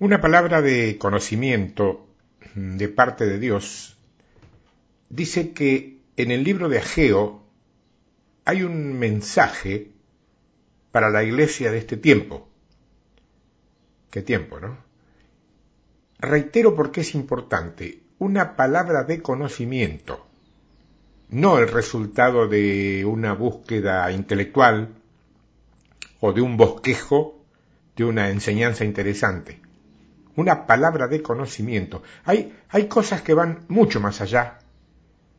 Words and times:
Una 0.00 0.20
palabra 0.20 0.62
de 0.62 0.96
conocimiento 0.96 2.06
de 2.54 2.88
parte 2.88 3.26
de 3.26 3.40
Dios 3.40 3.98
dice 5.08 5.50
que 5.50 5.98
en 6.16 6.30
el 6.30 6.44
libro 6.44 6.68
de 6.68 6.78
Ageo 6.78 7.42
hay 8.44 8.62
un 8.62 8.96
mensaje 8.96 9.90
para 10.92 11.10
la 11.10 11.24
iglesia 11.24 11.72
de 11.72 11.78
este 11.78 11.96
tiempo. 11.96 12.48
¿Qué 14.10 14.22
tiempo, 14.22 14.60
no? 14.60 14.78
Reitero 16.20 16.76
porque 16.76 17.00
es 17.00 17.16
importante, 17.16 17.98
una 18.20 18.54
palabra 18.54 19.02
de 19.02 19.20
conocimiento, 19.20 20.28
no 21.28 21.58
el 21.58 21.66
resultado 21.66 22.46
de 22.46 23.04
una 23.04 23.32
búsqueda 23.32 24.12
intelectual 24.12 24.94
o 26.20 26.32
de 26.32 26.40
un 26.40 26.56
bosquejo 26.56 27.44
de 27.96 28.04
una 28.04 28.30
enseñanza 28.30 28.84
interesante 28.84 29.60
una 30.38 30.68
palabra 30.68 31.08
de 31.08 31.20
conocimiento. 31.20 32.04
Hay, 32.24 32.56
hay 32.68 32.86
cosas 32.86 33.22
que 33.22 33.34
van 33.34 33.64
mucho 33.66 33.98
más 33.98 34.20
allá 34.20 34.60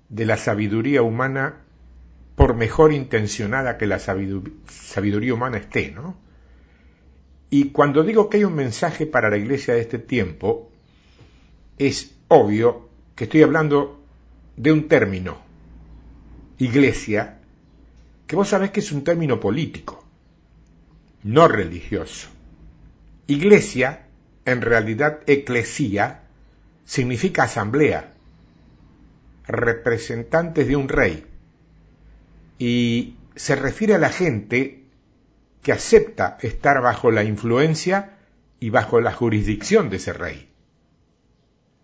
de 0.10 0.26
la 0.26 0.36
sabiduría 0.36 1.04
humana, 1.04 1.62
por 2.36 2.54
mejor 2.54 2.92
intencionada 2.92 3.78
que 3.78 3.88
la 3.88 3.98
sabiduría 3.98 5.34
humana 5.34 5.58
esté, 5.58 5.92
¿no? 5.92 6.18
Y 7.50 7.70
cuando 7.70 8.04
digo 8.04 8.30
que 8.30 8.38
hay 8.38 8.44
un 8.44 8.56
mensaje 8.56 9.06
para 9.06 9.30
la 9.30 9.38
iglesia 9.38 9.74
de 9.74 9.80
este 9.80 10.00
tiempo, 10.00 10.70
es 11.78 12.14
obvio 12.28 12.90
que 13.16 13.24
estoy 13.24 13.44
hablando 13.44 14.04
de 14.58 14.74
un 14.74 14.90
término, 14.90 15.38
iglesia, 16.58 17.40
que 18.28 18.36
vos 18.36 18.50
sabés 18.50 18.72
que 18.72 18.82
es 18.82 18.92
un 18.92 19.06
término 19.06 19.40
político, 19.40 20.04
no 21.24 21.48
religioso. 21.48 22.28
Iglesia 23.28 24.09
en 24.46 24.62
realidad 24.62 25.20
eclesía 25.28 26.24
significa 26.86 27.44
asamblea, 27.44 28.14
representantes 29.48 30.68
de 30.68 30.76
un 30.76 30.90
rey, 30.90 31.26
y 32.58 33.16
se 33.36 33.56
refiere 33.56 33.96
a 33.96 34.00
la 34.00 34.10
gente 34.10 34.84
que 35.62 35.72
acepta 35.72 36.38
estar 36.42 36.82
bajo 36.82 37.12
la 37.12 37.24
influencia 37.24 38.18
y 38.60 38.70
bajo 38.70 39.02
la 39.02 39.14
jurisdicción 39.14 39.90
de 39.90 39.98
ese 39.98 40.14
rey. 40.14 40.50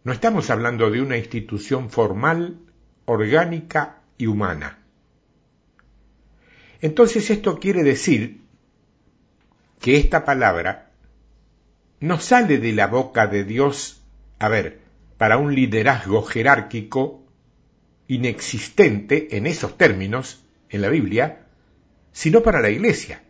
No 0.03 0.11
estamos 0.11 0.49
hablando 0.49 0.91
de 0.91 1.01
una 1.01 1.17
institución 1.17 1.89
formal, 1.89 2.59
orgánica 3.05 4.01
y 4.17 4.27
humana. 4.27 4.79
Entonces 6.81 7.29
esto 7.29 7.59
quiere 7.59 7.83
decir 7.83 8.41
que 9.79 9.97
esta 9.97 10.25
palabra 10.25 10.84
no 12.05 12.19
sale 12.19 12.59
de 12.59 12.71
la 12.71 12.85
boca 12.85 13.25
de 13.25 13.43
Dios, 13.43 14.03
a 14.37 14.47
ver, 14.47 14.79
para 15.17 15.37
un 15.37 15.55
liderazgo 15.55 16.21
jerárquico 16.21 17.23
inexistente 18.07 19.37
en 19.37 19.47
esos 19.47 19.75
términos 19.75 20.45
en 20.69 20.81
la 20.81 20.89
Biblia, 20.89 21.47
sino 22.11 22.43
para 22.43 22.61
la 22.61 22.69
iglesia, 22.69 23.23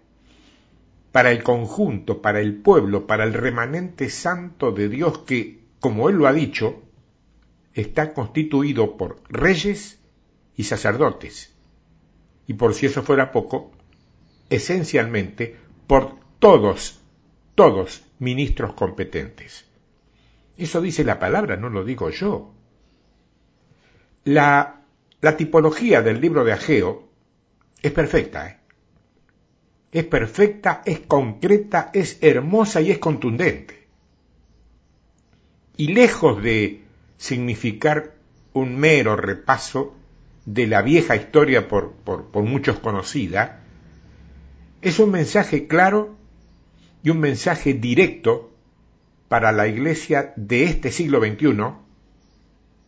para 1.14 1.32
el 1.32 1.42
conjunto, 1.42 2.22
para 2.22 2.42
el 2.42 2.56
pueblo, 2.56 3.08
para 3.08 3.24
el 3.24 3.34
remanente 3.34 4.10
santo 4.10 4.74
de 4.74 4.90
Dios 4.90 5.20
que, 5.20 5.62
como 5.80 6.10
él 6.10 6.18
lo 6.18 6.28
ha 6.28 6.34
dicho, 6.34 6.84
está 7.74 8.14
constituido 8.14 8.98
por 8.98 9.22
reyes 9.30 10.00
y 10.58 10.64
sacerdotes, 10.64 11.54
y 12.46 12.56
por 12.56 12.74
si 12.74 12.88
eso 12.88 13.04
fuera 13.04 13.32
poco, 13.32 13.72
esencialmente 14.50 15.56
por 15.88 16.18
todos, 16.40 17.00
todos 17.56 18.04
ministros 18.20 18.74
competentes. 18.74 19.66
Eso 20.58 20.82
dice 20.82 21.04
la 21.04 21.20
palabra, 21.20 21.58
no 21.58 21.70
lo 21.70 21.84
digo 21.84 22.10
yo. 22.10 22.54
La, 24.26 24.82
la 25.22 25.38
tipología 25.38 26.02
del 26.02 26.22
libro 26.22 26.44
de 26.44 26.54
Ageo 26.54 27.10
es 27.82 27.92
perfecta. 27.92 28.48
¿eh? 28.48 28.58
Es 29.92 30.06
perfecta, 30.06 30.82
es 30.86 31.00
concreta, 31.00 31.92
es 31.94 32.18
hermosa 32.22 32.82
y 32.82 32.92
es 32.92 33.00
contundente. 33.00 33.88
Y 35.78 35.94
lejos 35.94 36.42
de 36.42 36.84
significar 37.18 38.16
un 38.54 38.78
mero 38.78 39.16
repaso 39.16 39.96
de 40.46 40.68
la 40.68 40.82
vieja 40.82 41.16
historia 41.16 41.68
por, 41.68 41.92
por, 41.92 42.28
por 42.28 42.44
muchos 42.44 42.80
conocida, 42.80 43.62
es 44.82 45.00
un 45.00 45.12
mensaje 45.12 45.68
claro 45.68 46.16
y 47.06 47.12
un 47.12 47.20
mensaje 47.20 47.76
directo 47.76 48.52
para 49.28 49.52
la 49.52 49.68
iglesia 49.68 50.34
de 50.38 50.64
este 50.64 50.92
siglo 50.92 51.20
XXI, 51.20 51.54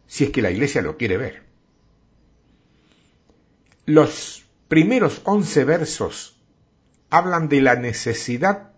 si 0.07 0.23
es 0.23 0.31
que 0.31 0.41
la 0.41 0.49
iglesia 0.49 0.81
lo 0.81 0.97
quiere 0.97 1.17
ver. 1.17 1.43
Los 3.85 4.43
primeros 4.67 5.21
once 5.23 5.63
versos 5.65 6.35
hablan 7.11 7.47
de 7.47 7.61
la 7.61 7.75
necesidad, 7.75 8.71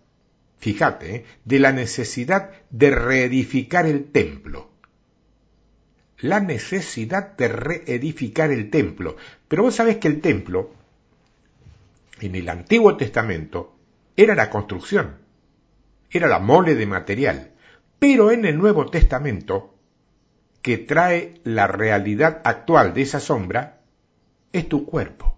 fíjate, 0.58 1.16
¿eh? 1.16 1.26
de 1.46 1.60
la 1.60 1.72
necesidad 1.72 2.52
de 2.70 2.92
reedificar 2.92 3.86
el 3.86 4.12
templo. 4.12 4.70
La 6.18 6.42
necesidad 6.42 7.38
de 7.38 7.48
reedificar 7.48 8.52
el 8.52 8.70
templo. 8.70 9.16
Pero 9.48 9.64
vos 9.64 9.76
sabés 9.76 10.00
que 10.00 10.10
el 10.10 10.20
templo, 10.20 10.74
en 12.20 12.36
el 12.36 12.50
Antiguo 12.50 12.98
Testamento, 12.98 13.74
era 14.18 14.36
la 14.36 14.50
construcción 14.50 15.29
era 16.10 16.28
la 16.28 16.40
mole 16.40 16.76
de 16.76 16.86
material, 16.86 17.52
pero 18.00 18.32
en 18.32 18.46
el 18.46 18.58
Nuevo 18.58 18.86
Testamento, 18.88 19.76
que 20.62 20.78
trae 20.78 21.42
la 21.44 21.68
realidad 21.68 22.42
actual 22.44 22.94
de 22.94 23.02
esa 23.02 23.20
sombra, 23.20 23.82
es 24.52 24.68
tu 24.68 24.86
cuerpo, 24.86 25.38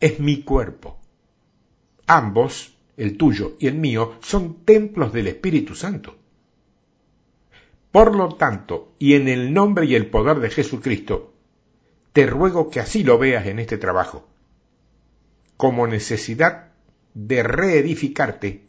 es 0.00 0.20
mi 0.20 0.42
cuerpo. 0.42 0.98
Ambos, 2.06 2.76
el 2.96 3.16
tuyo 3.16 3.56
y 3.58 3.66
el 3.66 3.76
mío, 3.76 4.18
son 4.20 4.64
templos 4.64 5.12
del 5.12 5.28
Espíritu 5.28 5.74
Santo. 5.74 6.16
Por 7.90 8.16
lo 8.16 8.34
tanto, 8.34 8.94
y 8.98 9.14
en 9.14 9.28
el 9.28 9.52
nombre 9.52 9.86
y 9.86 9.94
el 9.94 10.06
poder 10.06 10.40
de 10.40 10.50
Jesucristo, 10.50 11.34
te 12.12 12.26
ruego 12.26 12.70
que 12.70 12.80
así 12.80 13.04
lo 13.04 13.18
veas 13.18 13.46
en 13.46 13.58
este 13.58 13.78
trabajo, 13.78 14.28
como 15.56 15.86
necesidad 15.86 16.72
de 17.14 17.42
reedificarte 17.42 18.66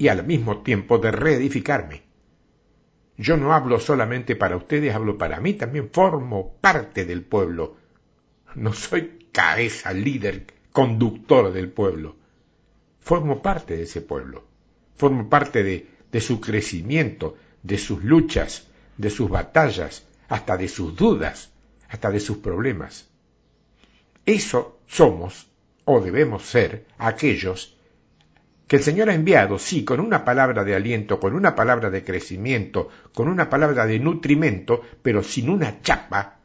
y 0.00 0.08
al 0.08 0.26
mismo 0.26 0.62
tiempo 0.62 0.96
de 0.96 1.10
reedificarme. 1.10 2.02
Yo 3.18 3.36
no 3.36 3.52
hablo 3.52 3.78
solamente 3.78 4.34
para 4.34 4.56
ustedes, 4.56 4.94
hablo 4.94 5.18
para 5.18 5.40
mí, 5.40 5.52
también 5.52 5.90
formo 5.92 6.54
parte 6.58 7.04
del 7.04 7.22
pueblo. 7.22 7.76
No 8.54 8.72
soy 8.72 9.28
cabeza, 9.30 9.92
líder, 9.92 10.46
conductor 10.72 11.52
del 11.52 11.68
pueblo. 11.68 12.16
Formo 13.00 13.42
parte 13.42 13.76
de 13.76 13.82
ese 13.82 14.00
pueblo. 14.00 14.46
Formo 14.96 15.28
parte 15.28 15.62
de, 15.62 15.90
de 16.10 16.20
su 16.22 16.40
crecimiento, 16.40 17.36
de 17.62 17.76
sus 17.76 18.02
luchas, 18.02 18.68
de 18.96 19.10
sus 19.10 19.28
batallas, 19.28 20.06
hasta 20.30 20.56
de 20.56 20.68
sus 20.68 20.96
dudas, 20.96 21.50
hasta 21.90 22.10
de 22.10 22.20
sus 22.20 22.38
problemas. 22.38 23.06
Eso 24.24 24.80
somos, 24.86 25.46
o 25.84 26.00
debemos 26.00 26.46
ser, 26.46 26.86
aquellos 26.96 27.76
que 28.70 28.76
el 28.76 28.84
Señor 28.84 29.10
ha 29.10 29.14
enviado, 29.14 29.58
sí, 29.58 29.82
con 29.82 29.98
una 29.98 30.24
palabra 30.24 30.62
de 30.62 30.76
aliento, 30.76 31.18
con 31.18 31.34
una 31.34 31.56
palabra 31.56 31.90
de 31.90 32.04
crecimiento, 32.04 32.88
con 33.12 33.26
una 33.26 33.50
palabra 33.50 33.84
de 33.84 33.98
nutrimento, 33.98 34.80
pero 35.02 35.24
sin 35.24 35.50
una 35.50 35.82
chapa 35.82 36.36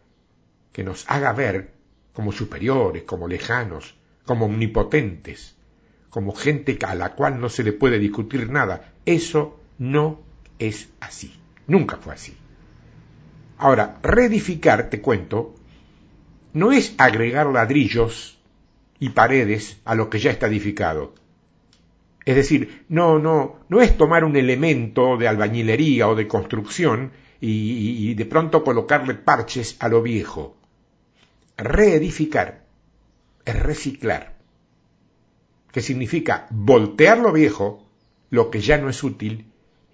que 0.72 0.84
nos 0.84 1.06
haga 1.08 1.34
ver 1.34 1.70
como 2.14 2.32
superiores, 2.32 3.04
como 3.04 3.28
lejanos, 3.28 3.94
como 4.26 4.48
omnipotentes, 4.48 5.56
como 6.10 6.34
gente 6.34 6.80
a 6.88 6.96
la 6.96 7.14
cual 7.14 7.40
no 7.40 7.48
se 7.48 7.64
le 7.64 7.74
puede 7.74 8.00
discutir 8.00 8.50
nada. 8.50 8.96
Eso 9.06 9.60
no 9.78 10.24
es 10.58 10.90
así. 11.02 11.32
Nunca 11.68 11.98
fue 11.98 12.16
así. 12.16 12.36
Ahora, 13.60 14.00
reedificar, 14.02 14.90
te 14.90 15.00
cuento, 15.00 15.54
no 16.54 16.72
es 16.72 16.96
agregar 16.98 17.46
ladrillos 17.46 18.40
y 18.98 19.10
paredes 19.10 19.80
a 19.86 19.94
lo 19.94 20.10
que 20.10 20.18
ya 20.18 20.32
está 20.32 20.48
edificado 20.48 21.14
Es 22.26 22.36
decir, 22.36 22.86
no, 22.90 23.20
no, 23.20 23.60
no 23.70 23.82
es 23.82 23.96
tomar 23.98 24.24
un 24.24 24.36
elemento 24.36 25.16
de 25.16 25.28
albañilería 25.28 26.08
o 26.08 26.16
de 26.16 26.28
construcción 26.28 27.12
y, 27.40 28.10
y 28.10 28.14
de 28.16 28.26
pronto 28.26 28.64
colocarle 28.64 29.14
parches 29.14 29.78
a 29.80 29.88
lo 29.88 30.02
viejo. 30.02 30.58
Reedificar 31.56 32.66
es 33.46 33.60
reciclar, 33.62 34.36
que 35.72 35.82
significa 35.82 36.48
voltear 36.50 37.20
lo 37.20 37.32
viejo, 37.32 37.88
lo 38.32 38.50
que 38.50 38.60
ya 38.60 38.80
no 38.80 38.90
es 38.90 39.04
útil, 39.04 39.46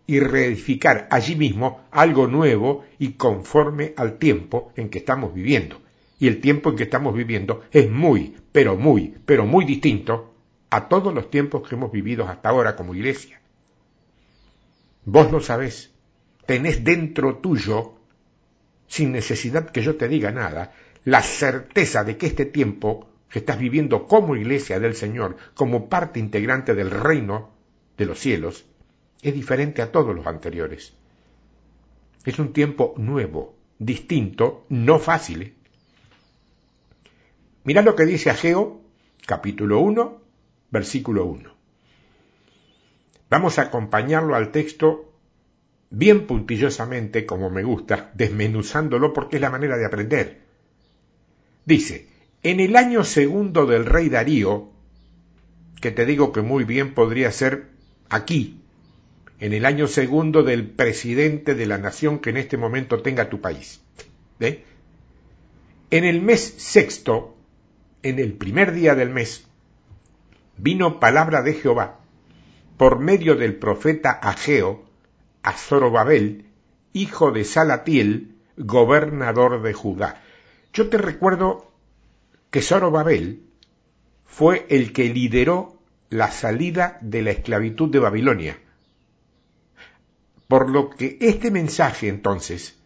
y 0.08 0.20
reedificar 0.20 1.08
allí 1.12 1.36
mismo 1.36 1.82
algo 1.92 2.28
nuevo 2.28 2.86
y 2.98 3.14
conforme 3.14 3.94
al 3.98 4.18
tiempo 4.18 4.72
en 4.76 4.90
que 4.90 5.00
estamos 5.00 5.34
viviendo. 5.34 5.82
Y 6.20 6.28
el 6.28 6.40
tiempo 6.40 6.70
en 6.70 6.76
que 6.78 6.84
estamos 6.84 7.14
viviendo 7.14 7.64
es 7.72 7.90
muy, 7.90 8.36
pero 8.52 8.78
muy, 8.78 9.16
pero 9.26 9.46
muy 9.46 9.66
distinto 9.66 10.31
a 10.72 10.88
todos 10.88 11.14
los 11.14 11.30
tiempos 11.30 11.68
que 11.68 11.76
hemos 11.76 11.92
vivido 11.92 12.28
hasta 12.28 12.50
ahora 12.50 12.76
como 12.78 12.96
iglesia. 12.96 13.42
Vos 15.04 15.32
lo 15.32 15.42
sabés, 15.42 15.92
tenés 16.46 16.84
dentro 16.84 17.38
tuyo, 17.38 17.96
sin 18.88 19.12
necesidad 19.12 19.70
que 19.70 19.82
yo 19.82 19.98
te 19.98 20.08
diga 20.08 20.32
nada, 20.32 20.74
la 21.04 21.22
certeza 21.22 22.04
de 22.06 22.16
que 22.18 22.28
este 22.28 22.46
tiempo 22.46 23.10
que 23.30 23.40
estás 23.40 23.60
viviendo 23.60 24.08
como 24.08 24.36
iglesia 24.36 24.80
del 24.80 24.96
Señor, 24.96 25.36
como 25.56 25.90
parte 25.90 26.20
integrante 26.20 26.74
del 26.74 26.90
reino 26.90 27.52
de 27.98 28.06
los 28.06 28.20
cielos, 28.20 28.66
es 29.22 29.34
diferente 29.34 29.82
a 29.82 29.92
todos 29.92 30.16
los 30.16 30.26
anteriores. 30.26 30.94
Es 32.24 32.40
un 32.40 32.54
tiempo 32.54 32.94
nuevo, 32.98 33.56
distinto, 33.78 34.66
no 34.70 35.00
fácil. 35.00 35.54
Mirad 37.66 37.84
lo 37.84 37.96
que 37.96 38.06
dice 38.06 38.30
Ageo, 38.30 38.82
capítulo 39.26 39.80
1, 39.80 40.21
versículo 40.72 41.26
1. 41.26 41.54
Vamos 43.30 43.60
a 43.60 43.64
acompañarlo 43.64 44.36
al 44.36 44.52
texto 44.52 45.14
bien 45.90 46.26
puntillosamente, 46.26 47.26
como 47.26 47.50
me 47.50 47.64
gusta, 47.64 48.12
desmenuzándolo 48.14 49.14
porque 49.14 49.36
es 49.36 49.42
la 49.42 49.50
manera 49.50 49.78
de 49.78 49.86
aprender. 49.86 50.42
Dice, 51.66 52.08
en 52.44 52.60
el 52.60 52.76
año 52.76 53.04
segundo 53.04 53.66
del 53.66 53.86
rey 53.86 54.10
Darío, 54.10 54.70
que 55.80 55.92
te 55.92 56.06
digo 56.06 56.32
que 56.32 56.42
muy 56.42 56.64
bien 56.64 56.94
podría 56.94 57.32
ser 57.32 57.68
aquí, 58.10 58.62
en 59.40 59.54
el 59.54 59.66
año 59.66 59.88
segundo 59.88 60.44
del 60.44 60.68
presidente 60.68 61.56
de 61.56 61.66
la 61.66 61.78
nación 61.78 62.20
que 62.20 62.30
en 62.30 62.38
este 62.38 62.58
momento 62.58 63.02
tenga 63.02 63.30
tu 63.30 63.42
país. 63.42 63.82
En 64.40 66.06
el 66.06 66.22
mes 66.22 66.54
sexto, 66.58 67.36
en 68.04 68.20
el 68.20 68.34
primer 68.34 68.72
día 68.72 68.96
del 68.96 69.10
mes, 69.10 69.46
vino 70.62 71.00
palabra 71.00 71.42
de 71.42 71.54
Jehová 71.54 72.00
por 72.78 73.00
medio 73.00 73.36
del 73.36 73.56
profeta 73.56 74.12
Ageo 74.12 74.86
a 75.44 75.54
Zorobabel, 75.54 76.46
hijo 76.94 77.32
de 77.32 77.44
Salatiel, 77.44 78.36
gobernador 78.58 79.62
de 79.62 79.74
Judá. 79.74 80.22
Yo 80.74 80.90
te 80.90 80.98
recuerdo 80.98 81.72
que 82.50 82.62
Zorobabel 82.62 83.44
fue 84.26 84.66
el 84.70 84.94
que 84.94 85.10
lideró 85.10 85.80
la 86.10 86.32
salida 86.32 86.98
de 87.02 87.22
la 87.22 87.32
esclavitud 87.32 87.90
de 87.90 88.00
Babilonia 88.00 88.58
por 90.52 90.70
lo 90.70 90.90
que 90.90 91.18
este 91.22 91.50
mensaje 91.50 92.10
entonces 92.10 92.78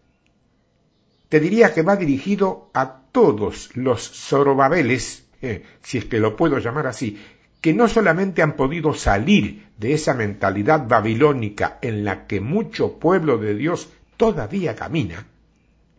te 1.29 1.39
diría 1.39 1.73
que 1.73 1.81
va 1.81 1.95
dirigido 1.95 2.69
a 2.75 3.01
todos 3.11 3.75
los 3.75 4.07
Zorobabeles, 4.07 5.25
eh, 5.41 5.63
si 5.81 5.97
es 5.97 6.05
que 6.05 6.19
lo 6.19 6.35
puedo 6.35 6.59
llamar 6.59 6.85
así, 6.85 7.19
que 7.61 7.73
no 7.73 7.87
solamente 7.87 8.41
han 8.41 8.55
podido 8.55 8.93
salir 8.93 9.67
de 9.77 9.93
esa 9.93 10.13
mentalidad 10.13 10.87
babilónica 10.87 11.79
en 11.81 12.05
la 12.05 12.27
que 12.27 12.39
mucho 12.39 12.99
pueblo 12.99 13.37
de 13.37 13.55
Dios 13.55 13.89
todavía 14.17 14.75
camina 14.75 15.27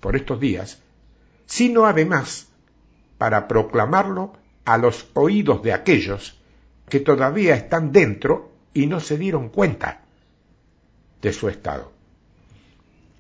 por 0.00 0.17
estos 0.17 0.38
días, 0.41 0.82
sino 1.47 1.87
además 1.87 2.49
para 3.19 3.49
proclamarlo 3.49 4.35
a 4.64 4.79
los 4.79 5.08
oídos 5.14 5.62
de 5.62 5.73
aquellos 5.73 6.38
que 6.88 7.00
todavía 7.00 7.55
están 7.55 7.93
dentro 7.93 8.52
y 8.75 8.87
no 8.87 9.00
se 9.00 9.17
dieron 9.17 9.49
cuenta 9.49 10.02
de 11.23 11.32
su 11.32 11.49
estado. 11.49 11.93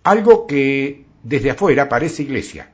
Algo 0.04 0.46
que 0.46 1.06
desde 1.22 1.50
afuera 1.50 1.88
parece 1.88 2.22
iglesia, 2.22 2.70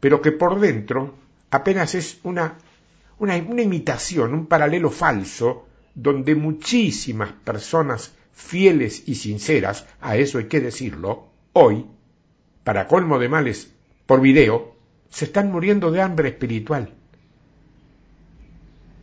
pero 0.00 0.20
que 0.20 0.32
por 0.32 0.58
dentro 0.58 1.14
apenas 1.50 1.94
es 1.94 2.18
una, 2.24 2.58
una, 3.20 3.36
imitación, 3.36 4.32
un 4.32 4.46
paralelo 4.46 4.90
falso, 4.90 5.66
donde 5.94 6.34
muchísimas 6.34 7.32
personas 7.32 8.14
fieles 8.32 9.04
y 9.06 9.14
sinceras, 9.16 9.86
a 10.00 10.16
eso 10.16 10.38
hay 10.38 10.46
que 10.46 10.60
decirlo, 10.60 11.28
hoy, 11.52 11.84
para 12.64 12.86
colmo 12.86 13.18
de 13.18 13.28
males 13.28 13.72
por 14.06 14.22
video, 14.22 14.74
se 15.10 15.26
están 15.26 15.52
muriendo 15.52 15.90
de 15.90 16.00
hambre 16.00 16.30
espiritual. 16.30 16.94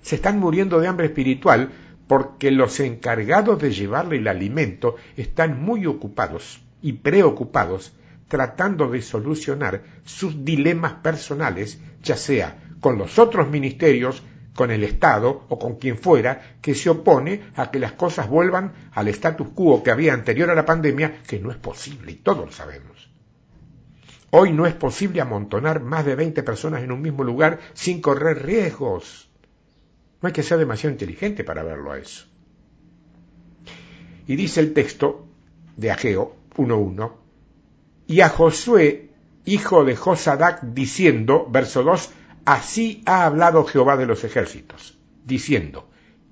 Se 0.01 0.15
están 0.15 0.39
muriendo 0.39 0.79
de 0.79 0.87
hambre 0.87 1.07
espiritual 1.07 1.71
porque 2.07 2.49
los 2.49 2.79
encargados 2.79 3.61
de 3.61 3.71
llevarle 3.71 4.17
el 4.17 4.27
alimento 4.27 4.95
están 5.15 5.61
muy 5.61 5.85
ocupados 5.85 6.63
y 6.81 6.93
preocupados 6.93 7.93
tratando 8.27 8.89
de 8.89 9.01
solucionar 9.01 9.83
sus 10.05 10.43
dilemas 10.43 10.93
personales, 10.93 11.79
ya 12.01 12.17
sea 12.17 12.66
con 12.79 12.97
los 12.97 13.19
otros 13.19 13.49
ministerios, 13.49 14.23
con 14.55 14.71
el 14.71 14.83
Estado 14.83 15.45
o 15.49 15.59
con 15.59 15.75
quien 15.75 15.97
fuera 15.97 16.57
que 16.61 16.73
se 16.73 16.89
opone 16.89 17.43
a 17.55 17.69
que 17.69 17.79
las 17.79 17.93
cosas 17.93 18.27
vuelvan 18.27 18.73
al 18.93 19.07
status 19.09 19.49
quo 19.49 19.83
que 19.83 19.91
había 19.91 20.13
anterior 20.13 20.49
a 20.49 20.55
la 20.55 20.65
pandemia, 20.65 21.21
que 21.27 21.39
no 21.39 21.51
es 21.51 21.57
posible 21.57 22.11
y 22.11 22.15
todos 22.15 22.45
lo 22.45 22.51
sabemos. 22.51 23.09
Hoy 24.31 24.51
no 24.51 24.65
es 24.65 24.73
posible 24.73 25.21
amontonar 25.21 25.81
más 25.81 26.05
de 26.05 26.15
20 26.15 26.43
personas 26.43 26.83
en 26.83 26.91
un 26.91 27.01
mismo 27.01 27.23
lugar 27.23 27.59
sin 27.73 28.01
correr 28.01 28.45
riesgos. 28.45 29.29
No 30.21 30.27
hay 30.27 30.33
que 30.33 30.43
ser 30.43 30.57
demasiado 30.57 30.91
inteligente 30.91 31.43
para 31.43 31.63
verlo 31.63 31.91
a 31.91 31.99
eso. 31.99 32.25
Y 34.25 34.35
dice 34.35 34.59
el 34.59 34.73
texto 34.73 35.27
de 35.77 35.91
Ageo 35.91 36.35
1.1, 36.57 37.13
y 38.07 38.21
a 38.21 38.29
Josué, 38.29 39.11
hijo 39.45 39.85
de 39.85 39.95
Josadac, 39.95 40.61
diciendo, 40.63 41.47
verso 41.49 41.83
2, 41.83 42.11
así 42.47 43.03
ha 43.05 43.25
hablado 43.25 43.65
Jehová 43.65 43.97
de 43.97 44.05
los 44.05 44.23
ejércitos, 44.23 44.97
diciendo, 45.25 45.89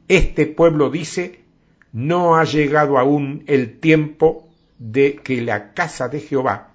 este 0.08 0.46
pueblo 0.46 0.90
dice, 0.90 1.44
no 1.92 2.38
ha 2.38 2.46
llegado 2.46 2.98
aún 2.98 3.44
el 3.48 3.82
tiempo 3.82 4.48
de 4.80 5.16
que 5.16 5.42
la 5.42 5.74
casa 5.74 6.08
de 6.08 6.22
Jehová 6.22 6.72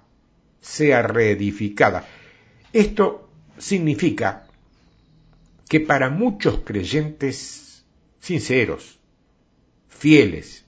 sea 0.61 1.01
reedificada. 1.01 2.05
Esto 2.71 3.31
significa 3.57 4.45
que 5.67 5.79
para 5.79 6.11
muchos 6.11 6.59
creyentes 6.59 7.83
sinceros, 8.19 8.99
fieles 9.87 10.65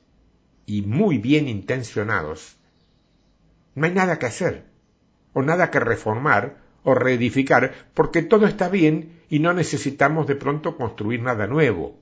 y 0.65 0.81
muy 0.81 1.19
bien 1.19 1.47
intencionados, 1.47 2.55
no 3.75 3.85
hay 3.85 3.93
nada 3.93 4.17
que 4.17 4.25
hacer, 4.25 4.65
o 5.33 5.43
nada 5.43 5.69
que 5.69 5.79
reformar 5.79 6.62
o 6.83 6.95
reedificar, 6.95 7.73
porque 7.93 8.21
todo 8.21 8.45
está 8.45 8.69
bien 8.69 9.21
y 9.29 9.39
no 9.39 9.53
necesitamos 9.53 10.27
de 10.27 10.35
pronto 10.35 10.75
construir 10.77 11.21
nada 11.21 11.47
nuevo. 11.47 11.99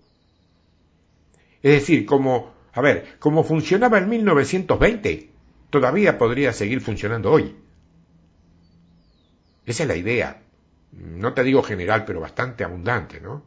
Es 1.61 1.71
decir, 1.73 2.05
como, 2.05 2.53
a 2.73 2.81
ver, 2.81 3.17
como 3.19 3.43
funcionaba 3.43 3.97
en 3.99 4.09
1920, 4.09 5.29
todavía 5.69 6.17
podría 6.17 6.53
seguir 6.53 6.81
funcionando 6.81 7.31
hoy. 7.31 7.55
Esa 9.65 9.83
es 9.83 9.89
la 9.89 9.95
idea 9.95 10.41
no 10.91 11.33
te 11.33 11.43
digo 11.43 11.63
general, 11.63 12.05
pero 12.05 12.19
bastante 12.19 12.63
abundante, 12.63 13.21
¿no? 13.21 13.45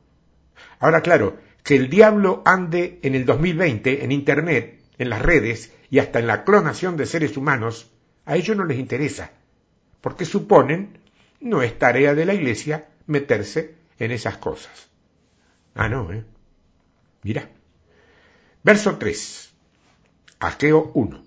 Ahora, 0.78 1.02
claro, 1.02 1.38
que 1.62 1.76
el 1.76 1.90
diablo 1.90 2.42
ande 2.44 3.00
en 3.02 3.14
el 3.14 3.24
2020 3.24 4.04
en 4.04 4.12
Internet, 4.12 4.80
en 4.98 5.10
las 5.10 5.22
redes 5.22 5.72
y 5.90 5.98
hasta 5.98 6.18
en 6.18 6.26
la 6.26 6.44
clonación 6.44 6.96
de 6.96 7.06
seres 7.06 7.36
humanos, 7.36 7.90
a 8.24 8.36
ellos 8.36 8.56
no 8.56 8.64
les 8.64 8.78
interesa, 8.78 9.32
porque 10.00 10.24
suponen 10.24 10.98
no 11.44 11.60
es 11.60 11.78
tarea 11.78 12.14
de 12.14 12.24
la 12.24 12.32
Iglesia 12.32 12.88
meterse 13.06 13.74
en 13.98 14.10
esas 14.10 14.38
cosas. 14.38 14.88
Ah, 15.74 15.88
no, 15.90 16.10
¿eh? 16.10 16.24
Mira. 17.22 17.50
Verso 18.62 18.96
3. 18.96 19.52
Ageo 20.40 20.90
1. 20.94 21.22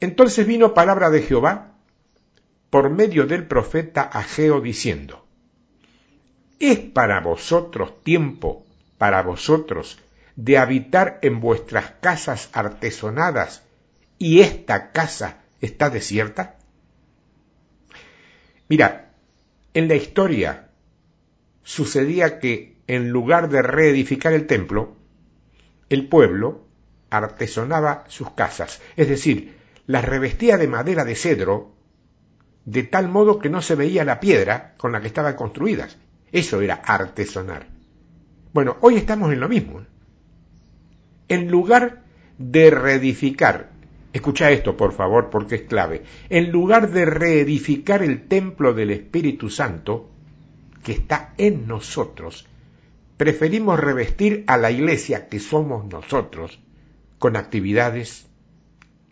Entonces 0.00 0.46
vino 0.46 0.74
palabra 0.74 1.08
de 1.08 1.22
Jehová 1.22 1.72
por 2.68 2.90
medio 2.90 3.26
del 3.26 3.46
profeta 3.46 4.02
Ageo 4.02 4.60
diciendo, 4.60 5.26
¿Es 6.58 6.78
para 6.78 7.20
vosotros 7.20 8.02
tiempo, 8.02 8.66
para 8.98 9.22
vosotros, 9.22 9.98
de 10.36 10.58
habitar 10.58 11.18
en 11.22 11.40
vuestras 11.40 11.92
casas 12.02 12.50
artesonadas 12.52 13.62
y 14.18 14.40
esta 14.40 14.92
casa 14.92 15.38
está 15.62 15.88
desierta? 15.88 16.58
Mira, 18.68 19.09
en 19.74 19.88
la 19.88 19.94
historia 19.94 20.70
sucedía 21.62 22.38
que 22.38 22.76
en 22.86 23.10
lugar 23.10 23.48
de 23.48 23.62
reedificar 23.62 24.32
el 24.32 24.46
templo, 24.46 24.96
el 25.88 26.08
pueblo 26.08 26.66
artesonaba 27.10 28.04
sus 28.08 28.30
casas, 28.32 28.80
es 28.96 29.08
decir, 29.08 29.56
las 29.86 30.04
revestía 30.04 30.56
de 30.56 30.68
madera 30.68 31.04
de 31.04 31.16
cedro, 31.16 31.74
de 32.64 32.82
tal 32.82 33.08
modo 33.08 33.38
que 33.38 33.50
no 33.50 33.62
se 33.62 33.74
veía 33.74 34.04
la 34.04 34.20
piedra 34.20 34.74
con 34.76 34.92
la 34.92 35.00
que 35.00 35.08
estaban 35.08 35.34
construidas. 35.34 35.96
Eso 36.30 36.60
era 36.60 36.74
artesonar. 36.74 37.66
Bueno, 38.52 38.76
hoy 38.80 38.96
estamos 38.96 39.32
en 39.32 39.40
lo 39.40 39.48
mismo. 39.48 39.84
En 41.28 41.50
lugar 41.50 42.02
de 42.38 42.70
reedificar, 42.70 43.70
escucha 44.12 44.50
esto 44.50 44.76
por 44.76 44.92
favor 44.92 45.30
porque 45.30 45.56
es 45.56 45.62
clave, 45.62 46.02
en 46.28 46.50
lugar 46.50 46.90
de 46.90 47.04
reedificar 47.04 48.02
el 48.02 48.26
templo 48.26 48.74
del 48.74 48.90
Espíritu 48.90 49.50
Santo, 49.50 50.10
que 50.82 50.92
está 50.92 51.34
en 51.38 51.66
nosotros, 51.66 52.46
preferimos 53.16 53.78
revestir 53.78 54.44
a 54.46 54.56
la 54.56 54.70
iglesia 54.70 55.28
que 55.28 55.38
somos 55.38 55.84
nosotros 55.84 56.58
con 57.18 57.36
actividades, 57.36 58.26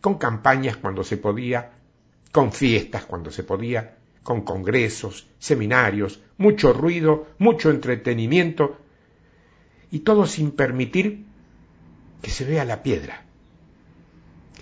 con 0.00 0.16
campañas 0.16 0.76
cuando 0.76 1.04
se 1.04 1.18
podía, 1.18 1.72
con 2.32 2.52
fiestas 2.52 3.04
cuando 3.04 3.30
se 3.30 3.42
podía, 3.42 3.96
con 4.22 4.42
congresos, 4.42 5.28
seminarios, 5.38 6.20
mucho 6.38 6.72
ruido, 6.72 7.26
mucho 7.38 7.70
entretenimiento, 7.70 8.78
y 9.90 10.00
todo 10.00 10.26
sin 10.26 10.50
permitir 10.50 11.24
que 12.22 12.30
se 12.30 12.44
vea 12.44 12.64
la 12.64 12.82
piedra, 12.82 13.24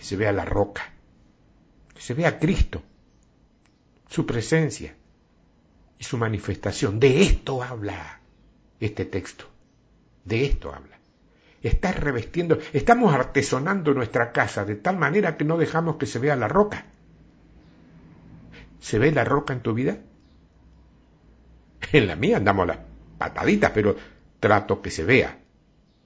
se 0.07 0.15
vea 0.15 0.31
la 0.31 0.45
roca, 0.45 0.93
se 1.99 2.15
vea 2.15 2.39
Cristo, 2.39 2.81
su 4.09 4.25
presencia 4.25 4.95
y 5.99 6.05
su 6.05 6.17
manifestación. 6.17 7.01
De 7.01 7.23
esto 7.23 7.61
habla 7.61 8.21
este 8.79 9.05
texto. 9.05 9.47
De 10.25 10.45
esto 10.45 10.73
habla. 10.73 10.97
Estás 11.61 11.99
revestiendo, 11.99 12.59
estamos 12.73 13.13
artesonando 13.13 13.95
nuestra 13.95 14.31
casa 14.31 14.65
de 14.65 14.77
tal 14.77 14.97
manera 14.97 15.37
que 15.37 15.45
no 15.45 15.59
dejamos 15.59 15.97
que 15.97 16.07
se 16.07 16.21
vea 16.21 16.37
la 16.37 16.47
roca. 16.47 16.87
¿Se 18.79 19.01
ve 19.01 19.11
la 19.11 19.25
roca 19.25 19.55
en 19.55 19.61
tu 19.61 19.75
vida? 19.75 19.99
En 21.91 22.07
la 22.07 22.15
mía 22.15 22.37
andamos 22.37 22.69
las 22.69 22.79
pataditas, 23.19 23.73
pero 23.73 23.97
trato 24.39 24.81
que 24.83 24.93
se 24.93 25.03
vea. 25.03 25.41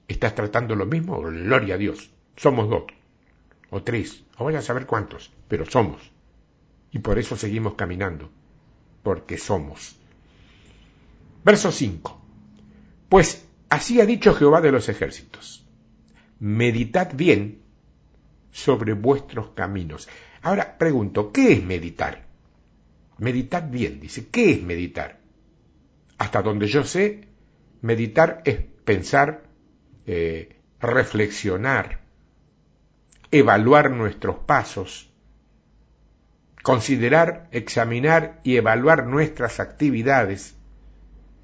¿Estás 0.07 0.33
tratando 0.33 0.75
lo 0.75 0.87
mismo? 0.87 1.21
Gloria 1.21 1.75
a 1.75 1.77
Dios. 1.77 2.11
Somos 2.35 2.67
dos, 2.67 2.85
o 3.71 3.81
tres, 3.81 4.23
o 4.37 4.43
vaya 4.45 4.59
a 4.59 4.61
saber 4.61 4.85
cuántos, 4.85 5.31
pero 5.47 5.65
somos. 5.65 6.11
Y 6.91 6.99
por 6.99 7.17
eso 7.17 7.35
seguimos 7.35 7.73
caminando, 7.73 8.29
porque 9.01 9.37
somos. 9.37 9.95
Verso 11.43 11.71
5. 11.71 12.21
Pues 13.09 13.47
así 13.69 13.99
ha 13.99 14.05
dicho 14.05 14.35
Jehová 14.35 14.61
de 14.61 14.71
los 14.71 14.89
ejércitos. 14.89 15.65
Meditad 16.39 17.13
bien 17.15 17.61
sobre 18.51 18.93
vuestros 18.93 19.51
caminos. 19.51 20.07
Ahora 20.41 20.77
pregunto, 20.77 21.31
¿qué 21.31 21.53
es 21.53 21.63
meditar? 21.63 22.25
Meditad 23.17 23.69
bien, 23.69 23.99
dice, 23.99 24.27
¿qué 24.27 24.51
es 24.51 24.63
meditar? 24.63 25.19
Hasta 26.17 26.41
donde 26.41 26.67
yo 26.67 26.83
sé, 26.83 27.27
meditar 27.81 28.41
es 28.45 28.59
pensar, 28.83 29.43
eh, 30.05 30.57
reflexionar, 30.79 32.01
evaluar 33.31 33.91
nuestros 33.91 34.37
pasos, 34.37 35.09
considerar, 36.61 37.47
examinar 37.51 38.39
y 38.43 38.57
evaluar 38.57 39.07
nuestras 39.07 39.59
actividades, 39.59 40.55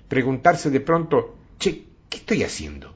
preguntarse 0.07 0.69
de 0.69 0.79
pronto, 0.81 1.37
che, 1.59 1.85
¿qué 2.09 2.17
estoy 2.17 2.43
haciendo? 2.43 2.95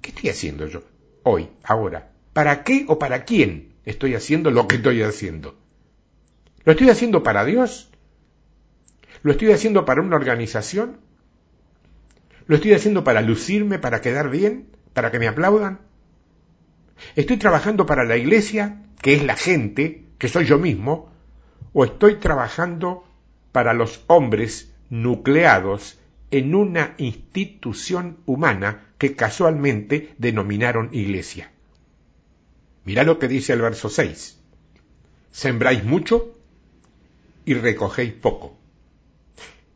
¿Qué 0.00 0.10
estoy 0.10 0.30
haciendo 0.30 0.66
yo 0.66 0.82
hoy, 1.22 1.50
ahora? 1.62 2.10
¿Para 2.32 2.64
qué 2.64 2.84
o 2.88 2.98
para 2.98 3.24
quién 3.24 3.74
estoy 3.84 4.14
haciendo 4.14 4.50
lo 4.50 4.66
que 4.66 4.76
estoy 4.76 5.02
haciendo? 5.02 5.56
¿Lo 6.64 6.72
estoy 6.72 6.90
haciendo 6.90 7.22
para 7.22 7.44
Dios? 7.44 7.90
¿Lo 9.22 9.32
estoy 9.32 9.52
haciendo 9.52 9.84
para 9.84 10.02
una 10.02 10.16
organización? 10.16 10.98
¿Lo 12.46 12.56
estoy 12.56 12.74
haciendo 12.74 13.04
para 13.04 13.22
lucirme, 13.22 13.78
para 13.78 14.00
quedar 14.00 14.30
bien, 14.30 14.68
para 14.92 15.10
que 15.10 15.18
me 15.18 15.28
aplaudan? 15.28 15.80
¿Estoy 17.14 17.36
trabajando 17.36 17.86
para 17.86 18.04
la 18.04 18.16
iglesia, 18.16 18.82
que 19.00 19.14
es 19.14 19.24
la 19.24 19.36
gente, 19.36 20.04
que 20.18 20.28
soy 20.28 20.46
yo 20.46 20.58
mismo? 20.58 21.12
¿O 21.72 21.84
estoy 21.84 22.16
trabajando 22.16 23.04
para 23.52 23.74
los 23.74 24.04
hombres 24.06 24.72
nucleados 24.90 25.98
en 26.30 26.54
una 26.54 26.94
institución 26.98 28.18
humana 28.26 28.84
que 28.98 29.14
casualmente 29.14 30.14
denominaron 30.18 30.90
iglesia. 30.92 31.50
Mira 32.84 33.02
lo 33.04 33.18
que 33.18 33.28
dice 33.28 33.52
el 33.52 33.62
verso 33.62 33.88
6. 33.88 34.38
Sembráis 35.30 35.84
mucho 35.84 36.38
y 37.44 37.54
recogéis 37.54 38.12
poco. 38.12 38.56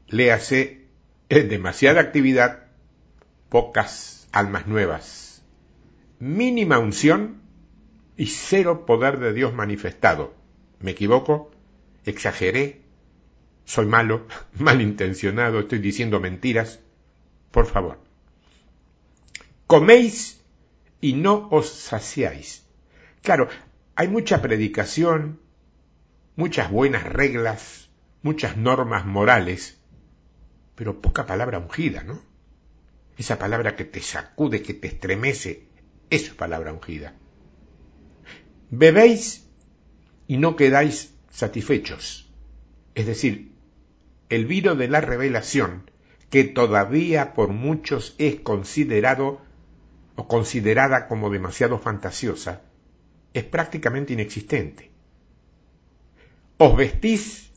Léase, 0.08 0.86
es 1.28 1.48
demasiada 1.48 2.00
actividad, 2.00 2.64
pocas 3.48 4.28
almas 4.32 4.66
nuevas, 4.66 5.29
mínima 6.20 6.78
unción 6.78 7.42
y 8.16 8.26
cero 8.26 8.86
poder 8.86 9.18
de 9.18 9.32
Dios 9.32 9.52
manifestado. 9.52 10.34
¿Me 10.78 10.92
equivoco? 10.92 11.50
¿Exageré? 12.04 12.82
soy 13.70 13.86
malo, 13.86 14.26
malintencionado, 14.58 15.60
estoy 15.60 15.78
diciendo 15.78 16.20
mentiras. 16.20 16.80
Por 17.50 17.66
favor. 17.66 17.98
Coméis 19.66 20.40
y 21.00 21.14
no 21.14 21.48
os 21.50 21.70
saciáis. 21.70 22.66
Claro, 23.22 23.48
hay 23.94 24.08
mucha 24.08 24.42
predicación, 24.42 25.40
muchas 26.36 26.70
buenas 26.70 27.04
reglas, 27.04 27.90
muchas 28.22 28.56
normas 28.56 29.06
morales, 29.06 29.78
pero 30.74 31.00
poca 31.00 31.26
palabra 31.26 31.58
ungida, 31.58 32.02
¿no? 32.02 32.20
Esa 33.18 33.38
palabra 33.38 33.76
que 33.76 33.84
te 33.84 34.00
sacude, 34.00 34.62
que 34.62 34.74
te 34.74 34.88
estremece, 34.88 35.68
eso 36.10 36.26
es 36.26 36.34
palabra 36.34 36.72
ungida. 36.72 37.14
Bebéis 38.70 39.48
y 40.26 40.36
no 40.36 40.56
quedáis 40.56 41.14
satisfechos. 41.30 42.30
Es 42.94 43.06
decir, 43.06 43.52
el 44.28 44.46
vino 44.46 44.74
de 44.74 44.88
la 44.88 45.00
revelación, 45.00 45.90
que 46.30 46.44
todavía 46.44 47.34
por 47.34 47.48
muchos 47.48 48.14
es 48.18 48.40
considerado 48.40 49.40
o 50.14 50.28
considerada 50.28 51.08
como 51.08 51.30
demasiado 51.30 51.78
fantasiosa, 51.78 52.62
es 53.34 53.44
prácticamente 53.44 54.12
inexistente. 54.12 54.90
Os 56.58 56.76
vestís 56.76 57.52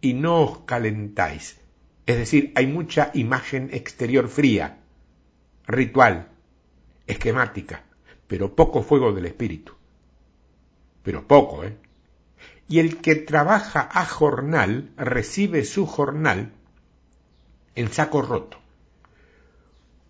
y 0.00 0.14
no 0.14 0.42
os 0.42 0.58
calentáis. 0.60 1.60
Es 2.06 2.16
decir, 2.16 2.52
hay 2.54 2.66
mucha 2.66 3.10
imagen 3.14 3.70
exterior 3.72 4.28
fría, 4.28 4.80
ritual, 5.66 6.30
esquemática, 7.08 7.82
pero 8.28 8.54
poco 8.54 8.82
fuego 8.82 9.12
del 9.12 9.26
espíritu. 9.26 9.72
Pero 11.02 11.26
poco, 11.26 11.64
¿eh? 11.64 11.76
y 12.68 12.80
el 12.80 12.98
que 12.98 13.16
trabaja 13.16 13.88
a 13.90 14.04
jornal 14.04 14.90
recibe 14.96 15.64
su 15.64 15.86
jornal 15.86 16.52
en 17.74 17.90
saco 17.90 18.22
roto. 18.22 18.58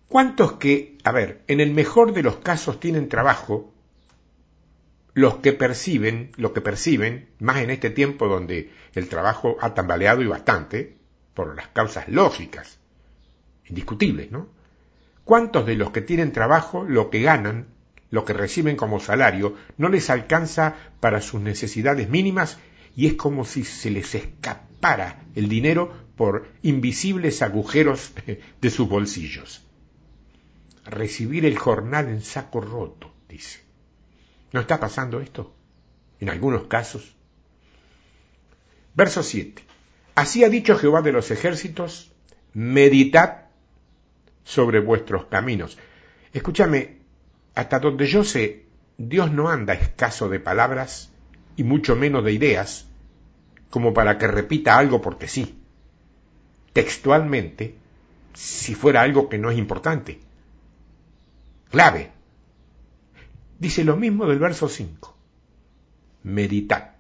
¿Cuántos 0.09 0.55
que, 0.55 0.99
a 1.05 1.13
ver, 1.13 1.43
en 1.47 1.61
el 1.61 1.73
mejor 1.73 2.13
de 2.13 2.23
los 2.23 2.39
casos 2.39 2.81
tienen 2.81 3.09
trabajo, 3.09 3.73
los 5.15 5.37
que 5.37 5.53
perciben, 5.53 6.33
lo 6.37 6.53
que 6.53 6.61
perciben, 6.61 7.29
más 7.39 7.59
en 7.59 7.71
este 7.71 7.91
tiempo 7.91 8.27
donde 8.27 8.73
el 8.95 9.09
trabajo 9.09 9.57
ha 9.61 9.75
tambaleado 9.75 10.23
y 10.23 10.27
bastante, 10.27 10.97
por 11.35 11.55
las 11.55 11.69
causas 11.69 12.09
lógicas, 12.09 12.79
indiscutibles, 13.67 14.33
¿no? 14.33 14.49
¿Cuántos 15.29 15.67
de 15.67 15.75
los 15.75 15.91
que 15.91 16.01
tienen 16.01 16.33
trabajo 16.33 16.85
lo 16.85 17.11
que 17.11 17.21
ganan 17.21 17.67
lo 18.09 18.25
que 18.25 18.33
reciben 18.33 18.77
como 18.77 18.99
salario 18.99 19.57
no 19.77 19.91
les 19.91 20.09
alcanza 20.09 20.77
para 21.01 21.21
sus 21.21 21.43
necesidades 21.43 22.09
mínimas 22.09 22.57
y 22.97 23.09
es 23.09 23.13
como 23.13 23.45
si 23.45 23.63
se 23.65 23.91
les 23.91 24.15
escapara 24.15 25.27
el 25.35 25.51
dinero 25.51 25.93
por 26.17 26.49
invisibles 26.63 27.43
agujeros 27.43 28.15
de 28.63 28.71
sus 28.71 28.89
bolsillos. 28.89 29.67
Recibir 30.87 31.45
el 31.45 31.59
jornal 31.59 32.09
en 32.09 32.23
saco 32.23 32.63
roto, 32.63 33.13
dice. 33.29 33.61
¿No 34.55 34.61
está 34.61 34.81
pasando 34.81 35.21
esto? 35.21 35.55
En 36.21 36.31
algunos 36.31 36.69
casos. 36.69 37.15
Verso 38.95 39.23
7. 39.23 39.63
Así 40.15 40.43
ha 40.43 40.49
dicho 40.49 40.79
Jehová 40.79 41.03
de 41.03 41.13
los 41.13 41.31
ejércitos, 41.31 42.13
meditad 42.55 43.48
sobre 44.49 44.81
vuestros 44.81 45.27
caminos. 45.27 45.77
Escúchame, 46.33 47.01
hasta 47.55 47.81
donde 47.81 48.07
yo 48.07 48.25
sé, 48.25 48.65
Dios 48.97 49.31
no 49.31 49.51
anda 49.51 49.75
escaso 49.75 50.31
de 50.31 50.41
palabras 50.41 51.13
y 51.57 51.65
mucho 51.65 51.97
menos 51.97 52.25
de 52.25 52.33
ideas, 52.33 52.87
como 53.69 53.93
para 53.93 54.17
que 54.17 54.27
repita 54.27 54.79
algo 54.79 55.03
porque 55.03 55.29
sí. 55.29 55.61
Textualmente, 56.73 57.75
si 58.33 58.75
fuera 58.75 59.03
algo 59.03 59.29
que 59.29 59.37
no 59.37 59.51
es 59.51 59.59
importante. 59.59 60.19
Clave. 61.71 62.11
Dice 63.59 63.85
lo 63.85 63.99
mismo 63.99 64.27
del 64.27 64.39
verso 64.39 64.71
5. 64.71 65.15
Meditad 66.23 66.93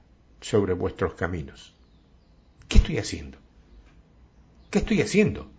sobre 0.42 0.74
vuestros 0.74 1.14
caminos. 1.14 1.74
¿Qué 2.68 2.76
estoy 2.76 2.98
haciendo? 2.98 3.38
¿Qué 4.68 4.80
estoy 4.80 5.00
haciendo? 5.00 5.50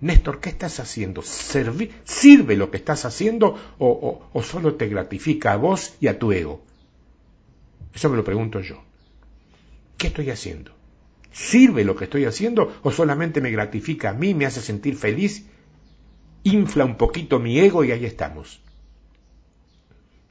Néstor, 0.00 0.40
¿qué 0.40 0.50
estás 0.50 0.78
haciendo? 0.78 1.22
¿Sirve 1.22 2.56
lo 2.56 2.70
que 2.70 2.76
estás 2.76 3.04
haciendo 3.04 3.58
o, 3.78 4.28
o, 4.32 4.42
solo 4.42 4.76
te 4.76 4.86
gratifica 4.86 5.52
a 5.52 5.56
vos 5.56 5.96
y 6.00 6.06
a 6.06 6.18
tu 6.18 6.30
ego? 6.30 6.62
Eso 7.92 8.08
me 8.08 8.16
lo 8.16 8.22
pregunto 8.22 8.60
yo. 8.60 8.82
¿Qué 9.96 10.08
estoy 10.08 10.30
haciendo? 10.30 10.72
¿Sirve 11.32 11.84
lo 11.84 11.96
que 11.96 12.04
estoy 12.04 12.26
haciendo 12.26 12.78
o 12.82 12.92
solamente 12.92 13.40
me 13.40 13.50
gratifica 13.50 14.10
a 14.10 14.14
mí, 14.14 14.34
me 14.34 14.46
hace 14.46 14.60
sentir 14.60 14.96
feliz, 14.96 15.46
infla 16.44 16.84
un 16.84 16.96
poquito 16.96 17.40
mi 17.40 17.58
ego 17.58 17.82
y 17.82 17.90
ahí 17.90 18.04
estamos? 18.04 18.60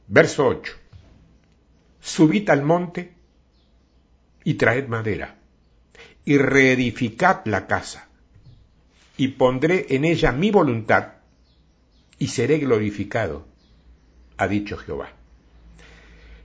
Verso 0.08 0.48
8. 0.48 0.74
Subid 2.00 2.50
al 2.50 2.64
monte 2.64 3.14
y 4.46 4.54
traed 4.54 4.88
madera 4.88 5.36
y 6.24 6.38
reedificad 6.38 7.46
la 7.46 7.68
casa 7.68 8.07
y 9.18 9.30
pondré 9.30 9.88
en 9.90 10.06
ella 10.06 10.32
mi 10.32 10.52
voluntad 10.52 11.14
y 12.20 12.28
seré 12.28 12.60
glorificado, 12.60 13.48
ha 14.38 14.48
dicho 14.48 14.78
Jehová. 14.78 15.10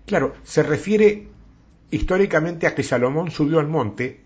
Claro, 0.06 0.34
se 0.42 0.62
refiere 0.62 1.28
históricamente 1.90 2.66
a 2.66 2.74
que 2.74 2.82
Salomón 2.82 3.30
subió 3.30 3.60
al 3.60 3.68
monte 3.68 4.24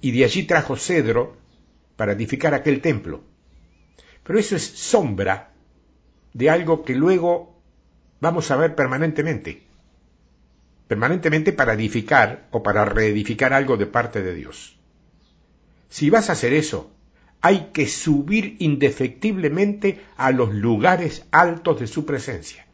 y 0.00 0.10
de 0.10 0.24
allí 0.24 0.42
trajo 0.42 0.76
cedro 0.76 1.36
para 1.96 2.12
edificar 2.12 2.54
aquel 2.54 2.80
templo. 2.80 3.22
Pero 4.24 4.38
eso 4.38 4.56
es 4.56 4.64
sombra 4.64 5.52
de 6.32 6.50
algo 6.50 6.84
que 6.84 6.94
luego 6.94 7.60
vamos 8.20 8.50
a 8.50 8.56
ver 8.56 8.74
permanentemente. 8.74 9.62
Permanentemente 10.88 11.52
para 11.52 11.74
edificar 11.74 12.48
o 12.50 12.62
para 12.62 12.84
reedificar 12.84 13.52
algo 13.52 13.76
de 13.76 13.86
parte 13.86 14.22
de 14.22 14.34
Dios. 14.34 14.76
Si 15.88 16.10
vas 16.10 16.28
a 16.28 16.32
hacer 16.32 16.52
eso, 16.52 16.90
hay 17.42 17.70
que 17.72 17.88
subir 17.88 18.56
indefectiblemente 18.60 20.00
a 20.16 20.30
los 20.30 20.54
lugares 20.54 21.26
altos 21.32 21.80
de 21.80 21.88
su 21.88 22.06
presencia, 22.06 22.66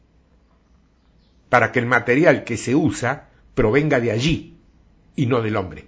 para 1.48 1.72
que 1.72 1.78
el 1.78 1.86
material 1.86 2.44
que 2.44 2.58
se 2.58 2.74
usa 2.74 3.30
provenga 3.54 3.98
de 3.98 4.12
allí 4.12 4.58
y 5.16 5.26
no 5.26 5.40
del 5.40 5.56
hombre. 5.56 5.86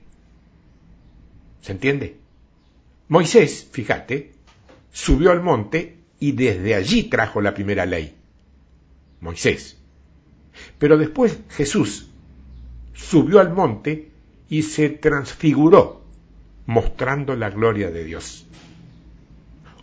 ¿Se 1.61 1.73
entiende? 1.73 2.17
Moisés, 3.09 3.69
fíjate, 3.71 4.33
subió 4.93 5.31
al 5.31 5.43
monte 5.43 5.99
y 6.19 6.33
desde 6.33 6.75
allí 6.75 7.05
trajo 7.05 7.43
la 7.43 7.53
primera 7.53 7.85
ley. 7.85 8.17
Moisés. 9.21 9.77
Pero 10.79 10.97
después 10.97 11.39
Jesús 11.51 12.09
subió 12.95 13.41
al 13.41 13.53
monte 13.53 14.11
y 14.49 14.63
se 14.63 14.89
transfiguró, 14.89 16.03
mostrando 16.67 17.37
la 17.37 17.51
gloria 17.51 17.91
de 17.91 18.05
Dios. 18.05 18.47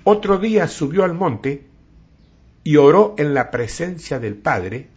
Otro 0.10 0.38
día 0.38 0.70
subió 0.70 1.04
al 1.04 1.14
monte 1.14 1.68
y 2.64 2.78
oró 2.78 3.14
en 3.18 3.34
la 3.34 3.52
presencia 3.52 4.20
del 4.20 4.36
Padre 4.36 4.88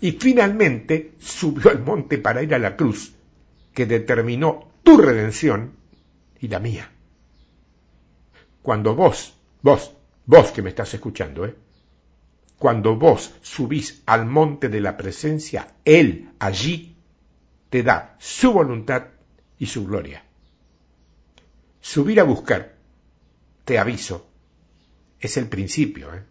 y 0.00 0.12
finalmente 0.12 1.12
subió 1.18 1.70
al 1.70 1.82
monte 1.82 2.16
para 2.16 2.42
ir 2.42 2.54
a 2.54 2.58
la 2.58 2.74
cruz 2.74 3.12
que 3.74 3.84
determinó 3.84 4.70
tu 4.82 4.96
redención 4.96 5.74
y 6.40 6.48
la 6.48 6.58
mía. 6.58 6.90
Cuando 8.62 8.94
vos, 8.94 9.36
vos, 9.60 9.92
vos 10.24 10.52
que 10.52 10.62
me 10.62 10.70
estás 10.70 10.94
escuchando, 10.94 11.44
¿eh? 11.44 11.54
Cuando 12.58 12.96
vos 12.96 13.34
subís 13.42 14.02
al 14.06 14.24
monte 14.24 14.70
de 14.70 14.80
la 14.80 14.96
presencia, 14.96 15.74
Él 15.84 16.30
allí 16.38 16.96
te 17.68 17.82
da 17.82 18.16
su 18.18 18.54
voluntad 18.54 19.04
y 19.58 19.66
su 19.66 19.84
gloria. 19.84 20.24
Subir 21.82 22.20
a 22.20 22.24
buscar 22.24 22.73
te 23.64 23.78
aviso, 23.78 24.26
es 25.20 25.36
el 25.36 25.48
principio, 25.48 26.14
¿eh? 26.14 26.22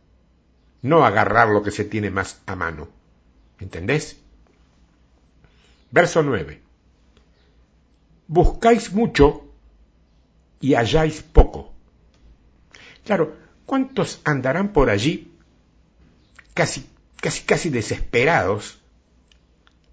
no 0.83 1.05
agarrar 1.05 1.49
lo 1.49 1.63
que 1.63 1.71
se 1.71 1.85
tiene 1.85 2.11
más 2.11 2.41
a 2.45 2.55
mano. 2.55 2.89
¿Entendés? 3.59 4.19
Verso 5.91 6.21
9. 6.21 6.61
Buscáis 8.27 8.91
mucho 8.91 9.47
y 10.59 10.75
halláis 10.75 11.21
poco. 11.21 11.73
Claro, 13.05 13.35
¿cuántos 13.65 14.21
andarán 14.23 14.73
por 14.73 14.89
allí 14.89 15.31
casi, 16.53 16.89
casi, 17.17 17.43
casi 17.43 17.69
desesperados, 17.69 18.79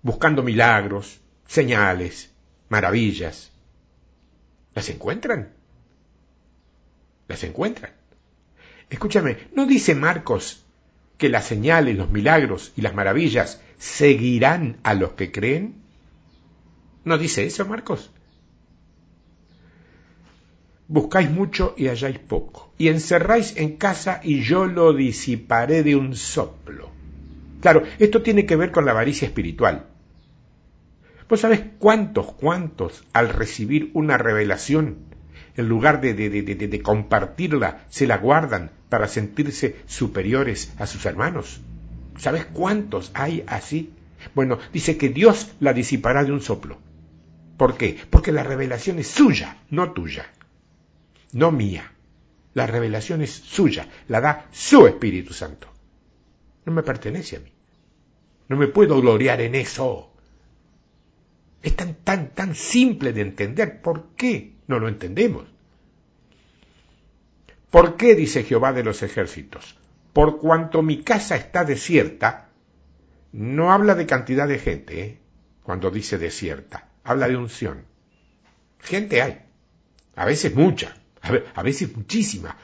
buscando 0.02 0.42
milagros, 0.42 1.20
señales, 1.46 2.30
maravillas? 2.68 3.50
¿Las 4.74 4.88
encuentran? 4.88 5.59
Las 7.30 7.44
encuentran. 7.44 7.92
Escúchame, 8.90 9.38
¿no 9.54 9.64
dice 9.66 9.94
Marcos 9.94 10.66
que 11.16 11.28
las 11.28 11.46
señales, 11.46 11.96
los 11.96 12.10
milagros 12.10 12.72
y 12.76 12.82
las 12.82 12.94
maravillas 12.94 13.60
seguirán 13.78 14.78
a 14.82 14.94
los 14.94 15.12
que 15.12 15.30
creen? 15.30 15.76
¿No 17.04 17.16
dice 17.16 17.46
eso 17.46 17.64
Marcos? 17.64 18.10
Buscáis 20.88 21.30
mucho 21.30 21.74
y 21.78 21.86
halláis 21.86 22.18
poco, 22.18 22.74
y 22.76 22.88
encerráis 22.88 23.56
en 23.56 23.76
casa 23.76 24.20
y 24.24 24.42
yo 24.42 24.66
lo 24.66 24.92
disiparé 24.92 25.84
de 25.84 25.94
un 25.94 26.16
soplo. 26.16 26.90
Claro, 27.60 27.84
esto 28.00 28.22
tiene 28.22 28.44
que 28.44 28.56
ver 28.56 28.72
con 28.72 28.84
la 28.84 28.90
avaricia 28.90 29.26
espiritual. 29.26 29.86
¿Vos 31.28 31.40
sabés 31.40 31.62
cuántos, 31.78 32.32
cuántos, 32.32 33.04
al 33.12 33.28
recibir 33.28 33.92
una 33.94 34.18
revelación, 34.18 35.09
en 35.56 35.68
lugar 35.68 36.00
de, 36.00 36.14
de, 36.14 36.82
compartirla, 36.82 37.84
se 37.88 38.06
la 38.06 38.18
guardan 38.18 38.70
para 38.88 39.08
sentirse 39.08 39.76
superiores 39.86 40.72
a 40.78 40.86
sus 40.86 41.06
hermanos. 41.06 41.60
¿Sabes 42.16 42.46
cuántos 42.46 43.10
hay 43.14 43.44
así? 43.46 43.92
Bueno, 44.34 44.58
dice 44.72 44.96
que 44.96 45.08
Dios 45.08 45.52
la 45.60 45.72
disipará 45.72 46.24
de 46.24 46.32
un 46.32 46.40
soplo. 46.40 46.78
¿Por 47.56 47.76
qué? 47.76 47.98
Porque 48.08 48.32
la 48.32 48.42
revelación 48.42 48.98
es 48.98 49.08
suya, 49.08 49.58
no 49.70 49.92
tuya, 49.92 50.26
no 51.32 51.52
mía. 51.52 51.92
La 52.54 52.66
revelación 52.66 53.22
es 53.22 53.30
suya, 53.30 53.88
la 54.08 54.20
da 54.20 54.48
su 54.50 54.86
Espíritu 54.86 55.32
Santo. 55.32 55.68
No 56.64 56.72
me 56.72 56.82
pertenece 56.82 57.36
a 57.36 57.40
mí. 57.40 57.52
No 58.48 58.56
me 58.56 58.66
puedo 58.66 59.00
gloriar 59.00 59.40
en 59.40 59.54
eso. 59.54 60.10
Es 61.62 61.76
tan, 61.76 61.94
tan, 61.94 62.30
tan 62.30 62.54
simple 62.54 63.12
de 63.12 63.20
entender. 63.20 63.80
¿Por 63.80 64.08
qué? 64.16 64.54
No 64.70 64.78
lo 64.78 64.86
entendemos. 64.86 65.48
¿Por 67.70 67.96
qué? 67.96 68.14
dice 68.14 68.44
Jehová 68.44 68.72
de 68.72 68.84
los 68.84 69.02
ejércitos. 69.02 69.76
Por 70.12 70.38
cuanto 70.38 70.80
mi 70.80 71.02
casa 71.02 71.34
está 71.34 71.64
desierta, 71.64 72.50
no 73.32 73.72
habla 73.72 73.96
de 73.96 74.06
cantidad 74.06 74.46
de 74.46 74.60
gente, 74.60 75.02
¿eh? 75.02 75.18
cuando 75.64 75.90
dice 75.90 76.18
desierta, 76.18 76.88
habla 77.02 77.26
de 77.26 77.36
unción. 77.36 77.82
Gente 78.78 79.22
hay, 79.22 79.40
a 80.14 80.24
veces 80.24 80.54
mucha, 80.54 80.96
a 81.56 81.62
veces 81.64 81.96
muchísima. 81.96 82.56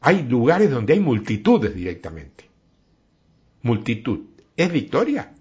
Hay 0.00 0.22
lugares 0.22 0.70
donde 0.70 0.92
hay 0.92 1.00
multitudes 1.00 1.74
directamente. 1.74 2.48
Multitud, 3.62 4.20
¿es 4.56 4.70
victoria? 4.70 5.34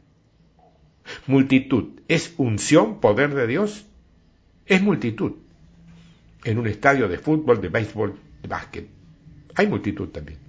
Multitud, 1.28 2.00
¿es 2.08 2.34
unción, 2.38 3.00
poder 3.00 3.36
de 3.36 3.46
Dios? 3.46 3.86
Es 4.66 4.82
multitud 4.82 5.34
en 6.44 6.58
un 6.58 6.68
estadio 6.68 7.08
de 7.08 7.18
fútbol, 7.18 7.62
de 7.62 7.70
béisbol, 7.70 8.16
de 8.42 8.48
básquet. 8.48 8.88
Hay 9.56 9.68
multitud 9.68 10.10
también. 10.10 10.40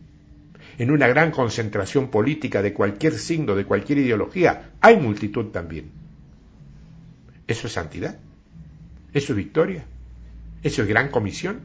En 0.78 0.90
una 0.90 1.08
gran 1.08 1.30
concentración 1.30 2.10
política 2.10 2.62
de 2.62 2.72
cualquier 2.72 3.14
signo, 3.14 3.54
de 3.54 3.64
cualquier 3.64 3.98
ideología, 3.98 4.70
hay 4.80 4.96
multitud 4.96 5.46
también. 5.46 5.90
¿Eso 7.46 7.66
es 7.66 7.72
santidad? 7.72 8.18
¿Eso 9.12 9.32
es 9.32 9.36
victoria? 9.36 9.84
¿Eso 10.62 10.82
es 10.82 10.88
gran 10.88 11.08
comisión? 11.08 11.60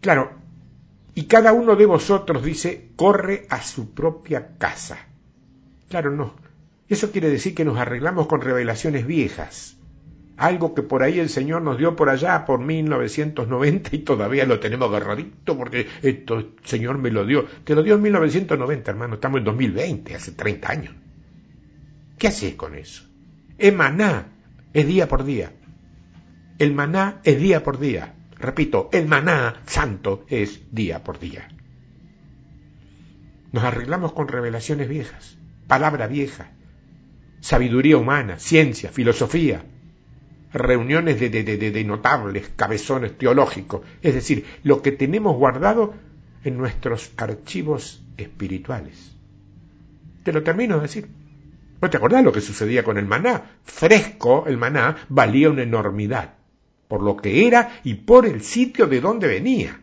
Claro, 0.00 0.32
y 1.14 1.24
cada 1.24 1.52
uno 1.52 1.76
de 1.76 1.86
vosotros 1.86 2.44
dice, 2.44 2.90
corre 2.94 3.46
a 3.48 3.62
su 3.62 3.94
propia 3.94 4.58
casa. 4.58 4.98
Claro, 5.88 6.10
no. 6.10 6.34
Eso 6.88 7.10
quiere 7.10 7.30
decir 7.30 7.54
que 7.54 7.64
nos 7.64 7.78
arreglamos 7.78 8.26
con 8.26 8.42
revelaciones 8.42 9.06
viejas 9.06 9.76
algo 10.36 10.74
que 10.74 10.82
por 10.82 11.02
ahí 11.02 11.18
el 11.18 11.28
Señor 11.28 11.62
nos 11.62 11.78
dio 11.78 11.96
por 11.96 12.10
allá 12.10 12.44
por 12.44 12.60
1990 12.60 13.96
y 13.96 13.98
todavía 14.00 14.44
lo 14.44 14.60
tenemos 14.60 14.88
agarradito 14.88 15.56
porque 15.56 15.86
esto 16.02 16.38
el 16.38 16.52
Señor 16.64 16.98
me 16.98 17.10
lo 17.10 17.24
dio. 17.24 17.46
Te 17.64 17.74
lo 17.74 17.82
dio 17.82 17.94
en 17.94 18.02
1990, 18.02 18.90
hermano, 18.90 19.14
estamos 19.14 19.38
en 19.38 19.44
2020, 19.44 20.14
hace 20.14 20.32
30 20.32 20.70
años. 20.70 20.94
¿Qué 22.18 22.28
haces 22.28 22.54
con 22.54 22.74
eso? 22.74 23.04
Es 23.58 23.74
maná, 23.74 24.28
es 24.72 24.86
día 24.86 25.08
por 25.08 25.24
día. 25.24 25.52
El 26.58 26.74
maná 26.74 27.20
es 27.24 27.38
día 27.40 27.62
por 27.62 27.78
día. 27.78 28.14
Repito, 28.38 28.90
el 28.92 29.06
maná 29.06 29.62
santo 29.66 30.24
es 30.28 30.62
día 30.70 31.02
por 31.02 31.18
día. 31.18 31.48
Nos 33.52 33.64
arreglamos 33.64 34.12
con 34.12 34.28
revelaciones 34.28 34.88
viejas, 34.88 35.38
palabra 35.66 36.06
vieja, 36.06 36.50
sabiduría 37.40 37.96
humana, 37.96 38.38
ciencia, 38.38 38.90
filosofía, 38.90 39.64
reuniones 40.52 41.20
de, 41.20 41.28
de, 41.28 41.44
de, 41.44 41.84
notables 41.84 42.50
cabezones 42.56 43.16
teológicos, 43.18 43.82
es 44.02 44.14
decir, 44.14 44.44
lo 44.62 44.82
que 44.82 44.92
tenemos 44.92 45.36
guardado 45.36 45.94
en 46.44 46.56
nuestros 46.56 47.12
archivos 47.16 48.04
espirituales. 48.16 49.14
Te 50.22 50.32
lo 50.32 50.42
termino 50.42 50.76
de 50.76 50.82
decir. 50.82 51.08
¿No 51.80 51.90
te 51.90 51.98
acordás 51.98 52.24
lo 52.24 52.32
que 52.32 52.40
sucedía 52.40 52.82
con 52.82 52.96
el 52.96 53.06
maná? 53.06 53.58
Fresco, 53.64 54.44
el 54.46 54.56
maná 54.56 54.96
valía 55.08 55.50
una 55.50 55.62
enormidad, 55.62 56.34
por 56.88 57.02
lo 57.02 57.16
que 57.16 57.46
era 57.46 57.80
y 57.84 57.94
por 57.94 58.26
el 58.26 58.40
sitio 58.42 58.86
de 58.86 59.00
donde 59.00 59.28
venía. 59.28 59.80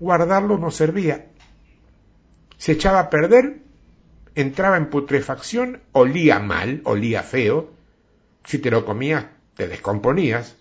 Guardarlo 0.00 0.58
no 0.58 0.70
servía. 0.70 1.28
Se 2.56 2.72
echaba 2.72 2.98
a 2.98 3.10
perder, 3.10 3.62
entraba 4.34 4.76
en 4.76 4.90
putrefacción, 4.90 5.82
olía 5.92 6.40
mal, 6.40 6.80
olía 6.84 7.22
feo. 7.22 7.70
Si 8.44 8.58
te 8.58 8.70
lo 8.70 8.84
comías, 8.84 9.26
te 9.54 9.68
descomponías 9.68 10.56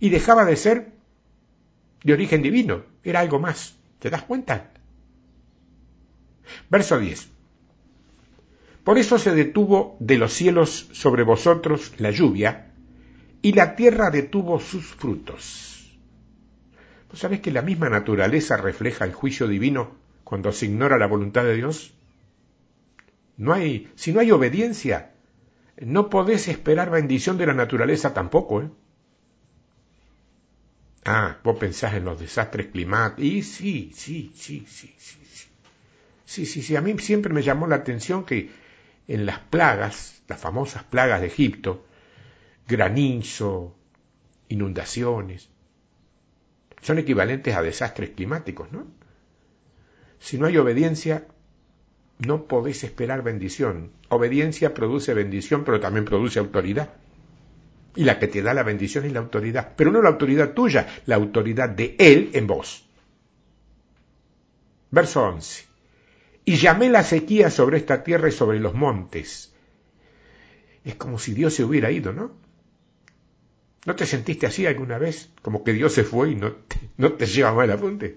y 0.00 0.10
dejaba 0.10 0.44
de 0.44 0.56
ser 0.56 0.92
de 2.02 2.12
origen 2.12 2.42
divino, 2.42 2.82
era 3.02 3.20
algo 3.20 3.38
más. 3.38 3.74
¿Te 3.98 4.10
das 4.10 4.22
cuenta? 4.22 4.70
Verso 6.68 6.98
10. 6.98 7.28
Por 8.84 8.98
eso 8.98 9.18
se 9.18 9.34
detuvo 9.34 9.96
de 9.98 10.18
los 10.18 10.34
cielos 10.34 10.88
sobre 10.92 11.22
vosotros 11.22 11.92
la 11.98 12.10
lluvia, 12.10 12.70
y 13.40 13.52
la 13.52 13.76
tierra 13.76 14.10
detuvo 14.10 14.60
sus 14.60 14.86
frutos. 14.86 15.98
¿Vos 17.10 17.18
sabés 17.18 17.40
que 17.40 17.50
la 17.50 17.62
misma 17.62 17.88
naturaleza 17.88 18.56
refleja 18.56 19.04
el 19.04 19.12
juicio 19.12 19.48
divino 19.48 19.96
cuando 20.24 20.52
se 20.52 20.66
ignora 20.66 20.98
la 20.98 21.06
voluntad 21.06 21.44
de 21.44 21.54
Dios? 21.54 21.94
No 23.36 23.52
hay, 23.52 23.90
si 23.94 24.12
no 24.12 24.20
hay 24.20 24.30
obediencia, 24.30 25.13
no 25.78 26.10
podés 26.10 26.48
esperar 26.48 26.90
bendición 26.90 27.38
de 27.38 27.46
la 27.46 27.54
naturaleza 27.54 28.14
tampoco, 28.14 28.62
¿eh? 28.62 28.70
Ah, 31.04 31.38
vos 31.44 31.58
pensás 31.58 31.94
en 31.94 32.04
los 32.04 32.18
desastres 32.18 32.68
climáticos. 32.68 33.24
Y 33.24 33.42
sí, 33.42 33.92
sí, 33.94 34.32
sí, 34.34 34.64
sí, 34.66 34.94
sí, 34.98 35.20
sí. 35.30 35.48
Sí, 36.24 36.46
sí, 36.46 36.62
sí. 36.62 36.76
A 36.76 36.80
mí 36.80 36.98
siempre 36.98 37.32
me 37.32 37.42
llamó 37.42 37.66
la 37.66 37.76
atención 37.76 38.24
que 38.24 38.50
en 39.06 39.26
las 39.26 39.38
plagas, 39.38 40.22
las 40.28 40.40
famosas 40.40 40.84
plagas 40.84 41.20
de 41.20 41.26
Egipto, 41.26 41.84
granizo, 42.66 43.76
inundaciones, 44.48 45.50
son 46.80 46.98
equivalentes 46.98 47.54
a 47.54 47.62
desastres 47.62 48.10
climáticos, 48.10 48.72
¿no? 48.72 48.86
Si 50.18 50.38
no 50.38 50.46
hay 50.46 50.56
obediencia, 50.56 51.26
no 52.26 52.44
podés 52.44 52.84
esperar 52.84 53.22
bendición. 53.22 53.90
Obediencia 54.08 54.74
produce 54.74 55.14
bendición, 55.14 55.64
pero 55.64 55.80
también 55.80 56.04
produce 56.04 56.38
autoridad. 56.38 56.90
Y 57.96 58.04
la 58.04 58.18
que 58.18 58.28
te 58.28 58.42
da 58.42 58.54
la 58.54 58.62
bendición 58.62 59.04
es 59.04 59.12
la 59.12 59.20
autoridad, 59.20 59.74
pero 59.76 59.90
no 59.90 60.02
la 60.02 60.08
autoridad 60.08 60.52
tuya, 60.52 60.86
la 61.06 61.14
autoridad 61.14 61.68
de 61.68 61.96
Él 61.98 62.30
en 62.34 62.46
vos. 62.46 62.86
Verso 64.90 65.22
11. 65.22 65.64
Y 66.44 66.56
llamé 66.56 66.88
la 66.90 67.04
sequía 67.04 67.50
sobre 67.50 67.78
esta 67.78 68.02
tierra 68.02 68.28
y 68.28 68.32
sobre 68.32 68.60
los 68.60 68.74
montes. 68.74 69.52
Es 70.84 70.94
como 70.96 71.18
si 71.18 71.32
Dios 71.32 71.54
se 71.54 71.64
hubiera 71.64 71.90
ido, 71.90 72.12
¿no? 72.12 72.32
¿No 73.86 73.96
te 73.96 74.06
sentiste 74.06 74.46
así 74.46 74.66
alguna 74.66 74.98
vez? 74.98 75.30
Como 75.42 75.62
que 75.62 75.72
Dios 75.72 75.92
se 75.92 76.04
fue 76.04 76.30
y 76.30 76.34
no 76.36 76.52
te, 77.12 77.26
lleva 77.26 77.52
mal 77.52 77.70
apunte. 77.70 78.16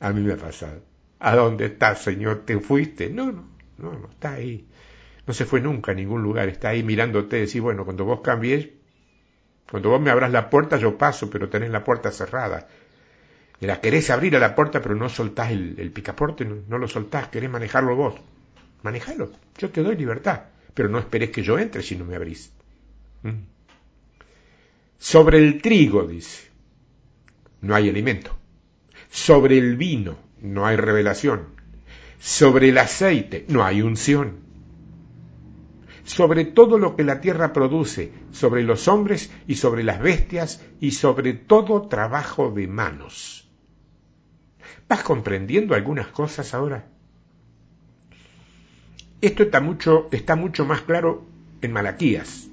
A 0.00 0.12
mí 0.12 0.20
me 0.20 0.32
ha 0.32 0.36
pasado. 0.36 0.82
¿A 1.20 1.36
dónde 1.36 1.66
estás, 1.66 2.02
Señor? 2.02 2.44
¿Te 2.46 2.58
fuiste? 2.58 3.10
No, 3.10 3.30
no, 3.30 3.44
no, 3.78 3.92
no, 3.92 4.08
está 4.10 4.32
ahí. 4.32 4.66
No 5.26 5.34
se 5.34 5.44
fue 5.44 5.60
nunca 5.60 5.92
a 5.92 5.94
ningún 5.94 6.22
lugar, 6.22 6.48
está 6.48 6.70
ahí 6.70 6.82
mirándote 6.82 7.36
decís, 7.36 7.60
bueno, 7.60 7.84
cuando 7.84 8.04
vos 8.04 8.20
cambies, 8.20 8.70
cuando 9.70 9.90
vos 9.90 10.00
me 10.00 10.10
abras 10.10 10.32
la 10.32 10.50
puerta, 10.50 10.78
yo 10.78 10.96
paso, 10.96 11.30
pero 11.30 11.48
tenés 11.48 11.70
la 11.70 11.84
puerta 11.84 12.10
cerrada. 12.10 12.66
Y 13.60 13.66
la 13.66 13.80
querés 13.80 14.08
abrir 14.08 14.34
a 14.34 14.40
la 14.40 14.54
puerta, 14.54 14.80
pero 14.80 14.94
no 14.94 15.08
soltás 15.10 15.52
el, 15.52 15.92
picaporte, 15.92 16.44
no, 16.44 16.78
lo 16.78 16.88
soltás, 16.88 17.28
querés 17.28 17.50
manejarlo 17.50 17.94
vos. 17.94 18.14
Manejalo, 18.82 19.30
yo 19.58 19.70
te 19.70 19.82
doy 19.82 19.96
libertad, 19.96 20.44
pero 20.72 20.88
no 20.88 20.98
esperes 20.98 21.30
que 21.30 21.42
yo 21.42 21.58
entre 21.58 21.82
si 21.82 21.96
no 21.96 22.06
me 22.06 22.16
abrís. 22.16 22.50
¿Mm? 23.22 23.44
Sobre 24.96 25.38
el 25.38 25.60
trigo, 25.60 26.06
dice, 26.06 26.48
no 27.60 27.74
hay 27.74 27.90
alimento. 27.90 28.36
Sobre 29.10 29.58
el 29.58 29.76
vino, 29.76 30.16
no 30.42 30.66
hay 30.66 30.76
revelación. 30.76 31.46
Sobre 32.18 32.68
el 32.68 32.78
aceite, 32.78 33.44
no 33.48 33.64
hay 33.64 33.82
unción 33.82 34.50
sobre 36.10 36.44
todo 36.44 36.76
lo 36.76 36.96
que 36.96 37.04
la 37.04 37.20
tierra 37.20 37.52
produce, 37.52 38.12
sobre 38.32 38.64
los 38.64 38.88
hombres 38.88 39.30
y 39.46 39.54
sobre 39.54 39.84
las 39.84 40.00
bestias 40.00 40.60
y 40.80 40.90
sobre 40.90 41.34
todo 41.34 41.82
trabajo 41.82 42.50
de 42.50 42.66
manos. 42.66 43.48
¿Vas 44.88 45.04
comprendiendo 45.04 45.76
algunas 45.76 46.08
cosas 46.08 46.52
ahora? 46.52 46.88
Esto 49.20 49.44
está 49.44 49.60
mucho, 49.60 50.08
está 50.10 50.34
mucho 50.34 50.64
más 50.64 50.80
claro 50.80 51.24
en 51.62 51.72
Malaquías. 51.72 52.49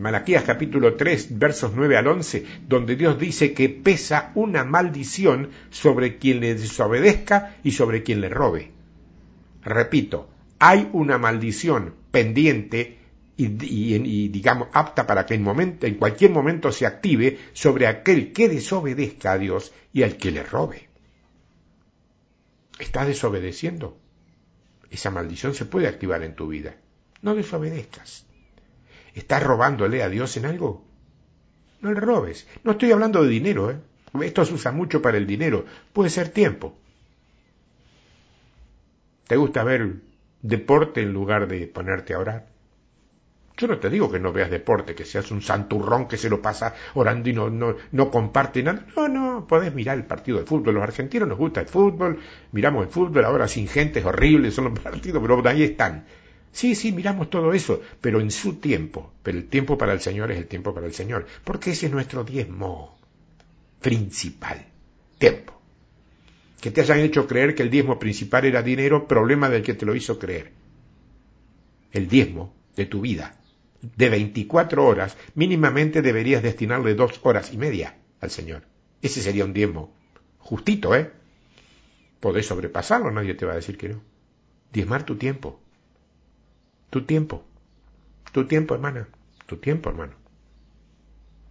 Malaquías 0.00 0.44
capítulo 0.44 0.94
3, 0.94 1.38
versos 1.38 1.72
9 1.74 1.98
al 1.98 2.06
11, 2.06 2.46
donde 2.66 2.96
Dios 2.96 3.18
dice 3.18 3.52
que 3.52 3.68
pesa 3.68 4.32
una 4.34 4.64
maldición 4.64 5.50
sobre 5.68 6.16
quien 6.16 6.40
le 6.40 6.54
desobedezca 6.54 7.56
y 7.62 7.72
sobre 7.72 8.02
quien 8.02 8.22
le 8.22 8.30
robe. 8.30 8.70
Repito, 9.62 10.30
hay 10.58 10.88
una 10.94 11.18
maldición 11.18 11.94
pendiente 12.10 12.96
y, 13.36 14.28
digamos 14.28 14.68
apta 14.72 15.06
para 15.06 15.26
que 15.26 15.34
en, 15.34 15.42
momento, 15.42 15.86
en 15.86 15.96
cualquier 15.96 16.30
momento 16.30 16.72
se 16.72 16.86
active 16.86 17.38
sobre 17.52 17.86
aquel 17.86 18.32
que 18.32 18.48
desobedezca 18.48 19.32
a 19.32 19.38
Dios 19.38 19.72
y 19.92 20.02
al 20.02 20.16
que 20.16 20.30
le 20.30 20.42
robe. 20.42 20.88
¿Estás 22.78 23.06
desobedeciendo? 23.06 23.98
Esa 24.90 25.10
maldición 25.10 25.54
se 25.54 25.66
puede 25.66 25.88
activar 25.88 26.22
en 26.22 26.34
tu 26.34 26.48
vida. 26.48 26.76
No 27.20 27.34
desobedezcas. 27.34 28.29
¿Estás 29.20 29.42
robándole 29.42 30.02
a 30.02 30.08
Dios 30.08 30.36
en 30.38 30.46
algo? 30.46 30.82
No 31.82 31.92
le 31.92 32.00
robes. 32.00 32.48
No 32.64 32.72
estoy 32.72 32.90
hablando 32.90 33.22
de 33.22 33.28
dinero, 33.28 33.70
¿eh? 33.70 33.76
Esto 34.22 34.44
se 34.46 34.54
usa 34.54 34.72
mucho 34.72 35.02
para 35.02 35.18
el 35.18 35.26
dinero. 35.26 35.66
Puede 35.92 36.08
ser 36.08 36.30
tiempo. 36.30 36.74
¿Te 39.26 39.36
gusta 39.36 39.62
ver 39.62 39.96
deporte 40.40 41.02
en 41.02 41.12
lugar 41.12 41.48
de 41.48 41.66
ponerte 41.66 42.14
a 42.14 42.18
orar. 42.18 42.46
Yo 43.58 43.66
no 43.66 43.78
te 43.78 43.90
digo 43.90 44.10
que 44.10 44.18
no 44.18 44.32
veas 44.32 44.50
deporte, 44.50 44.94
que 44.94 45.04
seas 45.04 45.30
un 45.30 45.42
santurrón 45.42 46.08
que 46.08 46.16
se 46.16 46.30
lo 46.30 46.40
pasa 46.40 46.74
orando 46.94 47.28
y 47.28 47.34
no, 47.34 47.50
no, 47.50 47.76
no 47.92 48.10
comparte 48.10 48.62
nada. 48.62 48.86
No, 48.96 49.06
no, 49.06 49.46
podés 49.46 49.74
mirar 49.74 49.98
el 49.98 50.06
partido 50.06 50.38
de 50.38 50.46
fútbol. 50.46 50.76
Los 50.76 50.82
argentinos 50.82 51.28
nos 51.28 51.36
gusta 51.36 51.60
el 51.60 51.66
fútbol, 51.66 52.20
miramos 52.52 52.86
el 52.86 52.90
fútbol, 52.90 53.26
ahora 53.26 53.48
sin 53.48 53.68
gente 53.68 54.00
es 54.00 54.06
horrible, 54.06 54.50
son 54.50 54.64
los 54.64 54.78
partidos, 54.78 55.20
pero 55.20 55.46
ahí 55.46 55.62
están. 55.62 56.06
Sí, 56.52 56.74
sí, 56.74 56.92
miramos 56.92 57.30
todo 57.30 57.52
eso, 57.52 57.80
pero 58.00 58.20
en 58.20 58.30
su 58.30 58.54
tiempo. 58.54 59.12
Pero 59.22 59.38
el 59.38 59.48
tiempo 59.48 59.78
para 59.78 59.92
el 59.92 60.00
Señor 60.00 60.32
es 60.32 60.38
el 60.38 60.46
tiempo 60.46 60.74
para 60.74 60.86
el 60.86 60.94
Señor, 60.94 61.26
porque 61.44 61.70
ese 61.70 61.86
es 61.86 61.92
nuestro 61.92 62.24
diezmo 62.24 62.98
principal. 63.80 64.66
Tiempo 65.18 65.60
que 66.60 66.70
te 66.70 66.82
hayan 66.82 67.00
hecho 67.00 67.26
creer 67.26 67.54
que 67.54 67.62
el 67.62 67.70
diezmo 67.70 67.98
principal 67.98 68.44
era 68.44 68.62
dinero, 68.62 69.08
problema 69.08 69.48
del 69.48 69.62
que 69.62 69.74
te 69.74 69.86
lo 69.86 69.94
hizo 69.94 70.18
creer. 70.18 70.52
El 71.92 72.06
diezmo 72.06 72.54
de 72.76 72.86
tu 72.86 73.00
vida, 73.00 73.36
de 73.80 74.08
24 74.10 74.84
horas, 74.84 75.16
mínimamente 75.34 76.02
deberías 76.02 76.42
destinarle 76.42 76.94
dos 76.94 77.18
horas 77.22 77.52
y 77.52 77.56
media 77.56 77.96
al 78.20 78.30
Señor. 78.30 78.64
Ese 79.00 79.22
sería 79.22 79.44
un 79.44 79.54
diezmo 79.54 79.94
justito, 80.38 80.94
¿eh? 80.94 81.10
Podés 82.20 82.46
sobrepasarlo, 82.46 83.10
nadie 83.10 83.34
te 83.34 83.46
va 83.46 83.52
a 83.52 83.56
decir 83.56 83.78
que 83.78 83.88
no. 83.88 84.02
Diezmar 84.72 85.04
tu 85.04 85.16
tiempo. 85.16 85.60
Tu 86.90 87.02
tiempo. 87.02 87.44
Tu 88.32 88.46
tiempo, 88.46 88.74
hermana. 88.74 89.08
Tu 89.46 89.56
tiempo, 89.56 89.90
hermano. 89.90 90.12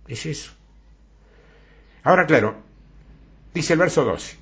Es 0.07 0.25
eso. 0.25 0.51
Ahora, 2.03 2.25
claro, 2.25 2.55
dice 3.53 3.73
el 3.73 3.79
verso 3.79 4.03
12. 4.03 4.37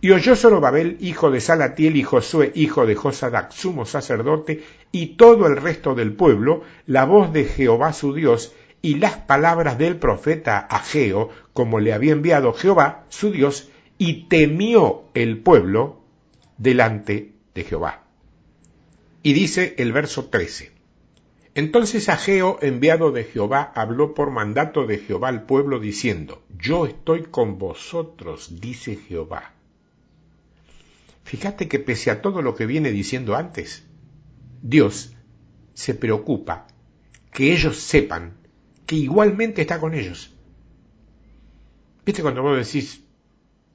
Y 0.00 0.12
oyó 0.12 0.36
Zorobabel, 0.36 0.96
hijo 1.00 1.30
de 1.30 1.40
Salatiel, 1.40 1.96
y 1.96 2.04
Josué, 2.04 2.52
hijo 2.54 2.86
de 2.86 2.94
Josadac, 2.94 3.50
sumo 3.50 3.84
sacerdote, 3.84 4.62
y 4.92 5.16
todo 5.16 5.46
el 5.46 5.56
resto 5.56 5.94
del 5.94 6.12
pueblo, 6.12 6.62
la 6.86 7.04
voz 7.04 7.32
de 7.32 7.44
Jehová 7.44 7.92
su 7.92 8.14
Dios, 8.14 8.52
y 8.80 8.94
las 8.94 9.16
palabras 9.16 9.76
del 9.76 9.96
profeta 9.96 10.58
Ageo, 10.58 11.30
como 11.52 11.80
le 11.80 11.92
había 11.92 12.12
enviado 12.12 12.52
Jehová 12.52 13.06
su 13.08 13.32
Dios, 13.32 13.70
y 13.98 14.28
temió 14.28 15.02
el 15.14 15.38
pueblo 15.38 16.00
delante 16.58 17.32
de 17.54 17.64
Jehová. 17.64 18.07
Y 19.22 19.32
dice 19.32 19.74
el 19.78 19.92
verso 19.92 20.26
13. 20.26 20.72
Entonces 21.54 22.08
Ageo, 22.08 22.58
enviado 22.62 23.10
de 23.10 23.24
Jehová, 23.24 23.72
habló 23.74 24.14
por 24.14 24.30
mandato 24.30 24.86
de 24.86 24.98
Jehová 24.98 25.28
al 25.28 25.44
pueblo, 25.44 25.80
diciendo, 25.80 26.44
Yo 26.56 26.86
estoy 26.86 27.24
con 27.24 27.58
vosotros, 27.58 28.60
dice 28.60 28.96
Jehová 28.96 29.54
Fíjate 31.28 31.68
que 31.68 31.78
pese 31.78 32.10
a 32.10 32.22
todo 32.22 32.40
lo 32.40 32.54
que 32.54 32.64
viene 32.64 32.90
diciendo 32.90 33.36
antes, 33.36 33.84
Dios 34.62 35.12
se 35.74 35.94
preocupa 35.94 36.66
que 37.34 37.52
ellos 37.52 37.76
sepan 37.76 38.38
que 38.86 38.96
igualmente 38.96 39.60
está 39.60 39.78
con 39.78 39.92
ellos. 39.92 40.34
¿Viste 42.06 42.22
cuando 42.22 42.42
vos 42.42 42.56
decís, 42.56 43.04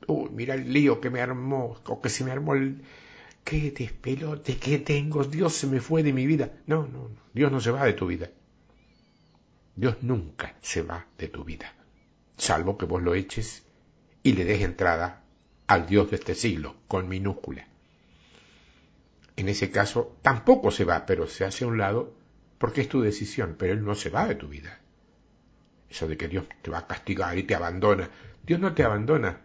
uy, 0.08 0.32
mira 0.32 0.56
el 0.56 0.74
lío 0.74 1.00
que 1.00 1.12
me 1.12 1.22
armó, 1.22 1.78
o 1.86 2.02
que 2.02 2.10
se 2.10 2.24
me 2.24 2.32
armó 2.32 2.56
el... 2.56 2.82
¿Qué 3.44 3.72
despelote 3.72 4.58
que 4.58 4.80
tengo? 4.80 5.24
Dios 5.24 5.54
se 5.54 5.68
me 5.68 5.82
fue 5.82 6.04
de 6.04 6.14
mi 6.14 6.26
vida. 6.26 6.52
No, 6.66 6.88
no, 6.88 7.10
no, 7.10 7.18
Dios 7.34 7.52
no 7.52 7.60
se 7.60 7.72
va 7.72 7.86
de 7.86 7.94
tu 7.94 8.08
vida. 8.08 8.30
Dios 9.76 9.98
nunca 10.02 10.56
se 10.62 10.84
va 10.84 11.08
de 11.18 11.28
tu 11.28 11.44
vida, 11.44 11.74
salvo 12.38 12.78
que 12.78 12.86
vos 12.86 13.02
lo 13.02 13.16
eches 13.16 13.64
y 14.22 14.34
le 14.34 14.46
des 14.46 14.62
entrada 14.62 15.24
al 15.66 15.88
Dios 15.88 16.12
de 16.12 16.18
este 16.18 16.36
siglo, 16.36 16.76
con 16.88 17.10
minúscula. 17.10 17.68
En 19.36 19.50
ese 19.50 19.72
caso, 19.72 20.16
tampoco 20.22 20.70
se 20.70 20.86
va, 20.86 21.08
pero 21.08 21.28
se 21.28 21.44
hace 21.44 21.64
a 21.64 21.68
un 21.68 21.80
lado 21.80 22.14
porque 22.60 22.82
es 22.82 22.90
tu 22.90 23.02
decisión, 23.02 23.56
pero 23.58 23.74
Él 23.74 23.84
no 23.84 23.96
se 23.96 24.12
va 24.12 24.28
de 24.28 24.36
tu 24.36 24.48
vida. 24.48 24.80
Eso 25.90 26.08
de 26.08 26.18
que 26.18 26.28
Dios 26.28 26.46
te 26.62 26.70
va 26.70 26.80
a 26.80 26.88
castigar 26.88 27.36
y 27.38 27.44
te 27.44 27.56
abandona. 27.56 28.12
Dios 28.46 28.60
no 28.60 28.74
te 28.76 28.84
abandona. 28.84 29.42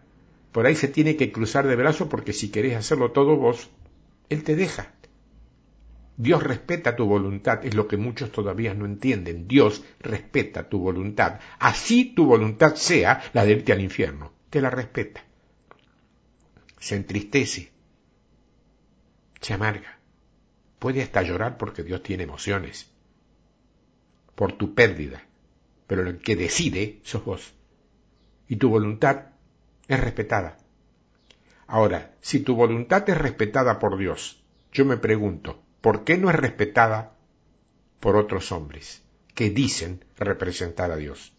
Por 0.51 0.67
ahí 0.67 0.75
se 0.75 0.87
tiene 0.87 1.15
que 1.15 1.31
cruzar 1.31 1.65
de 1.65 1.75
brazos 1.75 2.07
porque 2.07 2.33
si 2.33 2.51
querés 2.51 2.75
hacerlo 2.75 3.11
todo 3.11 3.35
vos, 3.35 3.69
Él 4.29 4.43
te 4.43 4.55
deja. 4.55 4.93
Dios 6.17 6.43
respeta 6.43 6.95
tu 6.95 7.05
voluntad, 7.05 7.65
es 7.65 7.75
lo 7.75 7.87
que 7.87 7.97
muchos 7.97 8.31
todavía 8.31 8.73
no 8.73 8.85
entienden. 8.85 9.47
Dios 9.47 9.83
respeta 9.99 10.69
tu 10.69 10.79
voluntad. 10.79 11.39
Así 11.59 12.13
tu 12.13 12.25
voluntad 12.25 12.75
sea 12.75 13.21
la 13.33 13.45
de 13.45 13.53
irte 13.53 13.71
al 13.71 13.81
infierno. 13.81 14.33
Te 14.49 14.61
la 14.61 14.69
respeta 14.69 15.23
se 16.79 16.95
entristece, 16.95 17.71
se 19.41 19.53
amarga, 19.53 19.99
puede 20.79 21.03
hasta 21.03 21.21
llorar 21.21 21.57
porque 21.57 21.83
Dios 21.83 22.01
tiene 22.01 22.23
emociones, 22.23 22.91
por 24.35 24.53
tu 24.53 24.73
pérdida, 24.73 25.23
pero 25.87 26.07
el 26.07 26.19
que 26.19 26.35
decide 26.35 27.01
sos 27.03 27.25
vos, 27.25 27.53
y 28.47 28.55
tu 28.55 28.69
voluntad 28.69 29.33
es 29.87 29.99
respetada. 29.99 30.57
Ahora, 31.71 32.15
si 32.19 32.39
tu 32.39 32.55
voluntad 32.55 33.07
es 33.07 33.17
respetada 33.17 33.77
por 33.77 33.95
Dios, 33.95 34.41
yo 34.73 34.85
me 34.85 34.97
pregunto, 34.97 35.61
¿por 35.81 36.03
qué 36.03 36.17
no 36.17 36.31
es 36.31 36.35
respetada 36.35 37.13
por 37.99 38.15
otros 38.15 38.51
hombres 38.51 39.03
que 39.35 39.51
dicen 39.51 40.03
representar 40.17 40.91
a 40.91 40.95
Dios? 40.95 41.31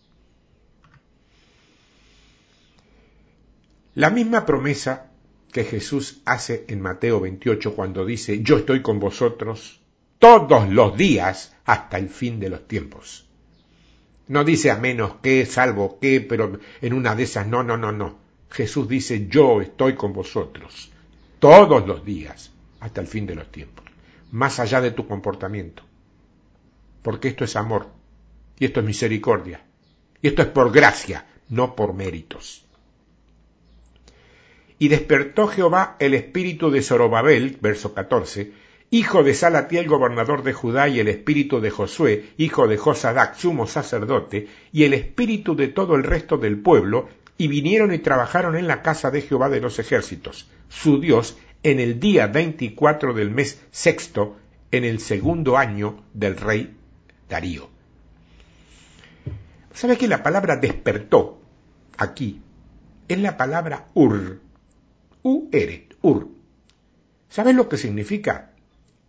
La 3.97 4.11
misma 4.11 4.47
promesa 4.47 5.11
que 5.51 5.65
Jesús 5.65 6.23
hace 6.25 6.65
en 6.69 6.81
Mateo 6.81 7.19
28 7.19 7.75
cuando 7.75 8.07
dice, 8.07 8.41
yo 8.41 8.59
estoy 8.59 8.83
con 8.83 9.01
vosotros 9.01 9.81
todos 10.21 10.69
los 10.69 10.97
días 10.97 11.57
hasta 11.65 11.99
el 11.99 12.09
fin 12.09 12.39
de 12.39 12.51
los 12.51 12.69
tiempos. 12.69 13.29
No 14.29 14.45
dice 14.45 14.71
a 14.71 14.77
menos 14.77 15.15
que, 15.23 15.45
salvo 15.45 15.99
que, 15.99 16.21
pero 16.21 16.61
en 16.81 16.93
una 16.93 17.17
de 17.17 17.25
esas, 17.25 17.49
no, 17.49 17.65
no, 17.65 17.77
no, 17.77 17.91
no. 17.91 18.20
Jesús 18.51 18.89
dice, 18.89 19.29
yo 19.29 19.61
estoy 19.61 19.95
con 19.95 20.13
vosotros 20.13 20.91
todos 21.39 21.87
los 21.87 22.05
días 22.05 22.51
hasta 22.81 23.01
el 23.01 23.07
fin 23.07 23.27
de 23.27 23.35
los 23.35 23.51
tiempos, 23.51 23.85
más 24.33 24.59
allá 24.59 24.81
de 24.81 24.91
tu 24.91 25.07
comportamiento. 25.07 25.83
Porque 27.03 27.29
esto 27.29 27.45
es 27.45 27.57
amor, 27.57 27.89
y 28.59 28.67
esto 28.67 28.81
es 28.81 28.87
misericordia, 28.87 29.63
y 30.21 30.29
esto 30.29 30.43
es 30.43 30.49
por 30.49 30.73
gracia, 30.73 31.27
no 31.49 31.75
por 31.75 31.95
méritos. 31.95 32.67
Y 34.79 34.89
despertó 34.89 35.47
Jehová 35.47 35.97
el 35.99 36.15
espíritu 36.15 36.71
de 36.71 36.83
Zorobabel, 36.83 37.59
verso 37.61 37.95
14, 37.95 38.53
hijo 38.91 39.23
de 39.23 39.35
Salatiel, 39.35 39.87
gobernador 39.87 40.43
de 40.43 40.53
Judá, 40.53 40.89
y 40.89 41.01
el 41.01 41.09
espíritu 41.09 41.61
de 41.61 41.71
Josué, 41.71 42.31
hijo 42.39 42.67
de 42.67 42.77
Josadac, 42.77 43.37
sumo 43.37 43.67
sacerdote, 43.67 44.49
y 44.73 44.85
el 44.85 44.95
espíritu 44.95 45.55
de 45.55 45.69
todo 45.69 45.95
el 45.95 46.03
resto 46.03 46.39
del 46.39 46.59
pueblo, 46.59 47.09
y 47.41 47.49
vinieron 47.49 47.91
y 47.95 47.99
trabajaron 47.99 48.55
en 48.55 48.67
la 48.67 48.83
casa 48.83 49.11
de 49.11 49.23
Jehová 49.23 49.49
de 49.49 49.63
los 49.63 49.79
ejércitos, 49.79 50.47
su 50.69 51.01
Dios, 51.01 51.39
en 51.63 51.81
el 51.81 51.99
día 51.99 52.27
veinticuatro 52.27 53.15
del 53.15 53.31
mes 53.31 53.59
sexto, 53.71 54.37
en 54.71 54.85
el 54.85 55.01
segundo 55.01 55.57
año 55.57 56.05
del 56.13 56.37
rey 56.37 56.77
Darío. 57.31 57.71
¿Sabe 59.73 59.97
que 59.97 60.07
la 60.07 60.23
palabra 60.23 60.57
despertó 60.57 61.41
aquí 61.97 62.43
es 63.09 63.19
la 63.19 63.39
palabra 63.39 63.89
ur, 63.95 64.43
U-eret, 65.23 65.97
ur. 66.03 66.29
¿Sabes 67.31 67.55
lo 67.55 67.71
que 67.71 67.79
significa? 67.79 68.51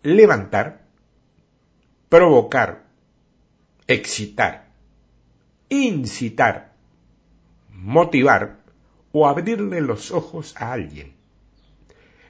Levantar, 0.03 0.85
provocar, 2.07 2.85
excitar, 3.87 4.69
incitar, 5.67 6.70
motivar 7.71 8.59
o 9.11 9.27
abrirle 9.27 9.81
los 9.81 10.11
ojos 10.11 10.55
a 10.57 10.71
alguien. 10.71 11.13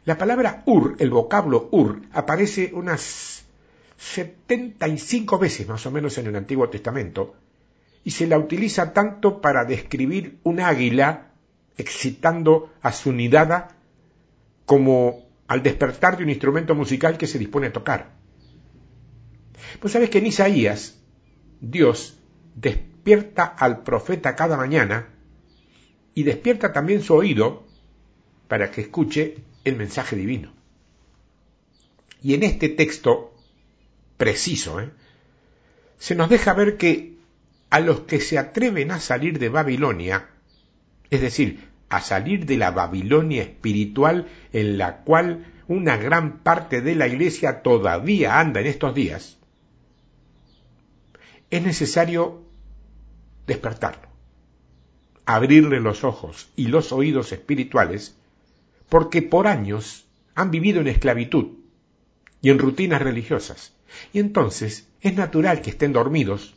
La 0.05 0.17
palabra 0.17 0.63
ur, 0.65 0.95
el 0.99 1.11
vocablo 1.11 1.69
ur, 1.71 2.01
aparece 2.11 2.71
unas 2.73 3.45
75 3.97 5.37
veces 5.37 5.67
más 5.67 5.85
o 5.85 5.91
menos 5.91 6.17
en 6.17 6.27
el 6.27 6.35
Antiguo 6.35 6.69
Testamento 6.69 7.35
y 8.03 8.11
se 8.11 8.25
la 8.25 8.39
utiliza 8.39 8.93
tanto 8.93 9.41
para 9.41 9.63
describir 9.63 10.39
un 10.43 10.59
águila 10.59 11.33
excitando 11.77 12.71
a 12.81 12.91
su 12.91 13.11
nidada 13.13 13.77
como 14.65 15.25
al 15.47 15.61
despertar 15.61 16.17
de 16.17 16.23
un 16.23 16.29
instrumento 16.29 16.73
musical 16.73 17.17
que 17.17 17.27
se 17.27 17.37
dispone 17.37 17.67
a 17.67 17.73
tocar. 17.73 18.13
Pues 19.79 19.93
sabes 19.93 20.09
que 20.09 20.17
en 20.17 20.27
Isaías 20.27 20.97
Dios 21.59 22.17
despierta 22.55 23.43
al 23.43 23.83
profeta 23.83 24.35
cada 24.35 24.57
mañana 24.57 25.09
y 26.13 26.23
despierta 26.23 26.73
también 26.73 27.01
su 27.01 27.13
oído 27.13 27.65
para 28.47 28.71
que 28.71 28.81
escuche 28.81 29.37
el 29.63 29.75
mensaje 29.75 30.15
divino. 30.15 30.53
Y 32.21 32.33
en 32.33 32.43
este 32.43 32.69
texto 32.69 33.33
preciso, 34.17 34.79
¿eh? 34.79 34.91
se 35.97 36.15
nos 36.15 36.29
deja 36.29 36.53
ver 36.53 36.77
que 36.77 37.15
a 37.69 37.79
los 37.79 38.01
que 38.01 38.19
se 38.19 38.37
atreven 38.37 38.91
a 38.91 38.99
salir 38.99 39.39
de 39.39 39.49
Babilonia, 39.49 40.29
es 41.09 41.21
decir, 41.21 41.69
a 41.89 42.01
salir 42.01 42.45
de 42.45 42.57
la 42.57 42.71
Babilonia 42.71 43.43
espiritual 43.43 44.27
en 44.53 44.77
la 44.77 44.97
cual 45.03 45.45
una 45.67 45.97
gran 45.97 46.39
parte 46.39 46.81
de 46.81 46.95
la 46.95 47.07
iglesia 47.07 47.61
todavía 47.61 48.39
anda 48.39 48.59
en 48.59 48.67
estos 48.67 48.93
días, 48.93 49.37
es 51.49 51.61
necesario 51.61 52.43
despertarlo, 53.47 54.07
abrirle 55.25 55.79
los 55.79 56.03
ojos 56.03 56.49
y 56.55 56.67
los 56.67 56.91
oídos 56.91 57.31
espirituales, 57.31 58.15
porque 58.89 59.21
por 59.21 59.47
años 59.47 60.05
han 60.35 60.51
vivido 60.51 60.81
en 60.81 60.87
esclavitud 60.87 61.57
y 62.41 62.49
en 62.49 62.59
rutinas 62.59 63.01
religiosas, 63.01 63.73
y 64.13 64.19
entonces 64.19 64.87
es 65.01 65.15
natural 65.15 65.61
que 65.61 65.69
estén 65.71 65.93
dormidos 65.93 66.53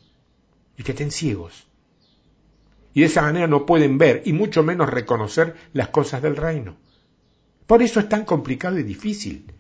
y 0.77 0.83
que 0.83 0.93
estén 0.93 1.11
ciegos 1.11 1.67
y 2.95 3.01
de 3.01 3.07
esa 3.07 3.23
manera 3.23 3.49
no 3.49 3.67
pueden 3.67 3.99
ver 3.99 4.23
y 4.25 4.33
mucho 4.33 4.63
menos 4.63 4.89
reconocer 4.89 5.57
las 5.73 5.89
cosas 5.89 6.23
del 6.23 6.37
reino. 6.37 6.77
Por 7.67 7.83
eso 7.83 7.99
es 7.99 8.09
tan 8.09 8.25
complicado 8.25 8.79
y 8.79 8.85
difícil. 8.85 9.53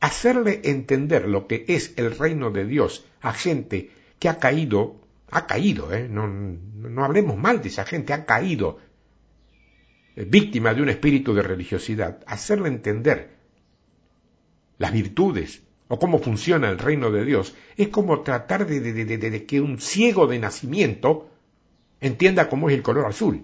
Hacerle 0.00 0.60
entender 0.64 1.26
lo 1.26 1.46
que 1.46 1.64
es 1.68 1.94
el 1.96 2.16
reino 2.16 2.50
de 2.50 2.66
Dios 2.66 3.04
a 3.22 3.32
gente 3.32 3.90
que 4.18 4.28
ha 4.28 4.38
caído, 4.38 4.96
ha 5.30 5.46
caído, 5.46 5.92
¿eh? 5.92 6.08
no, 6.08 7.04
hablemos 7.04 7.36
mal 7.36 7.60
de 7.60 7.68
esa 7.68 7.84
gente, 7.84 8.12
ha 8.12 8.24
caído 8.24 8.78
víctima 10.16 10.74
de 10.74 10.82
un 10.82 10.88
espíritu 10.88 11.34
de 11.34 11.42
religiosidad, 11.42 12.24
hacerle 12.26 12.68
entender 12.68 13.36
las 14.78 14.92
virtudes 14.92 15.62
o 15.88 15.98
cómo 15.98 16.18
funciona 16.18 16.68
el 16.68 16.78
reino 16.78 17.10
de 17.10 17.24
Dios, 17.24 17.54
es 17.76 17.88
como 17.88 18.22
tratar 18.22 18.66
de, 18.66 18.80
de 18.80 19.46
que 19.46 19.60
un 19.60 19.78
ciego 19.78 20.26
de 20.26 20.38
nacimiento 20.38 21.30
entienda 22.00 22.48
cómo 22.48 22.68
es 22.68 22.76
el 22.76 22.82
color 22.82 23.06
azul. 23.06 23.42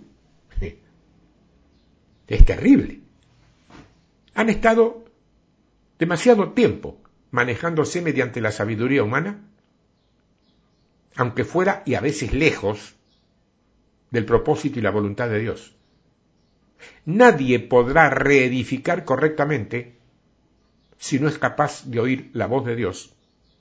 Es 2.27 2.43
terrible. 2.47 3.01
Han 4.35 4.49
estado 4.49 5.05
demasiado 5.99 6.53
tiempo 6.53 6.99
manejándose 7.31 8.01
mediante 8.01 8.41
la 8.41 8.51
sabiduría 8.51 9.03
humana, 9.03 9.43
aunque 11.17 11.45
fuera 11.45 11.83
y 11.87 11.95
a 11.95 12.01
veces 12.01 12.33
lejos 12.33 12.95
del 14.11 14.25
propósito 14.25 14.79
y 14.79 14.83
la 14.83 14.91
voluntad 14.91 15.29
de 15.29 15.41
Dios. 15.41 15.75
Nadie 17.05 17.61
podrá 17.61 18.11
reedificar 18.11 19.05
correctamente 19.05 19.97
si 20.99 21.19
no 21.19 21.29
es 21.29 21.39
capaz 21.39 21.85
de 21.85 22.01
oír 22.01 22.31
la 22.33 22.47
voz 22.47 22.65
de 22.65 22.77
Dios 22.77 23.15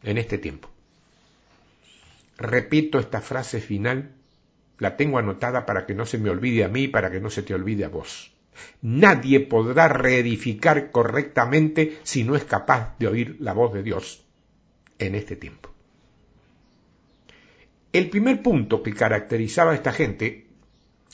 en 0.03 0.17
este 0.17 0.37
tiempo. 0.37 0.69
Repito 2.37 2.99
esta 2.99 3.21
frase 3.21 3.59
final 3.59 4.11
la 4.79 4.97
tengo 4.97 5.17
anotada 5.17 5.65
para 5.65 5.85
que 5.85 5.95
no 5.95 6.05
se 6.05 6.17
me 6.17 6.29
olvide 6.29 6.63
a 6.63 6.69
mí, 6.69 6.87
para 6.87 7.11
que 7.11 7.19
no 7.19 7.29
se 7.29 7.43
te 7.43 7.53
olvide 7.53 7.85
a 7.85 7.89
vos. 7.89 8.33
Nadie 8.81 9.39
podrá 9.39 9.87
reedificar 9.87 10.91
correctamente 10.91 11.99
si 12.03 12.23
no 12.23 12.35
es 12.35 12.43
capaz 12.43 12.97
de 12.99 13.07
oír 13.07 13.37
la 13.39 13.53
voz 13.53 13.73
de 13.73 13.83
Dios 13.83 14.25
en 14.99 15.15
este 15.15 15.35
tiempo. 15.35 15.72
El 17.93 18.09
primer 18.09 18.41
punto 18.41 18.81
que 18.81 18.93
caracterizaba 18.93 19.71
a 19.71 19.75
esta 19.75 19.93
gente, 19.93 20.47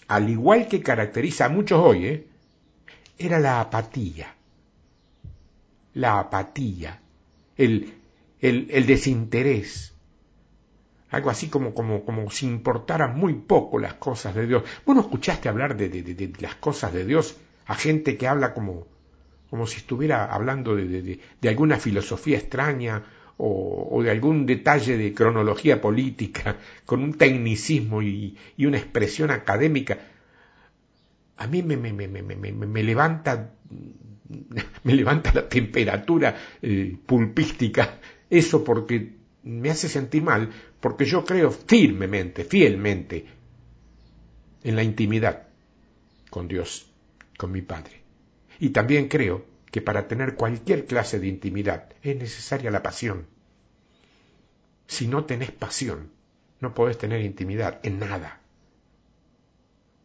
al 0.07 0.29
igual 0.29 0.67
que 0.67 0.81
caracteriza 0.81 1.45
a 1.45 1.49
muchos 1.49 1.79
hoy, 1.79 2.05
¿eh? 2.05 2.27
era 3.17 3.39
la 3.39 3.59
apatía. 3.59 4.33
La 5.93 6.19
apatía, 6.19 7.01
el, 7.57 7.93
el, 8.39 8.85
desinterés. 8.85 9.93
Algo 11.09 11.29
así 11.29 11.49
como, 11.49 11.73
como, 11.73 12.05
como 12.05 12.31
si 12.31 12.45
importaran 12.45 13.17
muy 13.17 13.33
poco 13.33 13.79
las 13.79 13.95
cosas 13.95 14.33
de 14.35 14.47
Dios. 14.47 14.63
¿Vos 14.85 14.95
no 14.95 15.01
escuchaste 15.01 15.49
hablar 15.49 15.75
de, 15.75 15.89
de, 15.89 16.33
las 16.39 16.55
cosas 16.55 16.93
de 16.93 17.05
Dios 17.05 17.35
a 17.65 17.75
gente 17.75 18.17
que 18.17 18.27
habla 18.27 18.53
como, 18.53 18.87
como 19.49 19.67
si 19.67 19.77
estuviera 19.77 20.25
hablando 20.33 20.75
de, 20.75 21.19
alguna 21.43 21.77
filosofía 21.77 22.37
extraña 22.37 23.03
o, 23.41 24.03
de 24.03 24.11
algún 24.11 24.45
detalle 24.45 24.97
de 24.97 25.13
cronología 25.13 25.81
política, 25.81 26.57
con 26.85 27.03
un 27.03 27.13
tecnicismo 27.13 28.01
y, 28.01 28.37
una 28.59 28.77
expresión 28.77 29.31
académica, 29.31 29.97
a 31.37 31.47
mí 31.47 31.63
me, 31.63 31.77
me, 31.77 31.91
me 31.93 32.83
levanta 32.83 33.53
me 34.83 34.93
levanta 34.93 35.33
la 35.33 35.47
temperatura 35.47 36.35
eh, 36.61 36.95
pulpística, 37.05 37.99
eso 38.29 38.63
porque 38.63 39.13
me 39.43 39.69
hace 39.69 39.89
sentir 39.89 40.21
mal, 40.21 40.49
porque 40.79 41.05
yo 41.05 41.25
creo 41.25 41.51
firmemente, 41.51 42.43
fielmente, 42.43 43.25
en 44.63 44.75
la 44.75 44.83
intimidad 44.83 45.47
con 46.29 46.47
Dios, 46.47 46.91
con 47.37 47.51
mi 47.51 47.61
Padre. 47.61 48.01
Y 48.59 48.69
también 48.69 49.07
creo 49.07 49.45
que 49.71 49.81
para 49.81 50.07
tener 50.07 50.35
cualquier 50.35 50.85
clase 50.85 51.19
de 51.19 51.27
intimidad 51.27 51.89
es 52.01 52.15
necesaria 52.15 52.71
la 52.71 52.83
pasión. 52.83 53.27
Si 54.87 55.07
no 55.07 55.25
tenés 55.25 55.51
pasión, 55.51 56.11
no 56.59 56.73
podés 56.73 56.97
tener 56.97 57.21
intimidad 57.21 57.79
en 57.83 57.99
nada. 57.99 58.41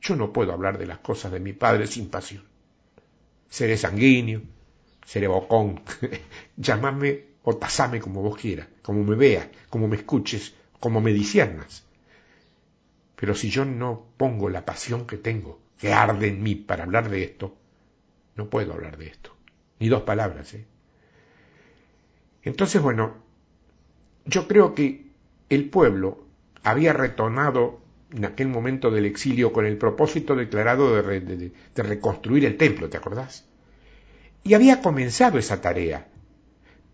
Yo 0.00 0.16
no 0.16 0.32
puedo 0.32 0.52
hablar 0.52 0.78
de 0.78 0.86
las 0.86 0.98
cosas 0.98 1.32
de 1.32 1.40
mi 1.40 1.54
Padre 1.54 1.86
sin 1.86 2.10
pasión. 2.10 2.44
Seré 3.48 3.76
sanguíneo, 3.76 4.42
seré 5.06 5.28
bocón, 5.28 5.80
llámame 6.56 7.24
o 7.42 7.56
tasame 7.56 8.00
como 8.00 8.20
vos 8.22 8.36
quieras, 8.36 8.68
como 8.82 9.02
me 9.02 9.16
veas, 9.16 9.48
como 9.70 9.88
me 9.88 9.96
escuches, 9.96 10.54
como 10.78 11.00
me 11.00 11.12
disiernas. 11.12 11.84
Pero 13.16 13.34
si 13.34 13.48
yo 13.48 13.64
no 13.64 14.08
pongo 14.16 14.50
la 14.50 14.64
pasión 14.66 15.06
que 15.06 15.16
tengo, 15.16 15.60
que 15.78 15.92
arde 15.92 16.28
en 16.28 16.42
mí 16.42 16.54
para 16.54 16.84
hablar 16.84 17.08
de 17.08 17.24
esto, 17.24 17.56
no 18.36 18.50
puedo 18.50 18.72
hablar 18.72 18.98
de 18.98 19.06
esto. 19.06 19.33
Ni 19.78 19.88
dos 19.88 20.02
palabras. 20.02 20.54
¿eh? 20.54 20.66
Entonces, 22.42 22.80
bueno, 22.80 23.14
yo 24.26 24.46
creo 24.46 24.74
que 24.74 25.06
el 25.48 25.68
pueblo 25.68 26.24
había 26.62 26.92
retornado 26.92 27.80
en 28.12 28.24
aquel 28.24 28.48
momento 28.48 28.90
del 28.90 29.06
exilio 29.06 29.52
con 29.52 29.66
el 29.66 29.76
propósito 29.76 30.36
declarado 30.36 30.94
de, 30.94 31.52
reconstruir 31.74 32.44
el 32.44 32.56
templo, 32.56 32.88
¿te 32.88 32.96
acordás? 32.96 33.44
Y 34.44 34.54
había 34.54 34.80
comenzado 34.82 35.38
esa 35.38 35.60
tarea, 35.60 36.08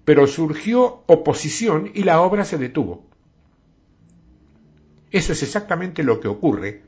pero 0.05 0.27
surgió 0.27 1.05
oposición 1.07 1.91
y 1.95 2.05
la 2.05 2.23
obra 2.23 2.45
se 2.45 2.59
detuvo. 2.59 3.05
Eso 5.11 5.33
es 5.33 5.43
exactamente 5.43 6.03
lo 6.05 6.21
que 6.21 6.29
ocurre 6.29 6.83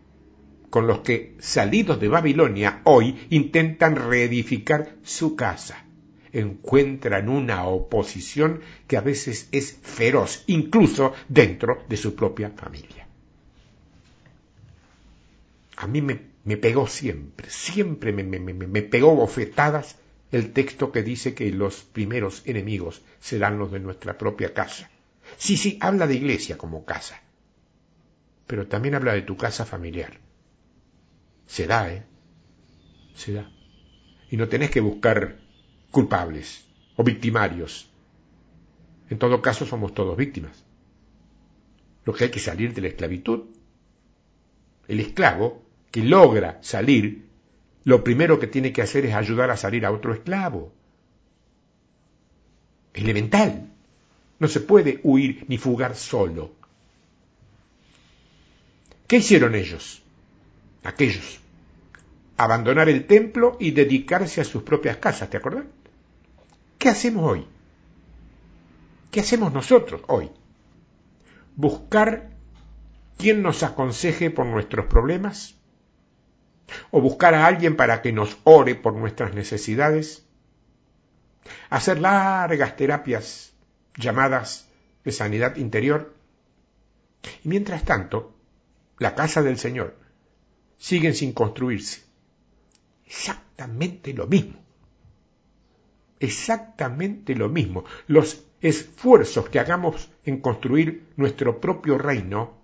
con 0.73 0.89
los 0.89 1.01
que, 1.01 1.37
salidos 1.39 2.01
de 2.01 2.09
Babilonia, 2.09 2.81
hoy 2.83 3.29
intentan 3.31 3.95
reedificar 3.95 4.97
su 5.05 5.37
casa. 5.37 5.85
Encuentran 6.33 7.29
una 7.29 7.67
oposición 7.67 8.63
que 8.89 8.97
a 8.97 9.03
veces 9.03 9.49
es 9.53 9.79
feroz, 9.83 10.43
incluso 10.49 11.13
dentro 11.29 11.85
de 11.89 11.97
su 11.97 12.17
propia 12.17 12.51
familia 12.51 13.07
a 15.83 15.89
mí 15.89 16.01
me, 16.01 16.57
pegó 16.57 16.87
siempre, 16.87 17.51
siempre 17.51 18.13
me, 18.13 18.23
me, 18.23 18.83
pegó 18.83 19.17
bofetadas 19.17 19.97
el 20.31 20.53
texto 20.53 20.93
que 20.93 21.03
dice 21.03 21.35
que 21.35 21.51
los 21.51 21.83
primeros 21.83 22.43
enemigos 22.47 23.03
serán 23.19 23.59
los 23.59 23.73
de 23.73 23.81
nuestra 23.81 24.17
propia 24.17 24.55
casa. 24.55 24.89
Sí, 25.39 25.57
sí, 25.57 25.79
habla 25.81 26.07
de 26.07 26.15
iglesia 26.15 26.57
como 26.57 26.85
casa, 26.85 27.21
pero 28.47 28.69
también 28.69 28.95
habla 28.95 29.13
de 29.15 29.23
tu 29.23 29.37
casa 29.37 29.67
familiar. 29.67 30.21
Se 31.53 31.67
da, 31.67 31.93
¿eh? 31.93 32.03
Se 33.15 33.35
da. 33.35 33.47
Y 34.31 34.39
no 34.39 34.49
tenés 34.49 34.71
que 34.71 34.81
buscar 34.81 35.39
culpables 35.91 36.65
o 36.97 37.05
victimarios. 37.05 37.91
En 39.11 39.19
todo 39.19 39.43
caso 39.43 39.67
somos 39.67 39.93
todos 39.93 40.17
víctimas. 40.17 40.65
Lo 42.07 42.15
que 42.15 42.25
hay 42.25 42.31
que 42.31 42.41
salir 42.41 42.73
de 42.73 42.81
la 42.81 42.89
esclavitud. 42.89 43.41
El 44.89 45.01
esclavo 45.01 45.63
que 45.91 46.03
logra 46.03 46.59
salir, 46.63 47.29
lo 47.85 48.03
primero 48.03 48.41
que 48.41 48.47
tiene 48.47 48.73
que 48.73 48.81
hacer 48.81 49.05
es 49.05 49.13
ayudar 49.13 49.51
a 49.51 49.59
salir 49.59 49.85
a 49.85 49.93
otro 49.93 50.15
esclavo. 50.15 50.73
Elemental. 52.95 53.69
No 54.39 54.49
se 54.49 54.61
puede 54.61 55.01
huir 55.03 55.45
ni 55.49 55.59
fugar 55.59 55.97
solo. 55.97 56.55
¿Qué 59.07 59.17
hicieron 59.19 59.55
ellos? 59.55 60.03
Aquellos. 60.83 61.42
Abandonar 62.43 62.89
el 62.89 63.07
templo 63.07 63.57
y 63.61 63.71
dedicarse 63.71 64.41
a 64.41 64.45
sus 64.45 64.65
propias 64.65 64.97
casas, 64.97 65.31
¿te 65.31 65.37
acordás? 65.37 65.65
¿Qué 66.77 66.89
hacemos 66.89 67.31
hoy? 67.31 67.47
¿Qué 69.13 69.21
hacemos 69.21 69.53
nosotros 69.53 70.03
hoy? 70.09 70.29
Buscar 71.55 72.31
quien 73.17 73.43
nos 73.43 73.63
aconseje 73.63 74.33
por 74.33 74.47
nuestros 74.47 74.87
problemas, 74.87 75.55
o 76.91 77.01
buscar 77.01 77.37
a 77.37 77.47
alguien 77.47 77.77
para 77.77 78.03
que 78.03 78.11
nos 78.11 78.37
ore 78.43 78.75
por 78.75 78.95
nuestras 78.95 79.35
necesidades, 79.35 80.27
hacer 81.71 82.01
largas 82.01 82.75
terapias 82.75 83.53
llamadas 83.95 84.69
de 85.05 85.13
sanidad 85.13 85.55
interior. 85.59 86.13
Y 87.45 87.49
mientras 87.49 87.85
tanto, 87.85 88.35
la 88.99 89.15
casa 89.15 89.45
del 89.45 89.59
Señor 89.59 89.97
sigue 90.77 91.15
sin 91.15 91.33
construirse. 91.33 92.11
Exactamente 93.13 94.15
lo 94.15 94.27
mismo. 94.27 94.59
Exactamente 96.19 97.35
lo 97.35 97.51
mismo. 97.51 97.85
Los 98.07 98.47
esfuerzos 98.63 99.51
que 99.51 99.59
hagamos 99.59 100.11
en 100.25 100.41
construir 100.41 101.09
nuestro 101.17 101.61
propio 101.61 101.99
reino 101.99 102.55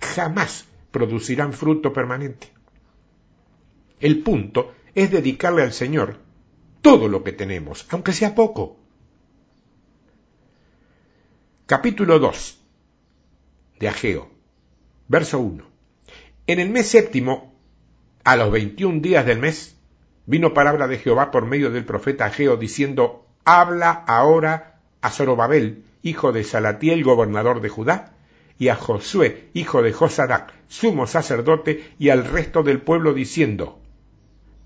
jamás 0.00 0.66
producirán 0.90 1.52
fruto 1.52 1.92
permanente. 1.92 2.48
El 4.00 4.24
punto 4.24 4.74
es 4.92 5.12
dedicarle 5.12 5.62
al 5.62 5.72
Señor 5.72 6.18
todo 6.80 7.06
lo 7.06 7.22
que 7.22 7.32
tenemos, 7.32 7.86
aunque 7.90 8.12
sea 8.12 8.34
poco. 8.34 8.78
Capítulo 11.66 12.18
2 12.18 12.58
de 13.78 13.88
Ageo, 13.88 14.30
verso 15.06 15.38
1. 15.38 15.64
En 16.48 16.58
el 16.58 16.70
mes 16.70 16.88
séptimo, 16.88 17.54
a 18.24 18.34
los 18.34 18.50
veintiún 18.50 19.00
días 19.00 19.24
del 19.24 19.38
mes, 19.38 19.76
vino 20.26 20.54
palabra 20.54 20.88
de 20.88 20.98
Jehová 20.98 21.30
por 21.30 21.46
medio 21.46 21.70
del 21.70 21.84
profeta 21.84 22.26
Ageo 22.26 22.56
diciendo, 22.56 23.26
habla 23.44 24.04
ahora 24.06 24.80
a 25.00 25.10
Zorobabel, 25.10 25.84
hijo 26.02 26.32
de 26.32 26.44
Salatiel, 26.44 27.04
gobernador 27.04 27.60
de 27.60 27.68
Judá, 27.68 28.12
y 28.58 28.68
a 28.68 28.76
Josué, 28.76 29.48
hijo 29.54 29.82
de 29.82 29.92
Josadac, 29.92 30.52
sumo 30.68 31.06
sacerdote, 31.06 31.94
y 31.98 32.10
al 32.10 32.24
resto 32.24 32.62
del 32.62 32.80
pueblo 32.80 33.14
diciendo, 33.14 33.80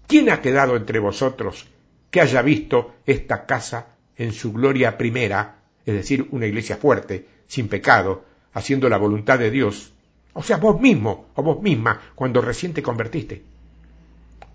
¿Quién 0.07 0.31
ha 0.31 0.41
quedado 0.41 0.77
entre 0.77 0.99
vosotros 0.99 1.67
que 2.11 2.21
haya 2.21 2.43
visto 2.43 2.95
esta 3.07 3.47
casa 3.47 3.89
en 4.17 4.33
su 4.33 4.53
gloria 4.53 4.99
primera, 4.99 5.57
es 5.85 5.95
decir, 5.95 6.29
una 6.31 6.47
iglesia 6.47 6.77
fuerte, 6.77 7.27
sin 7.49 7.69
pecado, 7.69 8.25
haciendo 8.53 8.89
la 8.89 8.99
voluntad 8.99 9.39
de 9.39 9.51
Dios? 9.51 9.93
O 10.33 10.43
sea, 10.43 10.59
vos 10.59 10.81
mismo 10.81 11.27
o 11.35 11.43
vos 11.43 11.63
misma 11.63 12.01
cuando 12.15 12.41
recién 12.41 12.75
te 12.75 12.83
convertiste. 12.83 13.43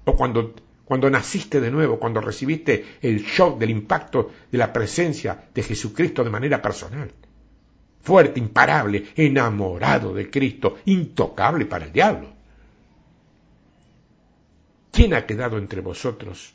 O 0.05 0.15
cuando, 0.15 0.53
cuando 0.91 1.09
naciste 1.09 1.61
de 1.61 1.71
nuevo, 1.71 1.97
cuando 1.97 2.19
recibiste 2.19 2.97
el 3.01 3.23
shock 3.23 3.57
del 3.57 3.69
impacto 3.69 4.29
de 4.51 4.57
la 4.57 4.73
presencia 4.73 5.45
de 5.53 5.63
Jesucristo 5.63 6.21
de 6.21 6.29
manera 6.29 6.61
personal. 6.61 7.09
Fuerte, 8.01 8.41
imparable, 8.41 9.05
enamorado 9.15 10.13
de 10.13 10.29
Cristo, 10.29 10.79
intocable 10.83 11.65
para 11.65 11.85
el 11.85 11.93
diablo. 11.93 12.27
¿Quién 14.91 15.13
ha 15.13 15.25
quedado 15.25 15.57
entre 15.57 15.79
vosotros 15.79 16.53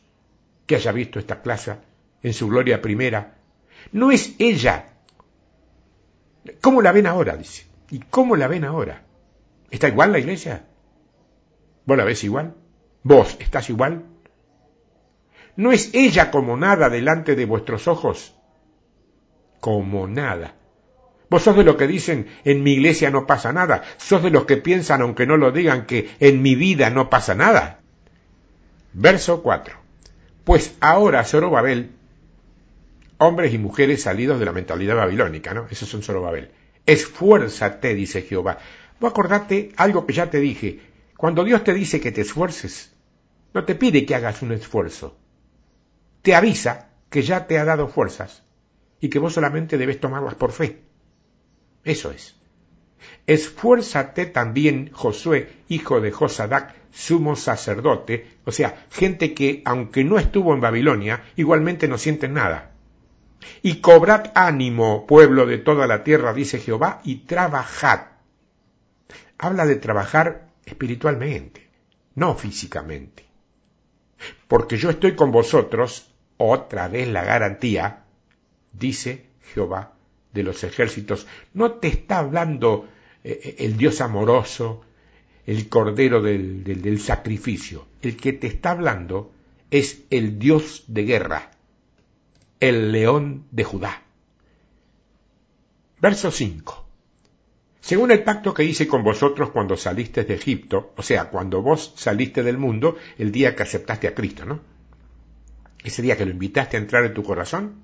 que 0.66 0.76
haya 0.76 0.92
visto 0.92 1.18
esta 1.18 1.40
clase 1.40 1.76
en 2.22 2.34
su 2.34 2.46
gloria 2.46 2.82
primera? 2.82 3.38
No 3.92 4.10
es 4.10 4.34
ella. 4.38 4.98
¿Cómo 6.60 6.82
la 6.82 6.92
ven 6.92 7.06
ahora? 7.06 7.38
Dice. 7.38 7.64
¿Y 7.90 8.00
cómo 8.00 8.36
la 8.36 8.48
ven 8.48 8.66
ahora? 8.66 9.02
¿Está 9.70 9.88
igual 9.88 10.12
la 10.12 10.18
iglesia? 10.18 10.66
¿Vos 11.86 11.96
la 11.96 12.04
ves 12.04 12.22
igual? 12.22 12.54
¿Vos 13.02 13.34
estás 13.40 13.70
igual? 13.70 14.04
¿No 15.56 15.72
es 15.72 15.90
ella 15.94 16.30
como 16.30 16.56
nada 16.56 16.90
delante 16.90 17.34
de 17.34 17.46
vuestros 17.46 17.88
ojos? 17.88 18.34
Como 19.60 20.06
nada. 20.06 20.54
Vos 21.28 21.42
sos 21.42 21.56
de 21.56 21.64
los 21.64 21.76
que 21.76 21.86
dicen, 21.86 22.28
en 22.44 22.62
mi 22.62 22.74
iglesia 22.74 23.10
no 23.10 23.26
pasa 23.26 23.52
nada. 23.52 23.82
Sos 23.96 24.22
de 24.22 24.30
los 24.30 24.44
que 24.44 24.58
piensan, 24.58 25.02
aunque 25.02 25.26
no 25.26 25.36
lo 25.36 25.50
digan, 25.50 25.86
que 25.86 26.10
en 26.20 26.42
mi 26.42 26.54
vida 26.54 26.90
no 26.90 27.10
pasa 27.10 27.34
nada. 27.34 27.80
Verso 28.92 29.42
4. 29.42 29.74
Pues 30.44 30.76
ahora, 30.80 31.24
Zorobabel, 31.24 31.90
hombres 33.18 33.52
y 33.52 33.58
mujeres 33.58 34.02
salidos 34.02 34.38
de 34.38 34.44
la 34.44 34.52
mentalidad 34.52 34.94
babilónica, 34.94 35.54
¿no? 35.54 35.66
Esos 35.70 35.88
son 35.88 36.02
Zorobabel. 36.02 36.50
Esfuérzate, 36.84 37.94
dice 37.94 38.22
Jehová. 38.22 38.58
Vos 39.00 39.10
acordate 39.10 39.72
algo 39.76 40.06
que 40.06 40.12
ya 40.12 40.30
te 40.30 40.38
dije. 40.38 40.80
Cuando 41.16 41.44
Dios 41.44 41.64
te 41.64 41.74
dice 41.74 42.00
que 42.00 42.12
te 42.12 42.20
esfuerces, 42.20 42.92
no 43.52 43.64
te 43.64 43.74
pide 43.74 44.06
que 44.06 44.14
hagas 44.14 44.42
un 44.42 44.52
esfuerzo. 44.52 45.16
Te 46.26 46.34
avisa 46.34 46.88
que 47.08 47.22
ya 47.22 47.46
te 47.46 47.56
ha 47.56 47.64
dado 47.64 47.86
fuerzas 47.86 48.42
y 48.98 49.10
que 49.10 49.20
vos 49.20 49.34
solamente 49.34 49.78
debes 49.78 50.00
tomarlas 50.00 50.34
por 50.34 50.50
fe. 50.50 50.82
Eso 51.84 52.10
es. 52.10 52.34
Esfuérzate 53.28 54.26
también, 54.26 54.90
Josué, 54.92 55.52
hijo 55.68 56.00
de 56.00 56.10
Josadac, 56.10 56.74
sumo 56.90 57.36
sacerdote, 57.36 58.38
o 58.44 58.50
sea, 58.50 58.86
gente 58.90 59.34
que, 59.34 59.62
aunque 59.64 60.02
no 60.02 60.18
estuvo 60.18 60.52
en 60.52 60.60
Babilonia, 60.60 61.22
igualmente 61.36 61.86
no 61.86 61.96
sienten 61.96 62.34
nada. 62.34 62.72
Y 63.62 63.80
cobrad 63.80 64.32
ánimo, 64.34 65.06
pueblo 65.06 65.46
de 65.46 65.58
toda 65.58 65.86
la 65.86 66.02
tierra, 66.02 66.34
dice 66.34 66.58
Jehová, 66.58 67.02
y 67.04 67.18
trabajad. 67.18 68.00
Habla 69.38 69.64
de 69.64 69.76
trabajar 69.76 70.48
espiritualmente, 70.64 71.70
no 72.16 72.34
físicamente. 72.34 73.24
Porque 74.48 74.76
yo 74.76 74.90
estoy 74.90 75.14
con 75.14 75.30
vosotros, 75.30 76.10
otra 76.38 76.88
vez 76.88 77.08
la 77.08 77.24
garantía, 77.24 78.04
dice 78.72 79.26
Jehová 79.54 79.92
de 80.32 80.42
los 80.42 80.62
ejércitos. 80.64 81.26
No 81.54 81.72
te 81.72 81.88
está 81.88 82.18
hablando 82.18 82.88
eh, 83.24 83.40
eh, 83.42 83.56
el 83.60 83.76
Dios 83.76 84.00
amoroso, 84.00 84.84
el 85.46 85.68
Cordero 85.68 86.22
del, 86.22 87.00
sacrificio. 87.00 87.86
El 88.02 88.16
que 88.16 88.32
te 88.32 88.46
está 88.46 88.72
hablando 88.72 89.32
es 89.70 90.02
el 90.10 90.38
Dios 90.38 90.84
de 90.86 91.04
guerra, 91.04 91.50
el 92.60 92.92
león 92.92 93.46
de 93.50 93.64
Judá. 93.64 94.02
Verso 96.00 96.30
5. 96.30 96.84
Según 97.80 98.10
el 98.10 98.24
pacto 98.24 98.52
que 98.52 98.64
hice 98.64 98.88
con 98.88 99.04
vosotros 99.04 99.50
cuando 99.50 99.76
saliste 99.76 100.24
de 100.24 100.34
Egipto, 100.34 100.92
o 100.96 101.02
sea, 101.02 101.30
cuando 101.30 101.62
vos 101.62 101.94
saliste 101.96 102.42
del 102.42 102.58
mundo 102.58 102.96
el 103.16 103.30
día 103.30 103.54
que 103.54 103.62
aceptaste 103.62 104.08
a 104.08 104.14
Cristo, 104.14 104.44
¿no? 104.44 104.75
Ese 105.86 106.02
día 106.02 106.16
que 106.16 106.24
lo 106.24 106.32
invitaste 106.32 106.76
a 106.76 106.80
entrar 106.80 107.04
en 107.04 107.14
tu 107.14 107.22
corazón, 107.22 107.76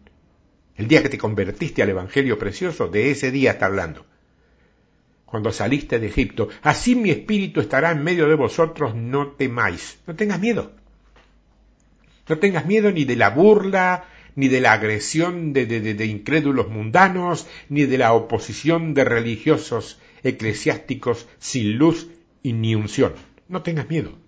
el 0.74 0.88
día 0.88 1.04
que 1.04 1.08
te 1.08 1.18
convertiste 1.18 1.84
al 1.84 1.90
Evangelio 1.90 2.36
precioso, 2.36 2.88
de 2.88 3.12
ese 3.12 3.30
día 3.30 3.52
está 3.52 3.66
hablando. 3.66 4.04
Cuando 5.24 5.52
saliste 5.52 6.00
de 6.00 6.08
Egipto, 6.08 6.48
así 6.62 6.96
mi 6.96 7.10
espíritu 7.10 7.60
estará 7.60 7.92
en 7.92 8.02
medio 8.02 8.28
de 8.28 8.34
vosotros, 8.34 8.96
no 8.96 9.28
temáis, 9.28 10.00
no 10.08 10.16
tengas 10.16 10.40
miedo. 10.40 10.72
No 12.28 12.38
tengas 12.38 12.66
miedo 12.66 12.90
ni 12.90 13.04
de 13.04 13.14
la 13.14 13.30
burla, 13.30 14.08
ni 14.34 14.48
de 14.48 14.60
la 14.60 14.72
agresión 14.72 15.52
de, 15.52 15.66
de, 15.66 16.06
incrédulos 16.06 16.70
mundanos, 16.70 17.46
ni 17.68 17.84
de 17.84 17.98
la 17.98 18.14
oposición 18.14 18.94
de 18.94 19.04
religiosos 19.04 20.00
eclesiásticos 20.24 21.28
sin 21.38 21.78
luz 21.78 22.08
y 22.42 22.52
ni 22.52 22.74
unción. 22.74 23.12
No 23.48 23.62
tengas 23.62 23.88
miedo. 23.88 24.18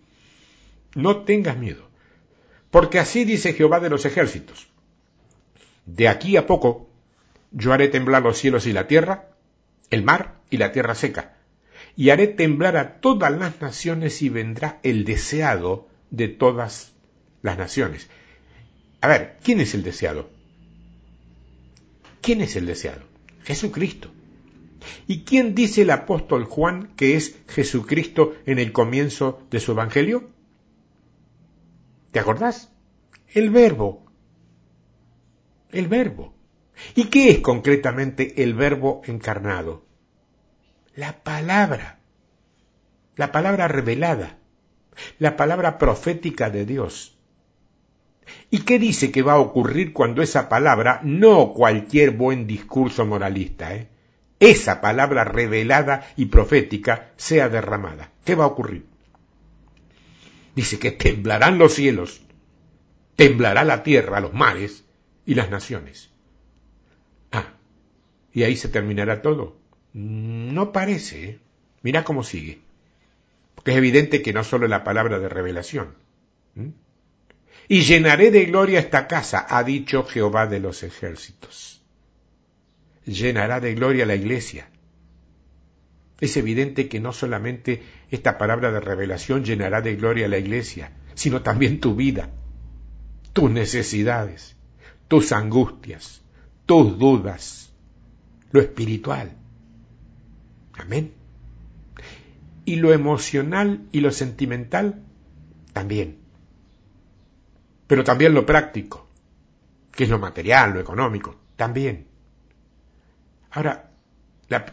No 0.95 1.23
tengas 1.25 1.59
miedo. 1.59 1.93
Porque 2.75 2.99
así 2.99 3.25
dice 3.25 3.53
Jehová 3.53 3.79
de 3.79 3.89
los 3.89 4.05
ejércitos. 4.05 4.67
De 5.87 6.09
aquí 6.09 6.37
a 6.37 6.49
poco 6.49 6.91
yo 7.53 7.73
haré 7.73 7.87
temblar 7.87 8.25
los 8.25 8.37
cielos 8.37 8.67
y 8.67 8.73
la 8.73 8.89
tierra, 8.89 9.29
el 9.91 10.03
mar 10.03 10.41
y 10.51 10.57
la 10.57 10.73
tierra 10.73 10.97
seca, 10.97 11.37
y 11.95 12.11
haré 12.11 12.27
temblar 12.27 12.77
a 12.77 12.99
todas 12.99 13.31
las 13.31 13.61
naciones 13.61 14.23
y 14.23 14.29
vendrá 14.29 14.81
el 14.83 15.05
deseado 15.05 15.87
de 16.11 16.27
todas 16.27 16.95
las 17.43 17.57
naciones. 17.59 18.09
A 19.01 19.07
ver, 19.07 19.37
¿quién 19.45 19.61
es 19.61 19.73
el 19.75 19.85
deseado? 19.85 20.29
¿Quién 22.23 22.41
es 22.41 22.57
el 22.57 22.67
deseado? 22.67 23.05
Jesucristo. 23.45 24.11
¿Y 25.07 25.21
quién 25.21 25.55
dice 25.55 25.83
el 25.83 25.93
apóstol 25.93 26.43
Juan 26.43 26.89
que 26.97 27.15
es 27.15 27.37
Jesucristo 27.47 28.35
en 28.47 28.59
el 28.59 28.73
comienzo 28.73 29.47
de 29.53 29.61
su 29.61 29.71
Evangelio? 29.71 30.34
¿Te 32.15 32.21
acordás? 32.21 32.71
El 33.27 33.51
verbo. 33.51 34.05
El 35.73 35.89
verbo. 35.89 36.33
¿Y 36.95 37.07
qué 37.07 37.31
es 37.31 37.41
concretamente 37.41 38.45
el 38.45 38.55
verbo 38.55 39.03
encarnado? 39.07 39.85
La 40.95 41.25
palabra. 41.25 41.99
La 43.17 43.33
palabra 43.33 43.67
revelada. 43.67 44.39
La 45.19 45.37
palabra 45.37 45.77
profética 45.77 46.51
de 46.51 46.65
Dios. 46.65 47.19
¿Y 48.49 48.61
qué 48.61 48.79
dice 48.79 49.11
que 49.11 49.23
va 49.23 49.33
a 49.33 49.41
ocurrir 49.41 49.93
cuando 49.93 50.23
esa 50.23 50.49
palabra, 50.49 51.01
no 51.03 51.53
cualquier 51.53 52.13
buen 52.13 52.47
discurso 52.47 53.05
moralista, 53.05 53.75
¿eh? 53.75 53.89
esa 54.39 54.81
palabra 54.81 55.25
revelada 55.25 56.07
y 56.17 56.27
profética 56.27 57.11
sea 57.17 57.49
derramada? 57.49 58.13
¿Qué 58.25 58.37
va 58.37 58.45
a 58.45 58.55
ocurrir? 58.55 58.94
Dice 60.55 60.79
que 60.79 60.93
temblarán 60.93 61.59
los 61.59 61.75
cielos, 61.75 62.23
temblará 63.17 63.65
la 63.65 63.83
tierra, 63.83 64.21
los 64.21 64.33
mares 64.33 64.85
y 65.27 65.35
las 65.35 65.51
naciones. 65.51 66.11
Ah, 67.33 67.55
¿y 68.33 68.45
ahí 68.45 68.57
se 68.57 68.69
terminará 68.69 69.23
todo? 69.23 69.57
No 69.93 70.73
parece. 70.73 71.25
¿eh? 71.25 71.39
Mira 71.83 72.05
cómo 72.05 72.23
sigue. 72.23 72.61
Porque 73.55 73.73
es 73.73 73.77
evidente 73.77 74.23
que 74.23 74.33
no 74.33 74.45
solo 74.45 74.69
la 74.69 74.85
palabra 74.85 75.19
de 75.19 75.29
revelación 75.29 75.95
y 77.69 77.83
llenaré 77.83 78.31
de 78.31 78.45
gloria 78.47 78.81
esta 78.81 79.07
casa, 79.07 79.47
ha 79.49 79.63
dicho 79.65 80.05
Jehová 80.05 80.47
de 80.47 80.61
los 80.61 80.83
ejércitos. 80.83 81.83
Llenará 83.05 83.61
de 83.61 83.75
gloria 83.75 84.07
la 84.07 84.15
iglesia. 84.15 84.69
Es 86.21 86.37
evidente 86.37 86.89
que 86.89 87.01
no 87.01 87.13
solamente 87.13 87.83
esta 88.11 88.39
palabra 88.39 88.71
de 88.71 88.81
revelación 88.81 89.45
llenará 89.45 89.81
de 89.81 89.97
gloria 89.97 90.29
la 90.29 90.39
iglesia, 90.39 90.93
sino 91.15 91.43
también 91.43 91.81
tu 91.81 91.95
vida, 91.95 92.31
tus 93.33 93.51
necesidades, 93.51 94.57
tus 95.09 95.33
angustias, 95.33 96.23
tus 96.67 96.99
dudas, 96.99 97.73
lo 98.53 98.61
espiritual. 98.61 99.37
Amén. 100.75 101.13
Y 102.65 102.77
lo 102.77 102.93
emocional 102.93 103.87
y 103.93 104.01
lo 104.01 104.11
sentimental 104.11 105.03
también 105.73 106.25
pero 107.87 108.05
también 108.05 108.35
lo 108.35 108.47
práctico, 108.47 109.09
que 109.93 110.05
es 110.05 110.11
lo 110.11 110.19
material, 110.19 110.75
lo 110.75 110.81
económico, 110.81 111.37
también. 111.57 112.07
Ahora, 113.51 113.91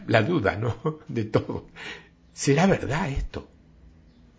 la, 0.06 0.22
duda, 0.22 0.56
¿no? 0.56 1.00
De 1.08 1.24
todo. 1.24 1.66
¿Será 2.32 2.66
verdad 2.66 3.10
esto? 3.10 3.48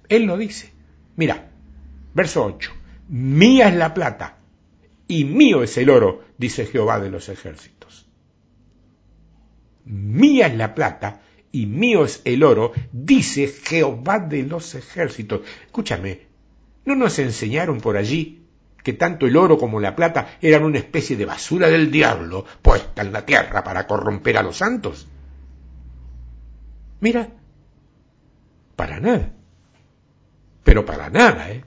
Él 0.10 0.24
lo 0.24 0.38
dice. 0.38 0.72
Mira, 1.16 1.52
verso 2.14 2.44
8. 2.46 2.72
Mía 3.10 3.70
es 3.70 3.76
la 3.76 3.94
plata 3.94 4.38
y 5.08 5.26
mío 5.26 5.64
es 5.64 5.78
el 5.78 5.90
oro, 5.90 6.24
dice 6.38 6.66
Jehová 6.66 7.00
de 7.00 7.10
los 7.10 7.30
ejércitos. 7.30 8.08
Mía 9.86 10.48
es 10.48 10.56
la 10.56 10.74
plata 10.74 11.22
y 11.52 11.66
mío 11.66 12.06
es 12.06 12.22
el 12.26 12.44
oro, 12.44 12.72
dice 12.92 13.48
Jehová 13.48 14.20
de 14.20 14.44
los 14.44 14.74
ejércitos. 14.76 15.42
Escúchame, 15.66 16.28
¿no 16.86 16.96
nos 16.96 17.20
enseñaron 17.20 17.80
por 17.82 17.98
allí 17.98 18.44
que 18.84 18.94
tanto 18.94 19.26
el 19.26 19.38
oro 19.38 19.58
como 19.58 19.80
la 19.80 19.96
plata 19.96 20.38
eran 20.42 20.66
una 20.66 20.78
especie 20.78 21.16
de 21.16 21.26
basura 21.26 21.70
del 21.70 21.90
diablo 21.90 22.46
puesta 22.62 23.02
en 23.02 23.14
la 23.14 23.26
tierra 23.26 23.64
para 23.64 23.88
corromper 23.88 24.38
a 24.38 24.44
los 24.44 24.58
santos. 24.58 25.08
Mira, 27.04 27.28
para 28.78 29.02
nada. 29.02 29.34
Pero 30.64 30.86
para 30.86 31.10
nada, 31.10 31.52
¿eh? 31.52 31.66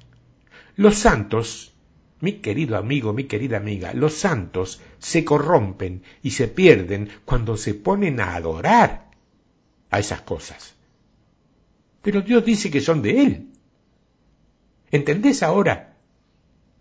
Los 0.77 0.97
santos, 0.97 1.75
mi 2.21 2.41
querido 2.45 2.79
amigo, 2.79 3.13
mi 3.13 3.25
querida 3.25 3.59
amiga, 3.59 3.93
los 3.93 4.15
santos 4.15 4.81
se 4.99 5.27
corrompen 5.27 6.03
y 6.23 6.31
se 6.31 6.49
pierden 6.49 7.11
cuando 7.27 7.59
se 7.59 7.75
ponen 7.75 8.19
a 8.19 8.35
adorar 8.35 9.11
a 9.91 9.99
esas 9.99 10.23
cosas. 10.23 10.75
Pero 12.01 12.23
Dios 12.23 12.43
dice 12.43 12.71
que 12.71 12.81
son 12.81 13.03
de 13.03 13.23
Él. 13.23 13.51
¿Entendés 14.91 15.43
ahora 15.43 15.99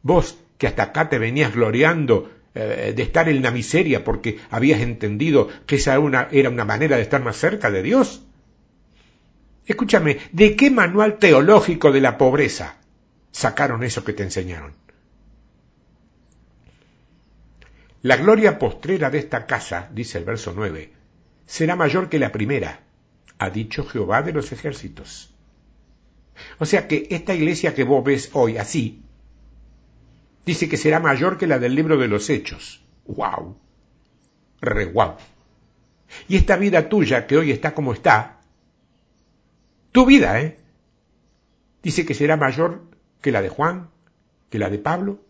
Vos 0.01 0.37
que 0.57 0.67
hasta 0.67 0.83
acá 0.83 1.09
te 1.09 1.19
venías 1.19 1.53
gloriando 1.53 2.31
eh, 2.53 2.93
de 2.95 3.03
estar 3.03 3.27
en 3.27 3.41
la 3.41 3.51
miseria 3.51 4.05
porque 4.05 4.39
habías 4.49 4.79
entendido 4.79 5.49
que 5.65 5.75
esa 5.75 5.99
una, 5.99 6.29
era 6.31 6.49
una 6.49 6.63
manera 6.63 6.95
de 6.95 7.01
estar 7.01 7.21
más 7.21 7.35
cerca 7.35 7.69
de 7.69 7.83
Dios. 7.83 8.23
Escúchame, 9.65 10.19
¿de 10.31 10.55
qué 10.55 10.69
manual 10.69 11.17
teológico 11.17 11.91
de 11.91 12.01
la 12.01 12.17
pobreza 12.17 12.77
sacaron 13.31 13.83
eso 13.83 14.03
que 14.03 14.13
te 14.13 14.23
enseñaron? 14.23 14.73
La 18.03 18.17
gloria 18.17 18.59
postrera 18.59 19.09
de 19.09 19.17
esta 19.17 19.47
casa, 19.47 19.89
dice 19.91 20.19
el 20.19 20.25
verso 20.25 20.53
9, 20.55 20.93
será 21.47 21.75
mayor 21.75 22.09
que 22.09 22.19
la 22.19 22.31
primera, 22.31 22.81
ha 23.39 23.49
dicho 23.49 23.83
Jehová 23.83 24.21
de 24.21 24.33
los 24.33 24.51
ejércitos. 24.51 25.33
O 26.59 26.65
sea 26.65 26.87
que 26.87 27.07
esta 27.09 27.33
iglesia 27.33 27.73
que 27.73 27.83
vos 27.83 28.03
ves 28.03 28.29
hoy 28.33 28.57
así, 28.57 29.01
dice 30.45 30.69
que 30.69 30.77
será 30.77 30.99
mayor 30.99 31.39
que 31.39 31.47
la 31.47 31.57
del 31.57 31.73
libro 31.73 31.97
de 31.97 32.07
los 32.07 32.29
hechos. 32.29 32.83
¡Wow! 33.07 33.57
Re 34.61 34.85
wow. 34.85 35.15
Y 36.27 36.37
esta 36.37 36.57
vida 36.57 36.87
tuya 36.87 37.25
que 37.25 37.37
hoy 37.37 37.51
está 37.51 37.73
como 37.73 37.93
está, 37.93 38.34
tu 39.95 40.05
vida, 40.05 40.41
¿eh? 40.41 40.59
Dice 41.81 42.05
que 42.05 42.13
será 42.13 42.35
mayor 42.35 42.81
que 43.21 43.31
la 43.31 43.41
de 43.41 43.47
Juan, 43.47 43.91
que 44.49 44.59
la 44.59 44.69
de 44.69 44.77
Pablo 44.77 45.23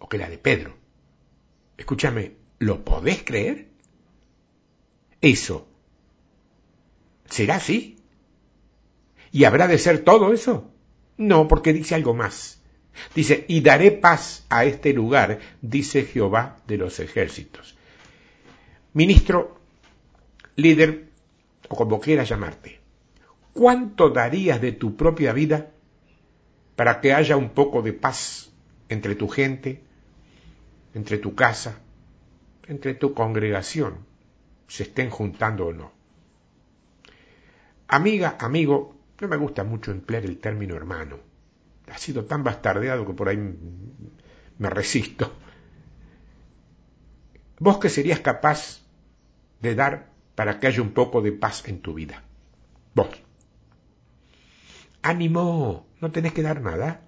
o 0.00 0.08
que 0.08 0.18
la 0.18 0.28
de 0.28 0.36
Pedro. 0.36 0.76
Escúchame, 1.78 2.32
¿lo 2.58 2.84
podés 2.84 3.22
creer? 3.22 3.68
Eso. 5.20 5.68
¿Será 7.30 7.54
así? 7.54 8.02
¿Y 9.30 9.44
habrá 9.44 9.68
de 9.68 9.78
ser 9.78 10.02
todo 10.02 10.32
eso? 10.32 10.68
No, 11.16 11.46
porque 11.46 11.72
dice 11.72 11.94
algo 11.94 12.14
más. 12.14 12.60
Dice, 13.14 13.44
y 13.46 13.60
daré 13.60 13.92
paz 13.92 14.44
a 14.50 14.64
este 14.64 14.92
lugar, 14.92 15.38
dice 15.60 16.02
Jehová 16.02 16.56
de 16.66 16.78
los 16.78 16.98
ejércitos. 16.98 17.76
Ministro, 18.92 19.60
líder, 20.56 21.10
o 21.68 21.76
como 21.76 22.00
quieras 22.00 22.28
llamarte, 22.28 22.81
¿cuánto 23.52 24.10
darías 24.10 24.60
de 24.60 24.72
tu 24.72 24.96
propia 24.96 25.32
vida 25.32 25.70
para 26.76 27.00
que 27.00 27.12
haya 27.12 27.36
un 27.36 27.50
poco 27.50 27.82
de 27.82 27.92
paz 27.92 28.52
entre 28.88 29.14
tu 29.14 29.28
gente, 29.28 29.82
entre 30.94 31.18
tu 31.18 31.34
casa, 31.34 31.78
entre 32.66 32.94
tu 32.94 33.14
congregación, 33.14 34.06
se 34.68 34.84
estén 34.84 35.10
juntando 35.10 35.66
o 35.66 35.72
no? 35.72 35.92
Amiga, 37.88 38.36
amigo, 38.40 38.96
no 39.20 39.28
me 39.28 39.36
gusta 39.36 39.64
mucho 39.64 39.90
emplear 39.90 40.24
el 40.24 40.38
término 40.38 40.74
hermano. 40.74 41.18
Ha 41.92 41.98
sido 41.98 42.24
tan 42.24 42.42
bastardeado 42.42 43.06
que 43.06 43.12
por 43.12 43.28
ahí 43.28 43.36
me 44.58 44.70
resisto. 44.70 45.32
¿Vos 47.58 47.78
qué 47.78 47.88
serías 47.88 48.20
capaz 48.20 48.80
de 49.60 49.74
dar 49.74 50.08
para 50.34 50.58
que 50.58 50.68
haya 50.68 50.82
un 50.82 50.92
poco 50.92 51.20
de 51.20 51.32
paz 51.32 51.68
en 51.68 51.80
tu 51.80 51.94
vida? 51.94 52.24
Vos. 52.94 53.22
Ánimo, 55.02 55.86
no 56.00 56.10
tenés 56.10 56.32
que 56.32 56.42
dar 56.42 56.60
nada. 56.60 57.02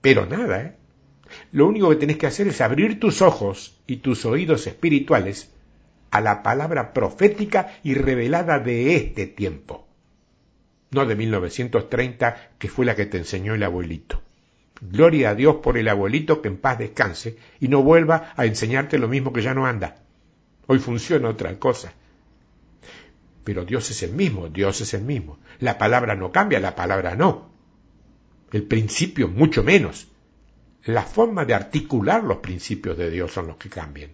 Pero 0.00 0.26
nada, 0.26 0.62
¿eh? 0.62 0.76
Lo 1.50 1.66
único 1.66 1.88
que 1.90 1.96
tenés 1.96 2.18
que 2.18 2.26
hacer 2.26 2.48
es 2.48 2.60
abrir 2.60 3.00
tus 3.00 3.22
ojos 3.22 3.80
y 3.86 3.96
tus 3.96 4.24
oídos 4.24 4.66
espirituales 4.66 5.52
a 6.10 6.20
la 6.20 6.42
palabra 6.42 6.92
profética 6.92 7.78
y 7.82 7.94
revelada 7.94 8.58
de 8.58 8.96
este 8.96 9.26
tiempo 9.26 9.88
no 10.92 11.06
de 11.06 11.16
1930, 11.16 12.50
que 12.58 12.68
fue 12.68 12.84
la 12.84 12.94
que 12.94 13.06
te 13.06 13.18
enseñó 13.18 13.54
el 13.54 13.62
abuelito. 13.62 14.22
Gloria 14.80 15.30
a 15.30 15.34
Dios 15.34 15.56
por 15.56 15.78
el 15.78 15.88
abuelito 15.88 16.42
que 16.42 16.48
en 16.48 16.58
paz 16.58 16.78
descanse 16.78 17.38
y 17.60 17.68
no 17.68 17.82
vuelva 17.82 18.32
a 18.36 18.46
enseñarte 18.46 18.98
lo 18.98 19.08
mismo 19.08 19.32
que 19.32 19.42
ya 19.42 19.54
no 19.54 19.66
anda. 19.66 19.96
Hoy 20.66 20.78
funciona 20.78 21.28
otra 21.28 21.58
cosa. 21.58 21.94
Pero 23.44 23.64
Dios 23.64 23.90
es 23.90 24.02
el 24.02 24.12
mismo, 24.12 24.48
Dios 24.48 24.80
es 24.80 24.94
el 24.94 25.02
mismo. 25.02 25.38
La 25.58 25.78
palabra 25.78 26.14
no 26.14 26.30
cambia, 26.30 26.60
la 26.60 26.76
palabra 26.76 27.16
no. 27.16 27.50
El 28.52 28.64
principio 28.64 29.28
mucho 29.28 29.64
menos. 29.64 30.08
La 30.84 31.02
forma 31.02 31.44
de 31.44 31.54
articular 31.54 32.22
los 32.24 32.38
principios 32.38 32.96
de 32.98 33.10
Dios 33.10 33.32
son 33.32 33.46
los 33.48 33.56
que 33.56 33.68
cambian. 33.68 34.12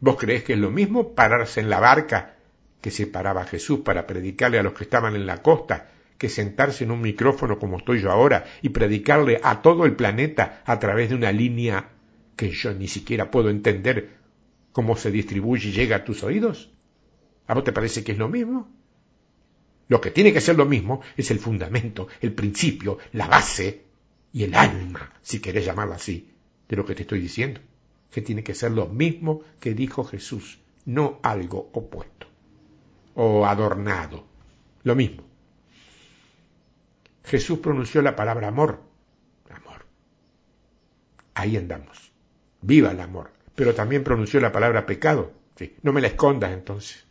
¿Vos 0.00 0.16
creés 0.16 0.44
que 0.44 0.54
es 0.54 0.58
lo 0.58 0.70
mismo 0.70 1.14
pararse 1.14 1.60
en 1.60 1.68
la 1.68 1.80
barca 1.80 2.36
que 2.80 2.90
se 2.90 3.06
paraba 3.06 3.44
Jesús 3.44 3.80
para 3.80 4.06
predicarle 4.06 4.58
a 4.58 4.62
los 4.62 4.72
que 4.72 4.84
estaban 4.84 5.14
en 5.14 5.26
la 5.26 5.42
costa, 5.42 5.90
que 6.16 6.28
sentarse 6.28 6.84
en 6.84 6.90
un 6.90 7.00
micrófono 7.00 7.58
como 7.58 7.78
estoy 7.78 8.00
yo 8.00 8.10
ahora 8.10 8.44
y 8.62 8.70
predicarle 8.70 9.40
a 9.42 9.60
todo 9.62 9.84
el 9.84 9.96
planeta 9.96 10.62
a 10.64 10.78
través 10.78 11.10
de 11.10 11.16
una 11.16 11.32
línea 11.32 11.90
que 12.36 12.50
yo 12.50 12.72
ni 12.72 12.88
siquiera 12.88 13.30
puedo 13.30 13.50
entender 13.50 14.16
cómo 14.72 14.96
se 14.96 15.10
distribuye 15.10 15.68
y 15.68 15.72
llega 15.72 15.96
a 15.96 16.04
tus 16.04 16.22
oídos? 16.22 16.70
¿A 17.50 17.54
vos 17.54 17.64
te 17.64 17.72
parece 17.72 18.04
que 18.04 18.12
es 18.12 18.18
lo 18.18 18.28
mismo? 18.28 18.68
Lo 19.88 20.00
que 20.00 20.12
tiene 20.12 20.32
que 20.32 20.40
ser 20.40 20.56
lo 20.56 20.66
mismo 20.66 21.00
es 21.16 21.32
el 21.32 21.40
fundamento, 21.40 22.06
el 22.20 22.32
principio, 22.32 22.98
la 23.10 23.26
base 23.26 23.86
y 24.32 24.44
el 24.44 24.54
alma, 24.54 25.14
si 25.20 25.40
querés 25.40 25.64
llamarlo 25.64 25.94
así, 25.94 26.32
de 26.68 26.76
lo 26.76 26.84
que 26.84 26.94
te 26.94 27.02
estoy 27.02 27.20
diciendo. 27.20 27.60
Que 28.08 28.22
tiene 28.22 28.44
que 28.44 28.54
ser 28.54 28.70
lo 28.70 28.86
mismo 28.86 29.42
que 29.58 29.74
dijo 29.74 30.04
Jesús, 30.04 30.60
no 30.84 31.18
algo 31.24 31.70
opuesto 31.72 32.28
o 33.14 33.44
adornado. 33.44 34.24
Lo 34.84 34.94
mismo. 34.94 35.24
Jesús 37.24 37.58
pronunció 37.58 38.00
la 38.00 38.14
palabra 38.14 38.46
amor. 38.46 38.80
Amor. 39.50 39.86
Ahí 41.34 41.56
andamos. 41.56 42.12
Viva 42.62 42.92
el 42.92 43.00
amor. 43.00 43.32
Pero 43.56 43.74
también 43.74 44.04
pronunció 44.04 44.38
la 44.38 44.52
palabra 44.52 44.86
pecado. 44.86 45.32
No 45.82 45.92
me 45.92 46.00
la 46.00 46.06
escondas 46.06 46.52
entonces. 46.52 47.09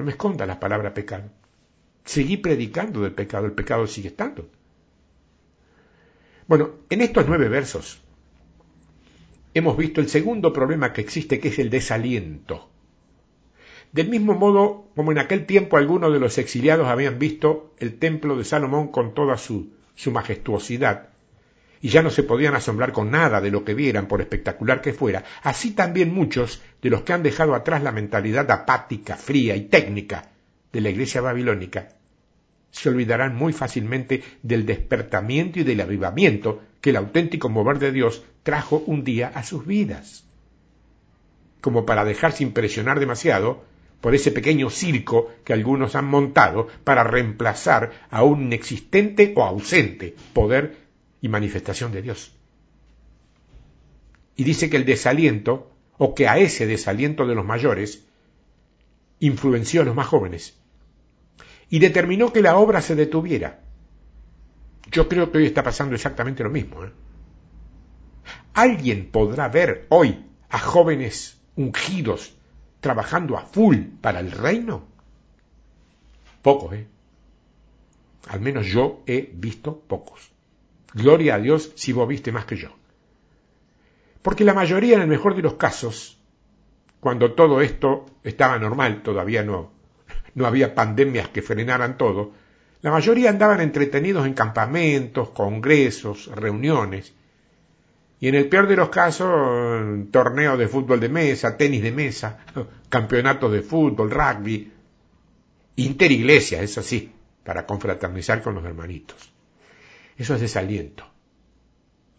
No 0.00 0.06
me 0.06 0.12
escondas 0.12 0.48
la 0.48 0.58
palabra 0.58 0.94
pecado. 0.94 1.28
Seguí 2.06 2.38
predicando 2.38 3.02
del 3.02 3.12
pecado. 3.12 3.44
El 3.44 3.52
pecado 3.52 3.86
sigue 3.86 4.08
estando. 4.08 4.48
Bueno, 6.46 6.70
en 6.88 7.02
estos 7.02 7.28
nueve 7.28 7.50
versos 7.50 8.00
hemos 9.52 9.76
visto 9.76 10.00
el 10.00 10.08
segundo 10.08 10.54
problema 10.54 10.94
que 10.94 11.02
existe, 11.02 11.38
que 11.38 11.48
es 11.48 11.58
el 11.58 11.68
desaliento. 11.68 12.70
Del 13.92 14.08
mismo 14.08 14.32
modo 14.32 14.88
como 14.96 15.12
en 15.12 15.18
aquel 15.18 15.44
tiempo 15.44 15.76
algunos 15.76 16.10
de 16.14 16.18
los 16.18 16.38
exiliados 16.38 16.88
habían 16.88 17.18
visto 17.18 17.74
el 17.76 17.98
templo 17.98 18.38
de 18.38 18.44
Salomón 18.44 18.88
con 18.88 19.12
toda 19.12 19.36
su, 19.36 19.74
su 19.96 20.12
majestuosidad, 20.12 21.10
y 21.80 21.88
ya 21.88 22.02
no 22.02 22.10
se 22.10 22.22
podían 22.22 22.54
asombrar 22.54 22.92
con 22.92 23.10
nada 23.10 23.40
de 23.40 23.50
lo 23.50 23.64
que 23.64 23.74
vieran, 23.74 24.06
por 24.06 24.20
espectacular 24.20 24.80
que 24.82 24.92
fuera, 24.92 25.24
así 25.42 25.72
también 25.72 26.12
muchos 26.12 26.62
de 26.82 26.90
los 26.90 27.02
que 27.02 27.12
han 27.12 27.22
dejado 27.22 27.54
atrás 27.54 27.82
la 27.82 27.92
mentalidad 27.92 28.50
apática, 28.50 29.16
fría 29.16 29.56
y 29.56 29.62
técnica 29.62 30.30
de 30.72 30.80
la 30.80 30.90
iglesia 30.90 31.20
babilónica, 31.20 31.88
se 32.70 32.88
olvidarán 32.88 33.34
muy 33.34 33.52
fácilmente 33.52 34.22
del 34.42 34.66
despertamiento 34.66 35.58
y 35.58 35.64
del 35.64 35.80
avivamiento 35.80 36.62
que 36.80 36.90
el 36.90 36.96
auténtico 36.96 37.48
mover 37.48 37.78
de 37.78 37.92
Dios 37.92 38.22
trajo 38.42 38.82
un 38.86 39.02
día 39.02 39.32
a 39.34 39.42
sus 39.42 39.66
vidas. 39.66 40.24
Como 41.60 41.84
para 41.84 42.04
dejarse 42.04 42.42
impresionar 42.42 43.00
demasiado, 43.00 43.64
por 44.00 44.14
ese 44.14 44.30
pequeño 44.30 44.70
circo 44.70 45.30
que 45.44 45.52
algunos 45.52 45.94
han 45.94 46.06
montado 46.06 46.68
para 46.84 47.04
reemplazar 47.04 47.90
a 48.10 48.22
un 48.22 48.42
inexistente 48.42 49.34
o 49.36 49.44
ausente 49.44 50.14
poder 50.32 50.76
y 51.20 51.28
manifestación 51.28 51.92
de 51.92 52.02
Dios. 52.02 52.32
Y 54.36 54.44
dice 54.44 54.70
que 54.70 54.76
el 54.76 54.84
desaliento, 54.84 55.70
o 55.98 56.14
que 56.14 56.28
a 56.28 56.38
ese 56.38 56.66
desaliento 56.66 57.26
de 57.26 57.34
los 57.34 57.44
mayores, 57.44 58.04
influenció 59.18 59.82
a 59.82 59.84
los 59.84 59.94
más 59.94 60.06
jóvenes 60.06 60.58
y 61.68 61.78
determinó 61.78 62.32
que 62.32 62.42
la 62.42 62.56
obra 62.56 62.80
se 62.82 62.96
detuviera. 62.96 63.60
Yo 64.90 65.08
creo 65.08 65.30
que 65.30 65.38
hoy 65.38 65.46
está 65.46 65.62
pasando 65.62 65.94
exactamente 65.94 66.42
lo 66.42 66.50
mismo. 66.50 66.84
¿eh? 66.84 66.92
¿Alguien 68.54 69.10
podrá 69.10 69.48
ver 69.48 69.86
hoy 69.90 70.24
a 70.48 70.58
jóvenes 70.58 71.40
ungidos 71.54 72.34
trabajando 72.80 73.36
a 73.36 73.42
full 73.42 73.76
para 74.00 74.20
el 74.20 74.32
reino? 74.32 74.84
Pocos, 76.42 76.72
¿eh? 76.72 76.86
Al 78.28 78.40
menos 78.40 78.66
yo 78.66 79.02
he 79.06 79.30
visto 79.32 79.78
pocos. 79.78 80.30
Gloria 80.94 81.36
a 81.36 81.38
Dios 81.38 81.72
si 81.76 81.92
vos 81.92 82.08
viste 82.08 82.32
más 82.32 82.44
que 82.44 82.56
yo. 82.56 82.68
Porque 84.22 84.44
la 84.44 84.54
mayoría, 84.54 84.96
en 84.96 85.02
el 85.02 85.08
mejor 85.08 85.34
de 85.34 85.42
los 85.42 85.54
casos, 85.54 86.18
cuando 87.00 87.32
todo 87.32 87.60
esto 87.60 88.06
estaba 88.22 88.58
normal, 88.58 89.02
todavía 89.02 89.42
no, 89.42 89.72
no 90.34 90.46
había 90.46 90.74
pandemias 90.74 91.28
que 91.28 91.42
frenaran 91.42 91.96
todo, 91.96 92.32
la 92.82 92.90
mayoría 92.90 93.30
andaban 93.30 93.60
entretenidos 93.60 94.26
en 94.26 94.34
campamentos, 94.34 95.30
congresos, 95.30 96.30
reuniones, 96.34 97.14
y 98.20 98.28
en 98.28 98.34
el 98.34 98.48
peor 98.48 98.68
de 98.68 98.76
los 98.76 98.90
casos, 98.90 99.30
torneos 100.10 100.58
de 100.58 100.68
fútbol 100.68 101.00
de 101.00 101.08
mesa, 101.08 101.56
tenis 101.56 101.82
de 101.82 101.92
mesa, 101.92 102.44
campeonatos 102.90 103.50
de 103.50 103.62
fútbol, 103.62 104.10
rugby, 104.10 104.70
interiglesia, 105.76 106.60
eso 106.60 106.82
sí, 106.82 107.10
para 107.42 107.64
confraternizar 107.64 108.42
con 108.42 108.54
los 108.54 108.64
hermanitos. 108.64 109.32
Eso 110.20 110.34
es 110.34 110.42
desaliento. 110.42 111.06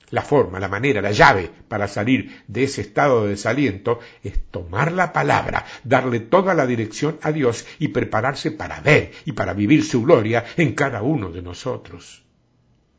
La 0.09 0.23
forma, 0.23 0.59
la 0.59 0.67
manera, 0.67 1.03
la 1.03 1.11
llave 1.11 1.51
para 1.67 1.87
salir 1.87 2.43
de 2.47 2.63
ese 2.63 2.81
estado 2.81 3.23
de 3.23 3.29
desaliento 3.29 3.99
es 4.23 4.43
tomar 4.49 4.91
la 4.91 5.13
palabra, 5.13 5.67
darle 5.83 6.19
toda 6.19 6.55
la 6.55 6.65
dirección 6.65 7.19
a 7.21 7.31
Dios 7.31 7.63
y 7.77 7.89
prepararse 7.89 8.49
para 8.49 8.81
ver 8.81 9.11
y 9.23 9.33
para 9.33 9.53
vivir 9.53 9.85
su 9.85 10.01
gloria 10.01 10.43
en 10.57 10.73
cada 10.73 11.03
uno 11.03 11.31
de 11.31 11.43
nosotros, 11.43 12.23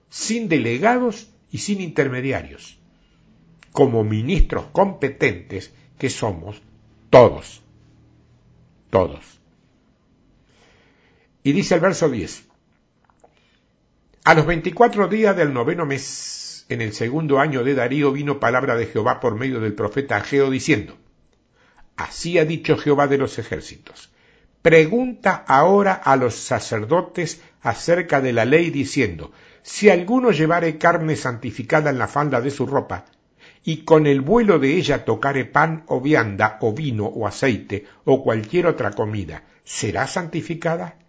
sin 0.09 0.49
delegados 0.49 1.33
y 1.51 1.59
sin 1.59 1.81
intermediarios 1.81 2.79
como 3.73 4.05
ministros 4.05 4.67
competentes 4.67 5.73
que 5.99 6.11
somos 6.11 6.63
todos. 7.11 7.61
Todos. 8.91 9.41
Y 11.43 11.51
dice 11.51 11.75
el 11.75 11.81
verso 11.81 12.09
10. 12.09 12.52
A 14.25 14.35
los 14.35 14.47
24 14.47 15.09
días 15.09 15.37
del 15.37 15.53
noveno 15.53 15.85
mes, 15.85 16.65
en 16.69 16.81
el 16.81 16.93
segundo 16.93 17.41
año 17.41 17.65
de 17.65 17.75
Darío, 17.75 18.13
vino 18.13 18.39
palabra 18.39 18.77
de 18.77 18.87
Jehová 18.87 19.19
por 19.19 19.35
medio 19.35 19.59
del 19.59 19.75
profeta 19.75 20.17
Ageo 20.17 20.49
diciendo, 20.49 20.97
Así 21.97 22.39
ha 22.39 22.45
dicho 22.45 22.79
Jehová 22.79 23.09
de 23.09 23.19
los 23.19 23.41
ejércitos. 23.41 24.13
Pregunta 24.63 25.45
ahora 25.49 25.95
a 25.95 26.15
los 26.15 26.37
sacerdotes 26.37 27.43
acerca 27.63 28.21
de 28.21 28.33
la 28.33 28.45
ley 28.45 28.71
diciendo, 28.71 29.33
si 29.63 29.91
alguno 29.91 30.31
llevare 30.31 30.79
carne 30.79 31.17
santificada 31.17 31.91
en 31.91 31.99
la 31.99 32.07
falda 32.07 32.41
de 32.41 32.53
su 32.53 32.65
ropa, 32.65 33.07
y 33.65 33.79
con 33.79 34.07
el 34.07 34.21
vuelo 34.21 34.61
de 34.61 34.77
ella 34.77 35.05
tocare 35.05 35.47
pan 35.47 35.83
o 35.89 36.01
vianda 36.01 36.59
o 36.61 36.73
vino 36.73 37.07
o 37.07 37.27
aceite 37.27 37.87
o 38.05 38.23
cualquier 38.23 38.69
otra 38.69 38.93
comida, 38.93 39.43
¿será 39.65 40.07
santificada? 40.07 41.02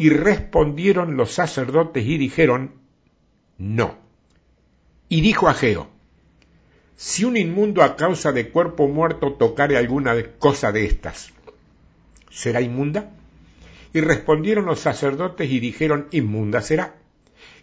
Y 0.00 0.08
respondieron 0.08 1.18
los 1.18 1.32
sacerdotes 1.32 2.06
y 2.06 2.16
dijeron, 2.16 2.72
no. 3.58 3.98
Y 5.10 5.20
dijo 5.20 5.46
Ageo, 5.46 5.90
si 6.96 7.24
un 7.24 7.36
inmundo 7.36 7.82
a 7.82 7.96
causa 7.96 8.32
de 8.32 8.48
cuerpo 8.48 8.88
muerto 8.88 9.34
tocare 9.34 9.76
alguna 9.76 10.14
cosa 10.38 10.72
de 10.72 10.86
estas, 10.86 11.34
¿será 12.30 12.62
inmunda? 12.62 13.10
Y 13.92 14.00
respondieron 14.00 14.64
los 14.64 14.80
sacerdotes 14.80 15.50
y 15.50 15.60
dijeron, 15.60 16.08
inmunda 16.12 16.62
será. 16.62 16.94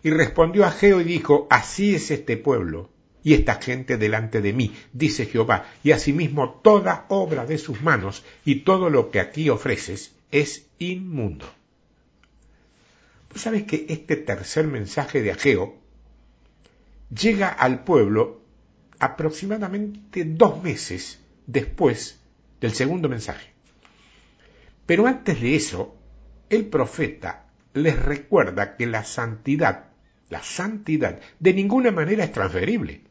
Y 0.03 0.11
respondió 0.11 0.63
Ageo 0.63 1.01
y 1.01 1.05
dijo, 1.05 1.47
así 1.49 1.95
es 1.95 2.11
este 2.11 2.37
pueblo 2.37 2.91
y 3.23 3.33
esta 3.33 3.59
gente 3.59 3.97
delante 3.97 4.41
de 4.41 4.53
mí, 4.53 4.75
dice 4.93 5.25
Jehová, 5.25 5.65
y 5.83 5.91
asimismo 5.91 6.61
toda 6.63 7.07
obra 7.09 7.47
de 7.47 7.57
sus 7.57 7.81
manos 7.81 8.23
y 8.45 8.57
todo 8.57 8.91
lo 8.91 9.09
que 9.09 9.21
aquí 9.21 9.49
ofreces 9.49 10.13
es 10.29 10.67
inmundo. 10.77 11.56
Sabes 13.37 13.63
que 13.63 13.85
este 13.89 14.15
tercer 14.15 14.67
mensaje 14.67 15.21
de 15.21 15.31
Ageo 15.31 15.77
llega 17.09 17.49
al 17.49 17.83
pueblo 17.83 18.41
aproximadamente 18.99 20.25
dos 20.25 20.63
meses 20.63 21.19
después 21.45 22.19
del 22.59 22.73
segundo 22.73 23.09
mensaje. 23.09 23.53
Pero 24.85 25.05
antes 25.05 25.39
de 25.41 25.55
eso, 25.55 25.95
el 26.49 26.65
profeta 26.65 27.45
les 27.73 27.97
recuerda 27.97 28.75
que 28.75 28.87
la 28.87 29.03
santidad, 29.03 29.89
la 30.29 30.41
santidad, 30.41 31.19
de 31.39 31.53
ninguna 31.53 31.91
manera 31.91 32.23
es 32.23 32.31
transferible. 32.31 33.01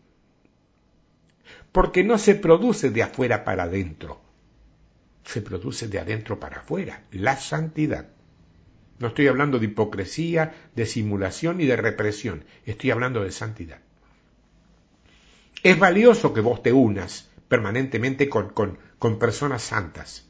Porque 1.72 2.03
no 2.03 2.18
se 2.18 2.35
produce 2.35 2.91
de 2.91 3.03
afuera 3.03 3.45
para 3.45 3.64
adentro, 3.64 4.20
se 5.24 5.43
produce 5.43 5.89
de 5.89 5.99
adentro 5.99 6.41
para 6.41 6.59
afuera, 6.59 7.03
la 7.12 7.37
santidad. 7.37 8.15
No 8.99 9.09
estoy 9.09 9.28
hablando 9.28 9.59
de 9.59 9.66
hipocresía, 9.66 10.55
de 10.74 10.86
simulación 10.86 11.61
y 11.61 11.66
de 11.66 11.76
represión, 11.76 12.44
estoy 12.64 12.90
hablando 12.90 13.22
de 13.22 13.30
santidad. 13.30 13.80
Es 15.62 15.78
valioso 15.78 16.32
que 16.32 16.40
vos 16.40 16.62
te 16.62 16.72
unas 16.72 17.30
permanentemente 17.49 18.28
con, 18.28 18.51
con, 18.51 19.18
personas 19.18 19.62
santas, 19.62 20.26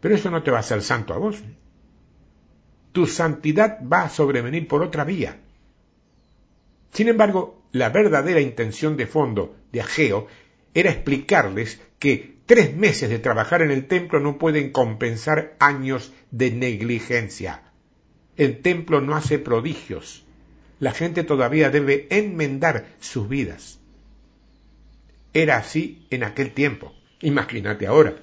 pero 0.00 0.14
eso 0.14 0.30
no 0.30 0.42
te 0.42 0.50
va 0.50 0.58
a 0.58 0.60
hacer 0.60 0.82
santo 0.82 1.14
a 1.14 1.18
vos. 1.18 1.42
Tu 2.92 3.06
santidad 3.06 3.78
va 3.86 4.02
a 4.02 4.10
sobrevenir 4.10 4.66
por 4.66 4.82
otra 4.82 5.04
vía. 5.04 5.38
Sin 6.92 7.08
embargo, 7.08 7.62
la 7.72 7.90
verdadera 7.90 8.40
intención 8.40 8.96
de 8.96 9.06
fondo 9.06 9.56
de 9.70 9.80
Ageo 9.80 10.26
era 10.74 10.90
explicarles 10.90 11.80
que 11.98 12.39
Tres 12.50 12.74
meses 12.74 13.08
de 13.08 13.20
trabajar 13.20 13.62
en 13.62 13.70
el 13.70 13.86
templo 13.86 14.18
no 14.18 14.36
pueden 14.36 14.72
compensar 14.72 15.54
años 15.60 16.12
de 16.32 16.50
negligencia. 16.50 17.62
El 18.36 18.60
templo 18.60 19.00
no 19.00 19.14
hace 19.14 19.38
prodigios. 19.38 20.26
La 20.80 20.90
gente 20.90 21.22
todavía 21.22 21.70
debe 21.70 22.08
enmendar 22.10 22.86
sus 22.98 23.28
vidas. 23.28 23.78
Era 25.32 25.58
así 25.58 26.08
en 26.10 26.24
aquel 26.24 26.50
tiempo. 26.50 26.92
Imagínate 27.20 27.86
ahora. 27.86 28.16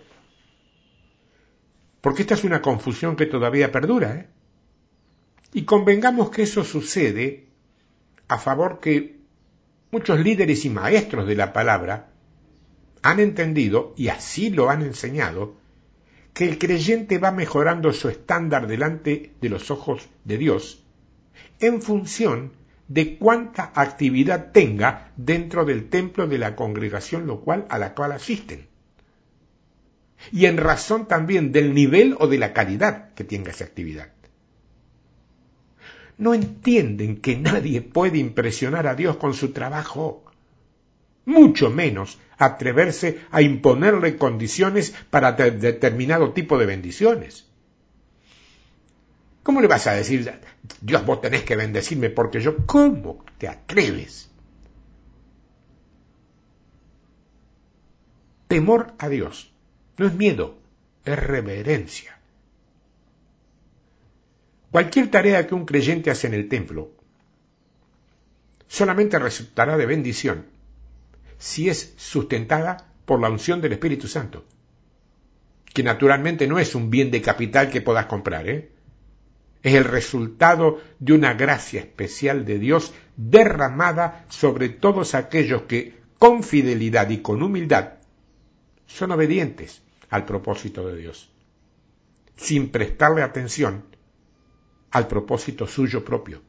Porque 2.02 2.24
esta 2.24 2.34
es 2.34 2.44
una 2.44 2.62
confusión 2.62 3.16
que 3.16 3.28
todavía 3.28 3.72
perdura. 3.72 4.14
¿eh? 4.14 4.28
Y 5.54 5.64
convengamos 5.64 6.32
que 6.32 6.44
eso 6.44 6.66
sucede 6.66 7.48
a 8.28 8.38
favor 8.38 8.82
que 8.82 9.22
muchos 9.90 10.20
líderes 10.20 10.66
y 10.66 10.70
maestros 10.70 11.26
de 11.28 11.36
la 11.36 11.54
palabra 11.54 12.17
han 13.08 13.22
entendido, 13.22 13.94
y 13.96 14.10
así 14.10 14.50
lo 14.50 14.70
han 14.70 14.82
enseñado, 14.82 15.56
que 16.34 16.44
el 16.44 16.58
creyente 16.58 17.20
va 17.20 17.32
mejorando 17.32 17.94
su 17.94 18.10
estándar 18.10 18.68
delante 18.68 19.32
de 19.40 19.50
los 19.50 19.72
ojos 19.72 20.10
de 20.26 20.38
Dios 20.38 20.84
en 21.62 21.82
función 21.82 22.52
de 22.90 23.18
cuánta 23.18 23.72
actividad 23.76 24.52
tenga 24.52 25.14
dentro 25.16 25.64
del 25.64 25.90
templo 25.90 26.28
de 26.28 26.38
la 26.38 26.56
congregación 26.58 27.28
local 27.28 27.66
a 27.70 27.80
la 27.80 27.94
cual 27.94 28.12
asisten. 28.12 28.68
Y 30.34 30.46
en 30.46 30.58
razón 30.58 31.08
también 31.08 31.54
del 31.54 31.74
nivel 31.74 32.16
o 32.20 32.28
de 32.28 32.38
la 32.38 32.52
calidad 32.52 33.14
que 33.14 33.24
tenga 33.24 33.52
esa 33.52 33.64
actividad. 33.64 34.12
No 36.18 36.34
entienden 36.34 37.22
que 37.22 37.38
nadie 37.38 37.82
puede 37.82 38.18
impresionar 38.18 38.86
a 38.86 38.96
Dios 38.96 39.16
con 39.16 39.34
su 39.34 39.54
trabajo 39.54 40.27
mucho 41.28 41.70
menos 41.70 42.18
atreverse 42.38 43.20
a 43.32 43.42
imponerle 43.42 44.18
condiciones 44.18 44.96
para 45.10 45.34
determinado 45.34 46.32
tipo 46.32 46.58
de 46.58 46.66
bendiciones. 46.66 47.46
¿Cómo 49.44 49.62
le 49.62 49.68
vas 49.68 49.88
a 49.88 49.94
decir, 49.94 50.32
Dios, 50.82 51.06
vos 51.06 51.22
tenés 51.22 51.44
que 51.44 51.58
bendecirme 51.58 52.10
porque 52.10 52.40
yo, 52.40 52.66
¿cómo 52.66 53.26
te 53.38 53.50
atreves? 53.50 54.30
Temor 58.48 58.94
a 58.98 59.10
Dios 59.10 59.52
no 59.98 60.08
es 60.08 60.14
miedo, 60.14 60.58
es 61.04 61.20
reverencia. 61.20 62.18
Cualquier 64.72 65.12
tarea 65.12 65.46
que 65.46 65.56
un 65.56 65.66
creyente 65.66 66.10
hace 66.10 66.28
en 66.28 66.36
el 66.36 66.48
templo 66.48 66.92
solamente 68.68 69.20
resultará 69.20 69.76
de 69.76 69.86
bendición 69.86 70.57
si 71.38 71.70
es 71.70 71.94
sustentada 71.98 72.92
por 73.06 73.22
la 73.22 73.30
unción 73.30 73.62
del 73.62 73.74
Espíritu 73.74 74.08
Santo, 74.08 74.46
que 75.74 75.84
naturalmente 75.84 76.48
no 76.48 76.60
es 76.60 76.76
un 76.76 76.90
bien 76.90 77.12
de 77.12 77.22
capital 77.22 77.70
que 77.70 77.82
puedas 77.82 78.08
comprar, 78.08 78.50
¿eh? 78.50 78.72
es 79.64 79.74
el 79.74 79.84
resultado 79.84 80.80
de 81.00 81.14
una 81.14 81.34
gracia 81.34 81.82
especial 81.82 82.46
de 82.46 82.60
Dios 82.60 82.94
derramada 83.16 84.26
sobre 84.30 84.70
todos 84.70 85.16
aquellos 85.16 85.64
que 85.64 85.98
con 86.18 86.44
fidelidad 86.44 87.10
y 87.10 87.20
con 87.20 87.44
humildad 87.44 87.94
son 88.86 89.12
obedientes 89.12 89.82
al 90.10 90.26
propósito 90.26 90.88
de 90.88 90.98
Dios, 90.98 91.30
sin 92.38 92.70
prestarle 92.70 93.22
atención 93.22 93.84
al 94.92 95.08
propósito 95.08 95.68
suyo 95.68 96.04
propio. 96.04 96.42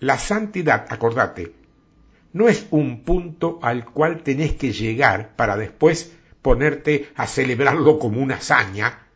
La 0.00 0.18
santidad, 0.18 0.86
acordate, 0.90 1.54
no 2.36 2.50
es 2.50 2.66
un 2.70 3.00
punto 3.00 3.58
al 3.62 3.86
cual 3.86 4.22
tenés 4.22 4.52
que 4.56 4.70
llegar 4.70 5.34
para 5.36 5.56
después 5.56 6.14
ponerte 6.42 7.08
a 7.16 7.26
celebrarlo 7.26 7.98
como 7.98 8.20
una 8.20 8.34
hazaña, 8.34 9.06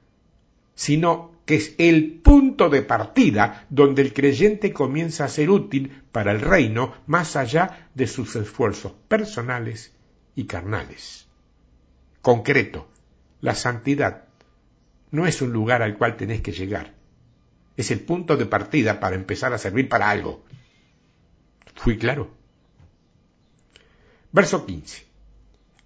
sino 0.75 1.33
que 1.45 1.57
es 1.57 1.75
el 1.77 2.15
punto 2.23 2.71
de 2.71 2.81
partida 2.81 3.67
donde 3.69 4.01
el 4.01 4.15
creyente 4.15 4.73
comienza 4.73 5.27
a 5.27 5.29
ser 5.29 5.51
útil 5.51 6.03
para 6.13 6.33
el 6.33 6.41
reino 6.41 6.95
más 7.07 7.37
allá 7.37 7.91
de 7.95 8.07
sus 8.07 8.37
esfuerzos 8.37 8.93
personales 9.07 9.95
y 10.35 10.45
carnales. 10.45 11.29
Concreto, 12.23 12.89
la 13.43 13.55
santidad 13.55 14.29
no 15.11 15.27
es 15.27 15.43
un 15.43 15.53
lugar 15.53 15.83
al 15.83 15.99
cual 15.99 16.17
tenés 16.17 16.41
que 16.41 16.53
llegar, 16.53 16.95
es 17.77 17.91
el 17.91 18.01
punto 18.01 18.39
de 18.39 18.47
partida 18.47 18.99
para 18.99 19.17
empezar 19.17 19.53
a 19.53 19.59
servir 19.59 19.91
para 19.91 20.09
algo. 20.09 20.43
¿Fui 21.75 21.99
claro? 21.99 22.40
Verso 24.33 24.67
15. 24.67 25.05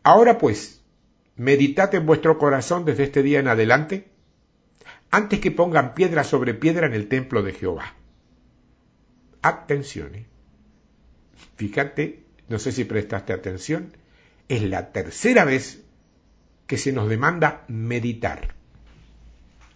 Ahora 0.03 0.39
pues, 0.39 0.83
meditad 1.37 1.95
en 1.95 2.07
vuestro 2.07 2.39
corazón 2.39 2.85
desde 2.85 3.05
este 3.05 3.23
día 3.23 3.41
en 3.41 3.49
adelante, 3.49 4.09
antes 5.11 5.41
que 5.41 5.51
pongan 5.51 5.95
piedra 5.95 6.25
sobre 6.25 6.55
piedra 6.55 6.87
en 6.87 6.95
el 6.95 7.09
templo 7.09 7.43
de 7.43 7.53
Jehová. 7.53 7.95
Atención. 9.43 10.15
¿eh? 10.15 10.27
Fíjate, 11.57 12.25
no 12.49 12.59
sé 12.59 12.73
si 12.73 12.85
prestaste 12.85 13.33
atención, 13.33 13.97
es 14.49 14.63
la 14.63 14.93
tercera 14.93 15.45
vez 15.45 15.83
que 16.67 16.77
se 16.77 16.93
nos 16.93 17.09
demanda 17.09 17.65
meditar. 17.69 18.55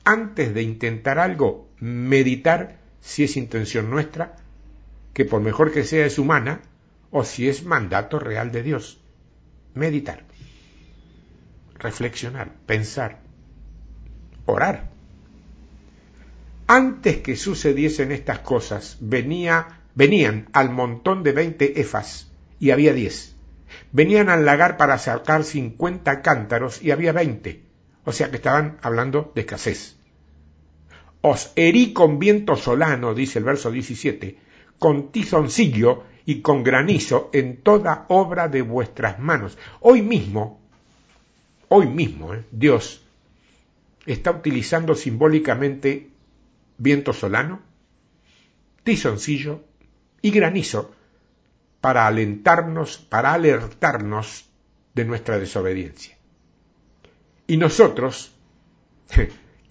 Antes 0.05 0.55
de 0.55 0.63
intentar 0.63 1.19
algo, 1.19 1.69
meditar 1.81 2.79
si 3.01 3.25
es 3.25 3.37
intención 3.37 3.91
nuestra, 3.91 4.37
que 5.15 5.25
por 5.25 5.41
mejor 5.41 5.73
que 5.73 5.85
sea 5.85 6.07
es 6.07 6.19
humana, 6.19 6.63
o 7.11 7.25
si 7.25 7.49
es 7.49 7.65
mandato 7.65 8.19
real 8.19 8.53
de 8.53 8.63
Dios. 8.63 9.01
Meditar, 9.75 10.25
reflexionar, 11.79 12.53
pensar, 12.67 13.21
orar. 14.47 14.91
Antes 16.67 17.19
que 17.19 17.37
sucediesen 17.37 18.13
estas 18.13 18.41
cosas, 18.41 18.99
venía, 19.01 19.81
venían 19.95 20.49
al 20.53 20.71
montón 20.71 21.23
de 21.23 21.33
veinte 21.33 21.81
efas 21.81 22.31
y 22.61 22.71
había 22.71 22.93
diez. 22.93 23.35
Venían 23.93 24.29
al 24.29 24.45
lagar 24.45 24.77
para 24.77 24.99
sacar 24.99 25.45
cincuenta 25.45 26.23
cántaros 26.23 26.83
y 26.83 26.91
había 26.91 27.13
veinte. 27.13 27.63
O 28.05 28.13
sea 28.13 28.31
que 28.31 28.37
estaban 28.37 28.79
hablando 28.83 29.33
de 29.35 29.43
escasez. 29.43 29.97
Os 31.21 31.53
herí 31.57 31.93
con 31.93 32.19
viento 32.19 32.57
solano, 32.57 33.15
dice 33.15 33.39
el 33.39 33.45
verso 33.45 33.71
17, 33.71 34.39
con 34.79 35.11
tizoncillo 35.11 36.05
y 36.29 36.43
con 36.43 36.63
granizo 36.63 37.31
en 37.33 37.63
toda 37.63 38.05
obra 38.09 38.49
de 38.49 38.61
vuestras 38.61 39.19
manos. 39.19 39.57
Hoy 39.81 40.03
mismo, 40.03 40.61
hoy 41.69 41.87
mismo, 41.87 42.35
¿eh? 42.35 42.45
Dios 42.51 43.03
está 44.05 44.33
utilizando 44.33 44.95
simbólicamente 44.95 46.11
viento 46.77 47.15
solano, 47.15 47.63
tizoncillo 48.85 49.65
y 50.21 50.31
granizo 50.31 50.95
para 51.81 52.07
alentarnos, 52.07 52.99
para 52.99 53.33
alertarnos 53.33 54.51
de 54.93 55.07
nuestra 55.07 55.39
desobediencia. 55.39 56.19
Y 57.47 57.57
nosotros, 57.57 58.35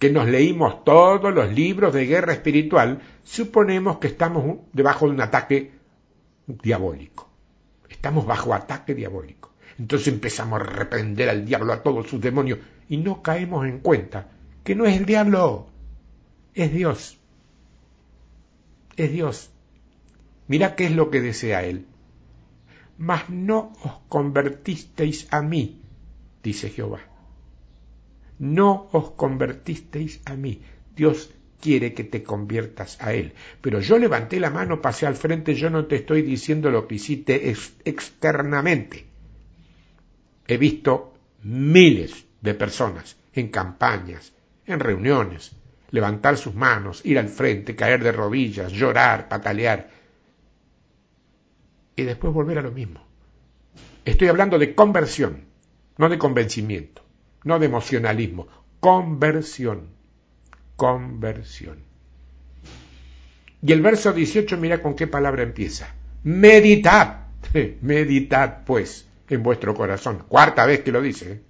que 0.00 0.10
nos 0.10 0.26
leímos 0.26 0.82
todos 0.82 1.32
los 1.32 1.52
libros 1.52 1.94
de 1.94 2.06
guerra 2.06 2.32
espiritual, 2.32 3.00
suponemos 3.22 3.98
que 3.98 4.08
estamos 4.08 4.56
debajo 4.72 5.06
de 5.06 5.12
un 5.12 5.20
ataque 5.20 5.77
diabólico. 6.48 7.28
Estamos 7.88 8.26
bajo 8.26 8.52
ataque 8.54 8.94
diabólico. 8.94 9.52
Entonces 9.78 10.08
empezamos 10.08 10.60
a 10.60 10.64
reprender 10.64 11.28
al 11.28 11.44
diablo, 11.44 11.72
a 11.72 11.82
todos 11.82 12.08
sus 12.08 12.20
demonios, 12.20 12.58
y 12.88 12.96
no 12.96 13.22
caemos 13.22 13.66
en 13.66 13.78
cuenta 13.78 14.28
que 14.64 14.74
no 14.74 14.84
es 14.86 14.96
el 14.96 15.06
diablo, 15.06 15.68
es 16.54 16.72
Dios. 16.72 17.18
Es 18.96 19.12
Dios. 19.12 19.50
Mira 20.48 20.74
qué 20.74 20.86
es 20.86 20.92
lo 20.92 21.10
que 21.10 21.20
desea 21.20 21.62
Él. 21.62 21.86
Mas 22.96 23.30
no 23.30 23.72
os 23.84 23.92
convertisteis 24.08 25.28
a 25.30 25.42
mí, 25.42 25.80
dice 26.42 26.70
Jehová 26.70 27.00
no 28.38 28.88
os 28.92 29.10
convertisteis 29.10 30.20
a 30.24 30.34
mí. 30.34 30.62
Dios 30.94 31.30
quiere 31.60 31.94
que 31.94 32.04
te 32.04 32.22
conviertas 32.22 33.00
a 33.00 33.12
Él. 33.12 33.32
Pero 33.60 33.80
yo 33.80 33.98
levanté 33.98 34.40
la 34.40 34.50
mano, 34.50 34.80
pasé 34.80 35.06
al 35.06 35.16
frente, 35.16 35.54
yo 35.54 35.70
no 35.70 35.86
te 35.86 35.96
estoy 35.96 36.22
diciendo 36.22 36.70
lo 36.70 36.86
que 36.86 36.96
hiciste 36.96 37.54
externamente. 37.84 39.06
He 40.46 40.56
visto 40.56 41.14
miles 41.42 42.26
de 42.40 42.54
personas 42.54 43.16
en 43.32 43.48
campañas, 43.48 44.32
en 44.66 44.80
reuniones, 44.80 45.52
levantar 45.90 46.36
sus 46.36 46.54
manos, 46.54 47.00
ir 47.04 47.18
al 47.18 47.28
frente, 47.28 47.76
caer 47.76 48.02
de 48.02 48.12
rodillas, 48.12 48.72
llorar, 48.72 49.28
patalear 49.28 49.90
y 51.96 52.02
después 52.02 52.32
volver 52.32 52.58
a 52.58 52.62
lo 52.62 52.70
mismo. 52.70 53.04
Estoy 54.04 54.28
hablando 54.28 54.58
de 54.58 54.74
conversión, 54.74 55.44
no 55.96 56.08
de 56.08 56.18
convencimiento 56.18 57.08
no 57.44 57.58
de 57.58 57.66
emocionalismo, 57.66 58.46
conversión, 58.80 59.88
conversión. 60.78 61.78
Y 63.60 63.72
el 63.72 63.82
verso 63.82 64.12
18, 64.12 64.56
mira 64.58 64.80
con 64.80 64.94
qué 64.94 65.08
palabra 65.08 65.42
empieza. 65.42 65.92
Meditad, 66.22 67.26
meditad 67.82 68.64
pues 68.64 69.08
en 69.28 69.42
vuestro 69.42 69.74
corazón. 69.74 70.22
Cuarta 70.28 70.64
vez 70.66 70.80
que 70.80 70.92
lo 70.92 71.02
dice. 71.02 71.32
¿eh? 71.32 71.40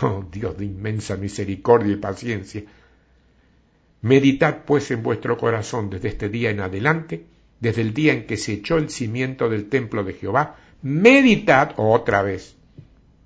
Oh 0.00 0.24
Dios 0.32 0.56
de 0.56 0.64
inmensa 0.64 1.18
misericordia 1.18 1.92
y 1.92 1.96
paciencia. 1.96 2.62
Meditad 4.00 4.64
pues 4.64 4.90
en 4.90 5.02
vuestro 5.02 5.36
corazón 5.36 5.90
desde 5.90 6.08
este 6.08 6.30
día 6.30 6.48
en 6.48 6.60
adelante, 6.60 7.26
desde 7.60 7.82
el 7.82 7.92
día 7.92 8.14
en 8.14 8.26
que 8.26 8.38
se 8.38 8.54
echó 8.54 8.78
el 8.78 8.88
cimiento 8.88 9.50
del 9.50 9.68
templo 9.68 10.04
de 10.04 10.14
Jehová. 10.14 10.56
Meditad 10.80 11.74
otra 11.76 12.22
vez 12.22 12.56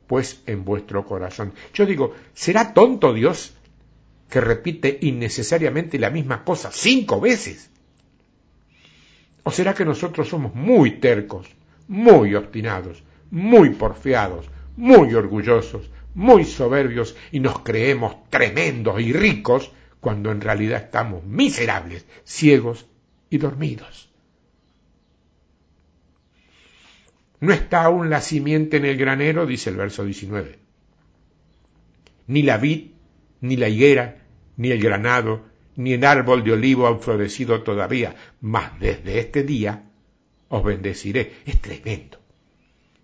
pues 0.09 0.43
en 0.47 0.65
vuestro 0.65 1.05
corazón. 1.05 1.53
Yo 1.73 1.87
digo, 1.87 2.15
¿será 2.35 2.75
tonto 2.75 3.15
Dios 3.15 3.56
que 4.29 4.41
repite 4.41 4.99
innecesariamente 5.03 5.99
la 5.99 6.11
misma 6.11 6.45
cosa 6.45 6.71
cinco 6.73 7.21
veces? 7.21 7.71
¿O 9.43 9.51
será 9.51 9.75
que 9.75 9.85
nosotros 9.85 10.29
somos 10.29 10.55
muy 10.55 10.99
tercos, 10.99 11.47
muy 11.87 12.35
obstinados, 12.35 13.05
muy 13.31 13.71
porfiados, 13.71 14.47
muy 14.77 15.15
orgullosos, 15.15 15.89
muy 16.15 16.45
soberbios 16.45 17.17
y 17.31 17.41
nos 17.41 17.61
creemos 17.61 18.29
tremendos 18.29 19.01
y 19.01 19.13
ricos 19.13 19.71
cuando 20.01 20.33
en 20.33 20.41
realidad 20.41 20.83
estamos 20.85 21.25
miserables, 21.25 22.07
ciegos 22.25 22.87
y 23.31 23.39
dormidos? 23.39 24.11
No 27.39 27.53
está 27.53 27.85
aún 27.85 28.11
la 28.11 28.21
simiente 28.21 28.79
en 28.79 28.87
el 28.87 28.97
granero, 28.97 29.47
dice 29.47 29.71
el 29.71 29.77
verso 29.77 30.05
19. 30.05 30.59
Ni 32.29 32.43
la 32.43 32.57
vid, 32.57 32.96
ni 33.41 33.57
la 33.57 33.69
higuera, 33.69 34.27
ni 34.57 34.71
el 34.71 34.81
granado, 34.81 35.45
ni 35.77 35.93
el 35.93 36.05
árbol 36.05 36.43
de 36.43 36.53
olivo 36.53 36.87
han 36.87 37.01
florecido 37.01 37.63
todavía, 37.63 38.17
mas 38.41 38.79
desde 38.81 39.19
este 39.19 39.43
día 39.43 39.91
os 40.49 40.65
bendeciré. 40.65 41.33
Es 41.45 41.61
tremendo. 41.61 42.19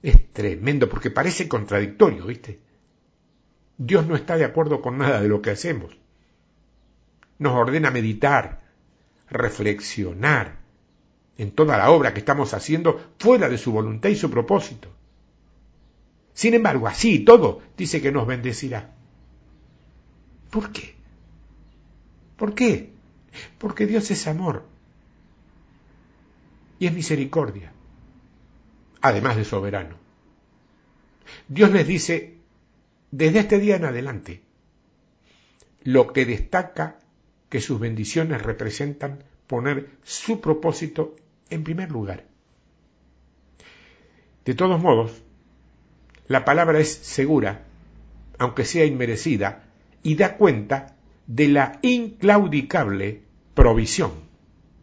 Es 0.03 0.33
tremendo 0.33 0.89
porque 0.89 1.11
parece 1.11 1.49
contradictorio, 1.49 2.27
¿viste? 2.27 2.61
Dios 3.77 4.07
no 4.07 4.17
está 4.17 4.37
de 4.37 4.45
acuerdo 4.45 4.81
con 4.81 4.99
nada 4.99 5.21
de 5.21 5.29
lo 5.29 5.43
que 5.43 5.51
hacemos. 5.51 5.97
Nos 7.39 7.55
ordena 7.55 7.91
meditar, 7.91 8.63
reflexionar, 9.29 10.63
en 11.39 11.51
toda 11.53 11.79
la 11.79 11.91
obra 11.91 12.13
que 12.13 12.21
estamos 12.21 12.55
haciendo 12.55 13.15
fuera 13.19 13.49
de 13.49 13.59
su 13.59 13.73
voluntad 13.73 14.11
y 14.11 14.17
su 14.17 14.31
propósito. 14.31 14.89
Sin 16.35 16.55
embargo, 16.55 16.87
así 16.87 17.15
y 17.15 17.25
todo, 17.25 17.61
dice 17.77 18.01
que 18.01 18.13
nos 18.13 18.27
bendecirá. 18.27 18.95
¿Por 20.53 20.71
qué? 20.71 20.95
¿Por 22.37 22.55
qué? 22.55 22.91
Porque 23.57 23.87
Dios 23.87 24.11
es 24.11 24.27
amor 24.27 24.67
y 26.79 26.89
es 26.89 26.93
misericordia, 26.93 27.73
además 29.01 29.37
de 29.37 29.47
soberano. 29.47 29.97
Dios 31.49 31.71
les 31.71 31.87
dice, 31.87 32.37
desde 33.11 33.39
este 33.39 33.59
día 33.61 33.77
en 33.77 33.87
adelante, 33.87 34.43
lo 35.85 36.13
que 36.13 36.27
destaca 36.27 36.99
que 37.49 37.63
sus 37.63 37.81
bendiciones 37.81 38.43
representan 38.43 39.25
poner 39.47 39.89
su 40.03 40.43
propósito 40.43 41.17
en 41.49 41.65
primer 41.65 41.91
lugar. 41.91 42.27
De 44.45 44.53
todos 44.53 44.79
modos, 44.79 45.23
la 46.29 46.45
palabra 46.45 46.79
es 46.79 46.93
segura, 46.93 47.65
aunque 48.37 48.67
sea 48.67 48.85
inmerecida, 48.85 49.72
y 50.03 50.17
da 50.17 50.37
cuenta 50.37 50.97
de 51.27 51.49
la 51.49 51.79
inclaudicable 51.83 53.23
provisión 53.55 54.13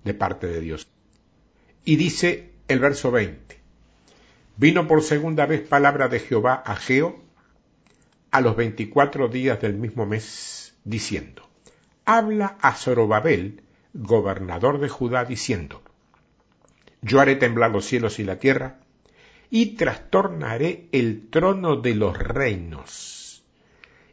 de 0.04 0.14
parte 0.14 0.48
de 0.48 0.62
Dios. 0.62 0.88
Y 1.84 1.96
dice 1.96 2.54
el 2.68 2.80
verso 2.80 3.12
20, 3.12 3.58
vino 4.58 4.88
por 4.88 5.04
segunda 5.04 5.46
vez 5.46 5.62
palabra 5.62 6.08
de 6.08 6.20
Jehová 6.20 6.56
a 6.66 6.76
Geo 6.76 7.24
a 8.32 8.42
los 8.42 8.56
veinticuatro 8.56 9.28
días 9.28 9.60
del 9.60 9.74
mismo 9.74 10.06
mes, 10.06 10.76
diciendo, 10.84 11.50
habla 12.06 12.58
a 12.62 12.74
Zorobabel, 12.74 13.64
gobernador 13.94 14.80
de 14.80 14.90
Judá, 14.90 15.26
diciendo, 15.26 15.82
yo 17.02 17.20
haré 17.20 17.36
temblar 17.36 17.72
los 17.72 17.86
cielos 17.86 18.20
y 18.20 18.24
la 18.24 18.38
tierra, 18.38 18.80
y 19.50 19.78
trastornaré 19.78 20.90
el 20.92 21.30
trono 21.30 21.78
de 21.78 21.96
los 21.96 22.18
reinos. 22.18 23.19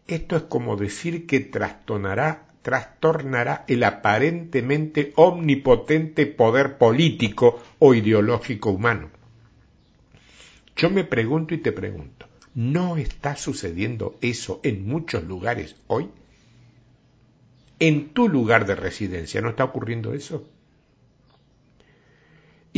Esto 0.06 0.36
es 0.36 0.42
como 0.44 0.76
decir 0.76 1.26
que 1.26 1.40
trastornará, 1.40 2.48
trastornará 2.62 3.64
el 3.68 3.82
aparentemente 3.84 5.12
omnipotente 5.16 6.26
poder 6.26 6.78
político 6.78 7.62
o 7.78 7.94
ideológico 7.94 8.70
humano. 8.70 9.10
Yo 10.76 10.90
me 10.90 11.04
pregunto 11.04 11.54
y 11.54 11.58
te 11.58 11.72
pregunto, 11.72 12.28
¿no 12.54 12.96
está 12.96 13.36
sucediendo 13.36 14.16
eso 14.20 14.60
en 14.62 14.86
muchos 14.86 15.24
lugares 15.24 15.76
hoy? 15.86 16.08
¿En 17.78 18.10
tu 18.10 18.28
lugar 18.28 18.66
de 18.66 18.74
residencia 18.74 19.40
no 19.40 19.50
está 19.50 19.64
ocurriendo 19.64 20.14
eso? 20.14 20.48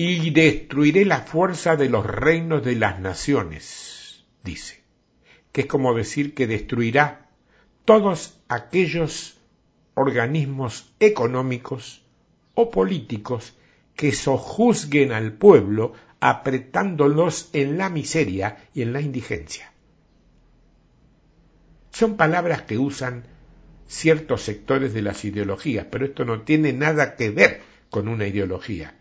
y 0.01 0.31
destruiré 0.31 1.05
la 1.05 1.23
fuerza 1.23 1.75
de 1.75 1.89
los 1.89 2.07
reinos 2.07 2.65
de 2.65 2.77
las 2.77 3.01
naciones, 3.01 4.25
dice, 4.45 4.81
es 5.59 5.67
como 5.67 5.93
decir 5.93 6.35
que 6.35 6.47
destruirá 6.47 7.31
todos 7.85 8.39
aquellos 8.47 9.39
organismos 9.95 10.95
económicos 11.01 12.05
o 12.55 12.71
políticos 12.71 13.55
que 13.97 14.13
sojuzguen 14.13 15.11
al 15.11 15.33
pueblo 15.33 15.95
apretándolos 16.21 17.51
en 17.53 17.77
la 17.77 17.91
miseria 17.91 18.69
y 18.73 18.83
en 18.83 18.93
la 18.93 19.01
indigencia. 19.01 19.73
Son 21.91 22.17
palabras 22.17 22.63
que 22.63 22.79
usan 22.79 23.25
ciertos 23.89 24.43
sectores 24.43 24.95
de 24.95 25.03
las 25.03 25.25
ideologías, 25.25 25.87
pero 25.91 26.05
esto 26.05 26.25
no 26.25 26.43
tiene 26.43 26.73
nada 26.73 27.17
que 27.17 27.31
ver 27.31 27.63
con 27.91 28.07
una 28.07 28.29
ideología. 28.29 28.95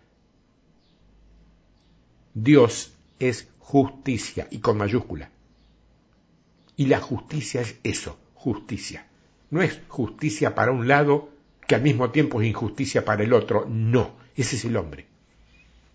Dios 2.34 2.96
es 3.20 3.48
justicia 3.60 4.48
y 4.50 4.58
con 4.58 4.80
mayúscula. 4.80 5.37
Y 6.78 6.86
la 6.86 7.02
justicia 7.02 7.62
es 7.62 7.80
eso, 7.84 8.18
justicia. 8.36 9.08
No 9.50 9.62
es 9.62 9.82
justicia 9.88 10.54
para 10.56 10.72
un 10.72 10.88
lado 10.88 11.30
que 11.68 11.76
al 11.76 11.82
mismo 11.82 12.12
tiempo 12.12 12.42
es 12.42 12.48
injusticia 12.48 13.04
para 13.04 13.24
el 13.24 13.34
otro. 13.34 13.66
No, 13.68 14.12
ese 14.36 14.56
es 14.56 14.66
el 14.66 14.78
hombre. 14.78 15.08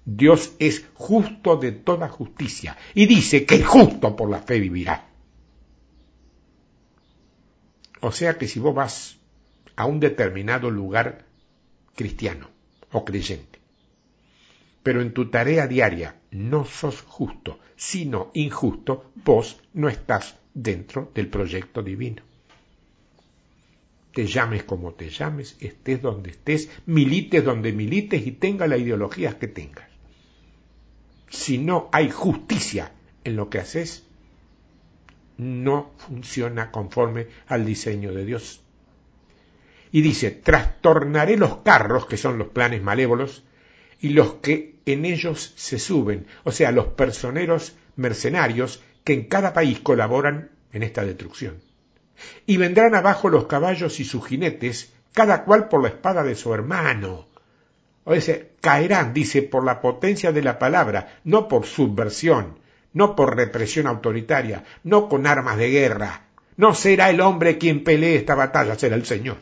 Dios 0.04 0.52
es 0.58 0.84
justo 0.94 1.56
de 1.56 1.70
toda 1.70 2.08
justicia 2.08 2.76
y 2.94 3.06
dice 3.06 3.46
que 3.46 3.54
el 3.54 3.64
justo 3.64 4.16
por 4.16 4.28
la 4.28 4.40
fe 4.40 4.58
vivirá. 4.58 5.08
O 8.00 8.10
sea 8.10 8.36
que 8.36 8.48
si 8.48 8.58
vos 8.58 8.74
vas 8.74 9.18
a 9.76 9.86
un 9.86 10.00
determinado 10.00 10.70
lugar 10.70 11.24
cristiano 11.94 12.48
o 12.90 13.04
creyente, 13.04 13.60
pero 14.82 15.00
en 15.00 15.14
tu 15.14 15.30
tarea 15.30 15.68
diaria 15.68 16.16
no 16.32 16.64
sos 16.64 17.02
justo, 17.02 17.60
sino 17.76 18.32
injusto, 18.34 19.12
vos 19.24 19.60
no 19.72 19.88
estás 19.88 20.36
dentro 20.54 21.10
del 21.14 21.28
proyecto 21.28 21.82
divino. 21.82 22.22
Te 24.12 24.26
llames 24.26 24.64
como 24.64 24.92
te 24.92 25.08
llames, 25.08 25.56
estés 25.60 26.02
donde 26.02 26.30
estés, 26.30 26.68
milites 26.86 27.44
donde 27.44 27.72
milites 27.72 28.26
y 28.26 28.32
tenga 28.32 28.66
la 28.66 28.76
ideología 28.76 29.38
que 29.38 29.48
tengas. 29.48 29.88
Si 31.30 31.56
no 31.56 31.88
hay 31.92 32.10
justicia 32.10 32.92
en 33.24 33.36
lo 33.36 33.48
que 33.48 33.58
haces, 33.58 34.04
no 35.38 35.92
funciona 35.96 36.70
conforme 36.70 37.28
al 37.46 37.64
diseño 37.64 38.12
de 38.12 38.26
Dios. 38.26 38.60
Y 39.90 40.02
dice, 40.02 40.30
trastornaré 40.30 41.36
los 41.36 41.58
carros, 41.58 42.06
que 42.06 42.16
son 42.18 42.38
los 42.38 42.48
planes 42.48 42.82
malévolos, 42.82 43.44
y 44.00 44.10
los 44.10 44.34
que 44.34 44.76
en 44.84 45.04
ellos 45.04 45.54
se 45.56 45.78
suben, 45.78 46.26
o 46.44 46.52
sea, 46.52 46.72
los 46.72 46.88
personeros 46.88 47.76
mercenarios 47.96 48.82
que 49.04 49.14
en 49.14 49.24
cada 49.24 49.52
país 49.52 49.80
colaboran 49.80 50.50
en 50.72 50.82
esta 50.82 51.04
destrucción. 51.04 51.60
Y 52.46 52.56
vendrán 52.56 52.94
abajo 52.94 53.28
los 53.28 53.46
caballos 53.46 54.00
y 54.00 54.04
sus 54.04 54.26
jinetes, 54.26 54.92
cada 55.12 55.44
cual 55.44 55.68
por 55.68 55.82
la 55.82 55.88
espada 55.88 56.22
de 56.22 56.34
su 56.34 56.54
hermano. 56.54 57.28
O 58.04 58.18
sea, 58.20 58.38
caerán, 58.60 59.14
dice, 59.14 59.42
por 59.42 59.64
la 59.64 59.80
potencia 59.80 60.32
de 60.32 60.42
la 60.42 60.58
palabra, 60.58 61.20
no 61.24 61.48
por 61.48 61.66
subversión, 61.66 62.58
no 62.92 63.16
por 63.16 63.36
represión 63.36 63.86
autoritaria, 63.86 64.64
no 64.84 65.08
con 65.08 65.26
armas 65.26 65.56
de 65.56 65.70
guerra. 65.70 66.26
No 66.56 66.74
será 66.74 67.10
el 67.10 67.20
hombre 67.20 67.58
quien 67.58 67.84
pelee 67.84 68.16
esta 68.16 68.34
batalla, 68.34 68.78
será 68.78 68.96
el 68.96 69.06
Señor. 69.06 69.38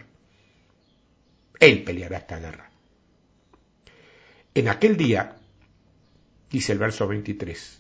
Él 1.59 1.83
peleará 1.83 2.19
esta 2.19 2.39
guerra. 2.39 2.71
En 4.55 4.69
aquel 4.69 4.97
día, 4.97 5.37
dice 6.51 6.73
el 6.73 6.79
verso 6.79 7.07
23, 7.07 7.80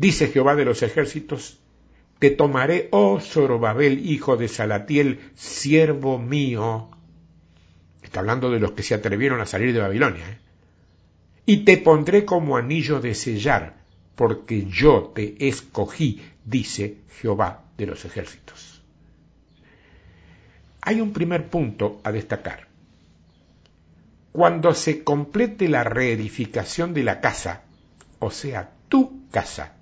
dice 0.00 0.28
Jehová 0.28 0.56
de 0.56 0.64
los 0.64 0.82
ejércitos, 0.82 1.60
te 2.18 2.30
tomaré, 2.30 2.88
oh 2.90 3.20
Zorobabel, 3.20 4.10
hijo 4.10 4.38
de 4.38 4.48
Salatiel, 4.48 5.20
siervo 5.34 6.18
mío. 6.18 6.88
Está 8.02 8.20
hablando 8.20 8.50
de 8.50 8.60
los 8.60 8.72
que 8.72 8.82
se 8.82 8.94
atrevieron 8.94 9.42
a 9.42 9.46
salir 9.46 9.74
de 9.74 9.80
Babilonia. 9.80 10.26
¿eh? 10.26 10.38
Y 11.44 11.64
te 11.64 11.76
pondré 11.76 12.24
como 12.24 12.56
anillo 12.56 13.00
de 13.00 13.14
sellar, 13.14 13.76
porque 14.16 14.64
yo 14.70 15.12
te 15.14 15.36
escogí, 15.46 16.22
dice 16.46 16.96
Jehová 17.20 17.64
de 17.76 17.84
los 17.84 18.02
ejércitos. 18.06 18.82
Hay 20.80 21.02
un 21.02 21.12
primer 21.12 21.48
punto 21.48 22.00
a 22.04 22.10
destacar. 22.10 22.68
Cuando 24.32 24.72
se 24.72 25.04
complete 25.04 25.68
la 25.68 25.84
reedificación 25.84 26.94
de 26.94 27.04
la 27.04 27.20
casa, 27.20 27.64
o 28.18 28.30
sea, 28.30 28.72
tu 28.88 29.28
casa, 29.30 29.74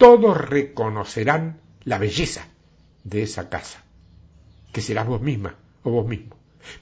todos 0.00 0.48
reconocerán 0.48 1.60
la 1.84 1.98
belleza 1.98 2.48
de 3.04 3.22
esa 3.22 3.50
casa, 3.50 3.84
que 4.72 4.80
serás 4.80 5.06
vos 5.06 5.20
misma 5.20 5.56
o 5.82 5.90
vos 5.90 6.08
mismo. 6.08 6.36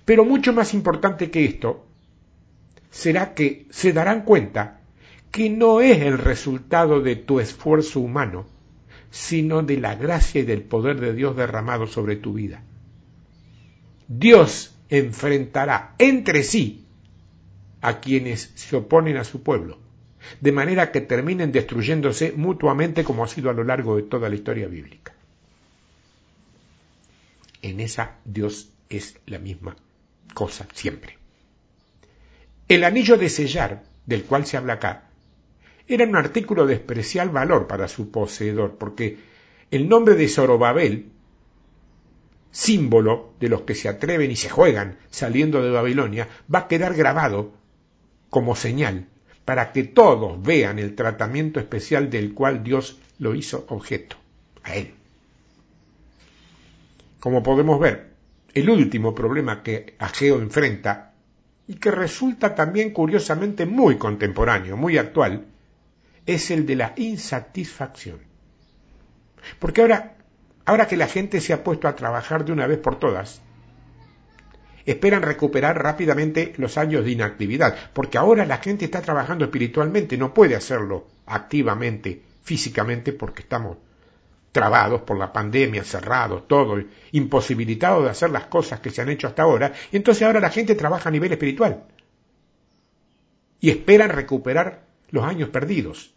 Pero 0.05 0.25
mucho 0.25 0.53
más 0.53 0.73
importante 0.73 1.29
que 1.29 1.45
esto 1.45 1.85
será 2.93 3.35
que 3.35 3.67
se 3.71 3.93
darán 3.93 4.23
cuenta 4.23 4.83
que 5.33 5.51
no 5.51 5.81
es 5.81 6.01
el 6.01 6.17
resultado 6.17 7.01
de 7.01 7.17
tu 7.17 7.41
esfuerzo 7.41 7.99
humano, 7.99 8.47
sino 9.11 9.65
de 9.65 9.79
la 9.79 9.97
gracia 9.97 10.43
y 10.43 10.45
del 10.45 10.63
poder 10.63 11.01
de 11.01 11.13
Dios 11.13 11.37
derramado 11.37 11.89
sobre 11.89 12.15
tu 12.15 12.35
vida. 12.35 12.63
Dios 14.07 14.77
enfrentará 14.91 15.97
entre 15.99 16.45
sí 16.45 16.87
a 17.81 17.99
quienes 17.99 18.53
se 18.55 18.77
oponen 18.77 19.17
a 19.17 19.25
su 19.25 19.43
pueblo, 19.43 19.88
de 20.41 20.53
manera 20.53 20.93
que 20.93 21.01
terminen 21.01 21.53
destruyéndose 21.53 22.33
mutuamente 22.33 23.05
como 23.05 23.25
ha 23.25 23.29
sido 23.29 23.51
a 23.51 23.55
lo 23.55 23.65
largo 23.65 23.97
de 23.97 24.03
toda 24.03 24.29
la 24.29 24.35
historia 24.35 24.69
bíblica. 24.69 25.13
En 27.63 27.81
esa 27.81 28.17
Dios 28.25 28.71
es 28.89 29.17
la 29.27 29.39
misma 29.39 29.77
cosa 30.35 30.67
siempre. 30.73 31.19
El 32.69 32.85
anillo 32.85 33.17
de 33.17 33.29
sellar, 33.29 33.83
del 34.07 34.25
cual 34.25 34.47
se 34.47 34.57
habla 34.57 34.75
acá, 34.75 35.09
era 35.87 36.05
un 36.05 36.17
artículo 36.17 36.67
de 36.67 36.75
especial 36.75 37.31
valor 37.31 37.67
para 37.67 37.89
su 37.89 38.11
poseedor, 38.11 38.77
porque 38.77 39.19
el 39.71 39.89
nombre 39.89 40.15
de 40.15 40.29
Zorobabel, 40.29 41.11
símbolo 42.51 43.33
de 43.41 43.49
los 43.49 43.63
que 43.63 43.75
se 43.75 43.89
atreven 43.89 44.31
y 44.31 44.37
se 44.37 44.51
juegan 44.51 44.99
saliendo 45.11 45.63
de 45.63 45.71
Babilonia, 45.71 46.29
va 46.53 46.61
a 46.61 46.69
quedar 46.69 46.95
grabado 46.95 47.53
como 48.31 48.55
señal 48.55 49.09
para 49.49 49.73
que 49.73 49.83
todos 49.83 50.43
vean 50.43 50.79
el 50.79 50.95
tratamiento 50.95 51.59
especial 51.59 52.11
del 52.11 52.35
cual 52.35 52.63
Dios 52.63 52.99
lo 53.19 53.35
hizo 53.35 53.65
objeto, 53.71 54.17
a 54.63 54.75
él. 54.75 54.93
Como 57.19 57.43
podemos 57.43 57.81
ver, 57.81 58.11
el 58.53 58.69
último 58.69 59.15
problema 59.15 59.63
que 59.63 59.95
Ageo 59.99 60.39
enfrenta 60.43 61.15
y 61.67 61.77
que 61.77 61.91
resulta 61.91 62.55
también 62.55 62.91
curiosamente 62.91 63.65
muy 63.65 63.97
contemporáneo, 63.97 64.77
muy 64.77 64.99
actual, 64.99 65.47
es 66.27 66.51
el 66.51 66.67
de 66.67 66.77
la 66.77 66.93
insatisfacción. 66.97 68.19
Porque 69.59 69.81
ahora, 69.81 70.19
ahora 70.67 70.87
que 70.87 70.99
la 70.99 71.07
gente 71.07 71.41
se 71.41 71.55
ha 71.55 71.65
puesto 71.65 71.89
a 71.89 71.97
trabajar 71.97 72.45
de 72.45 72.53
una 72.53 72.67
vez 72.67 72.81
por 72.81 72.99
todas, 72.99 73.41
esperan 74.91 75.23
recuperar 75.23 75.83
rápidamente 75.83 76.55
los 76.57 76.79
años 76.79 77.05
de 77.05 77.11
inactividad, 77.11 77.77
porque 77.93 78.17
ahora 78.17 78.47
la 78.47 78.57
gente 78.57 78.87
está 78.87 79.03
trabajando 79.03 79.45
espiritualmente, 79.45 80.17
no 80.17 80.33
puede 80.33 80.57
hacerlo 80.57 81.07
activamente, 81.27 82.23
físicamente, 82.43 83.13
porque 83.13 83.43
estamos 83.43 83.77
trabados 84.51 85.03
por 85.03 85.19
la 85.19 85.31
pandemia, 85.31 85.85
cerrados, 85.85 86.49
todo, 86.49 86.83
imposibilitados 87.13 88.05
de 88.05 88.11
hacer 88.11 88.31
las 88.31 88.47
cosas 88.47 88.81
que 88.81 88.89
se 88.89 89.03
han 89.03 89.11
hecho 89.11 89.27
hasta 89.27 89.43
ahora, 89.43 89.75
y 89.93 89.97
entonces 89.99 90.23
ahora 90.23 90.41
la 90.41 90.49
gente 90.49 90.75
trabaja 90.75 91.11
a 91.11 91.13
nivel 91.13 91.33
espiritual 91.33 91.85
y 93.61 93.69
esperan 93.69 94.09
recuperar 94.09 94.87
los 95.11 95.25
años 95.25 95.51
perdidos. 95.51 96.15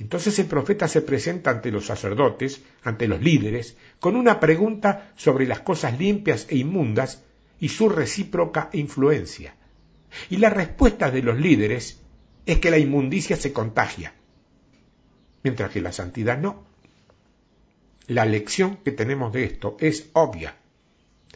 Entonces 0.00 0.38
el 0.38 0.46
profeta 0.46 0.88
se 0.88 1.02
presenta 1.02 1.50
ante 1.50 1.70
los 1.70 1.84
sacerdotes, 1.84 2.62
ante 2.82 3.08
los 3.08 3.20
líderes, 3.20 3.76
con 4.00 4.16
una 4.16 4.40
pregunta 4.40 5.12
sobre 5.16 5.46
las 5.46 5.60
cosas 5.60 5.98
limpias 5.98 6.46
e 6.48 6.56
inmundas 6.56 7.25
y 7.60 7.68
su 7.68 7.88
recíproca 7.88 8.70
influencia. 8.72 9.54
Y 10.30 10.38
la 10.38 10.50
respuesta 10.50 11.10
de 11.10 11.22
los 11.22 11.38
líderes 11.38 12.00
es 12.44 12.58
que 12.58 12.70
la 12.70 12.78
inmundicia 12.78 13.36
se 13.36 13.52
contagia, 13.52 14.14
mientras 15.42 15.70
que 15.70 15.80
la 15.80 15.92
santidad 15.92 16.38
no. 16.38 16.64
La 18.06 18.24
lección 18.24 18.76
que 18.84 18.92
tenemos 18.92 19.32
de 19.32 19.44
esto 19.44 19.76
es 19.80 20.10
obvia. 20.12 20.56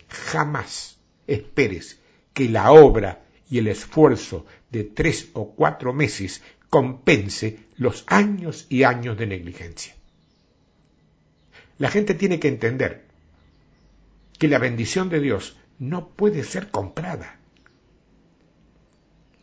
Jamás 0.09 0.99
esperes 1.27 1.99
que 2.33 2.49
la 2.49 2.71
obra 2.73 3.25
y 3.51 3.59
el 3.59 3.67
esfuerzo 3.67 4.47
de 4.71 4.85
tres 4.85 5.31
o 5.33 5.53
cuatro 5.53 5.93
meses 5.93 6.43
compense 6.69 7.59
los 7.77 8.05
años 8.07 8.67
y 8.69 8.85
años 8.85 9.19
de 9.19 9.27
negligencia. 9.27 9.97
La 11.79 11.91
gente 11.91 12.15
tiene 12.15 12.39
que 12.39 12.49
entender 12.49 13.07
que 14.39 14.47
la 14.47 14.59
bendición 14.59 15.09
de 15.09 15.21
Dios 15.21 15.57
no 15.81 16.11
puede 16.11 16.45
ser 16.45 16.71
comprada. 16.71 17.41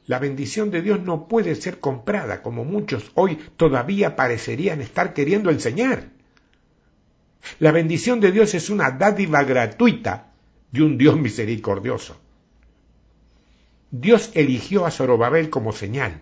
La 0.05 0.19
bendición 0.19 0.71
de 0.71 0.81
Dios 0.81 1.01
no 1.01 1.27
puede 1.27 1.55
ser 1.55 1.81
comprada, 1.81 2.41
como 2.41 2.63
muchos 2.63 3.11
hoy 3.15 3.37
todavía 3.57 4.15
parecerían 4.15 4.79
estar 4.79 5.13
queriendo 5.13 5.49
enseñar. 5.49 6.11
La 7.59 7.73
bendición 7.73 8.21
de 8.21 8.31
Dios 8.31 8.53
es 8.53 8.69
una 8.69 8.91
dádiva 8.91 9.43
gratuita 9.43 10.31
de 10.71 10.83
un 10.83 10.97
Dios 10.97 11.17
misericordioso. 11.17 12.17
Dios 13.91 14.31
eligió 14.33 14.85
a 14.85 14.91
Zorobabel 14.91 15.49
como 15.49 15.73
señal 15.73 16.21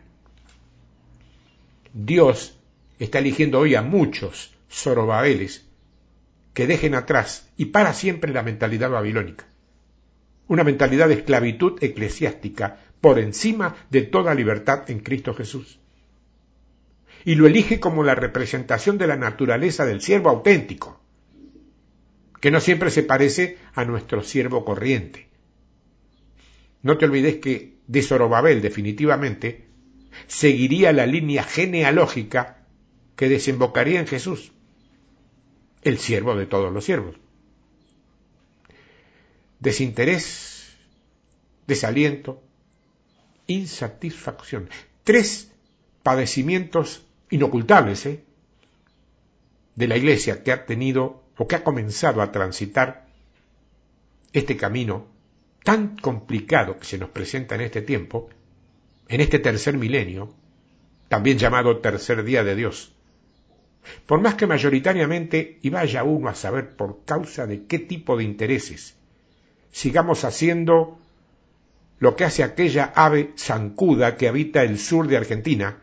Dios 1.98 2.60
está 3.00 3.20
eligiendo 3.20 3.58
hoy 3.58 3.74
a 3.74 3.82
muchos 3.82 4.54
Zorobabeles 4.70 5.66
que 6.54 6.68
dejen 6.68 6.94
atrás 6.94 7.48
y 7.56 7.68
para 7.68 7.94
siempre 7.94 8.34
la 8.34 8.44
mentalidad 8.44 8.90
babilónica. 8.90 9.46
Una 10.48 10.64
mentalidad 10.64 11.08
de 11.08 11.16
esclavitud 11.16 11.82
eclesiástica 11.82 12.80
por 13.02 13.20
encima 13.20 13.76
de 13.90 14.02
toda 14.04 14.36
libertad 14.36 14.90
en 14.90 15.00
Cristo 15.00 15.34
Jesús. 15.34 15.80
Y 17.24 17.36
lo 17.36 17.48
elige 17.48 17.80
como 17.80 18.04
la 18.04 18.16
representación 18.16 18.98
de 18.98 19.08
la 19.08 19.16
naturaleza 19.16 19.86
del 19.86 20.02
siervo 20.02 20.30
auténtico, 20.30 21.02
que 22.40 22.52
no 22.52 22.60
siempre 22.60 22.92
se 22.92 23.04
parece 23.04 23.58
a 23.74 23.86
nuestro 23.86 24.22
siervo 24.24 24.64
corriente. 24.64 25.30
No 26.84 26.98
te 26.98 27.06
olvides 27.06 27.38
que 27.38 27.80
de 27.88 28.02
Zorobabel 28.04 28.62
definitivamente 28.62 29.66
seguiría 30.28 30.94
la 30.94 31.08
línea 31.08 31.44
genealógica 31.44 32.66
que 33.16 33.30
desembocaría 33.30 34.00
en 34.00 34.08
Jesús 34.08 34.52
el 35.82 36.00
siervo 36.00 36.36
de 36.36 36.48
todos 36.48 36.74
los 36.74 36.84
siervos. 36.84 37.16
Desinterés, 39.60 40.76
desaliento, 41.68 42.42
insatisfacción. 43.48 44.70
Tres 45.04 45.52
padecimientos 46.04 47.06
inocultables 47.30 48.06
¿eh? 48.06 48.24
de 49.76 49.88
la 49.88 49.98
iglesia 49.98 50.44
que 50.44 50.52
ha 50.52 50.66
tenido 50.66 51.24
o 51.38 51.48
que 51.48 51.56
ha 51.56 51.64
comenzado 51.64 52.22
a 52.22 52.32
transitar 52.32 53.08
este 54.34 54.58
camino 54.58 55.08
tan 55.64 55.98
complicado 55.98 56.78
que 56.78 56.86
se 56.86 56.98
nos 56.98 57.10
presenta 57.10 57.56
en 57.56 57.62
este 57.62 57.82
tiempo, 57.82 58.30
en 59.08 59.22
este 59.22 59.40
tercer 59.40 59.78
milenio, 59.78 60.34
también 61.08 61.38
llamado 61.38 61.80
tercer 61.80 62.24
día 62.24 62.44
de 62.44 62.56
Dios, 62.56 62.94
por 64.06 64.22
más 64.22 64.36
que 64.36 64.48
mayoritariamente, 64.48 65.60
y 65.62 65.70
vaya 65.70 66.04
uno 66.04 66.30
a 66.30 66.36
saber 66.36 66.76
por 66.76 67.06
causa 67.06 67.46
de 67.48 67.66
qué 67.66 67.80
tipo 67.80 68.18
de 68.18 68.24
intereses, 68.24 68.96
sigamos 69.76 70.24
haciendo 70.24 70.98
lo 72.00 72.16
que 72.16 72.24
hace 72.24 72.44
aquella 72.44 72.94
ave 72.96 73.34
zancuda 73.38 74.16
que 74.16 74.30
habita 74.30 74.64
el 74.64 74.80
sur 74.80 75.06
de 75.06 75.18
Argentina, 75.18 75.80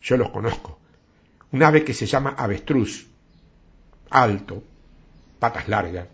yo 0.00 0.16
los 0.16 0.30
conozco, 0.30 0.78
un 1.50 1.64
ave 1.64 1.82
que 1.82 1.94
se 1.94 2.06
llama 2.06 2.36
avestruz, 2.38 3.08
alto, 4.08 4.62
patas 5.40 5.66
largas. 5.66 6.06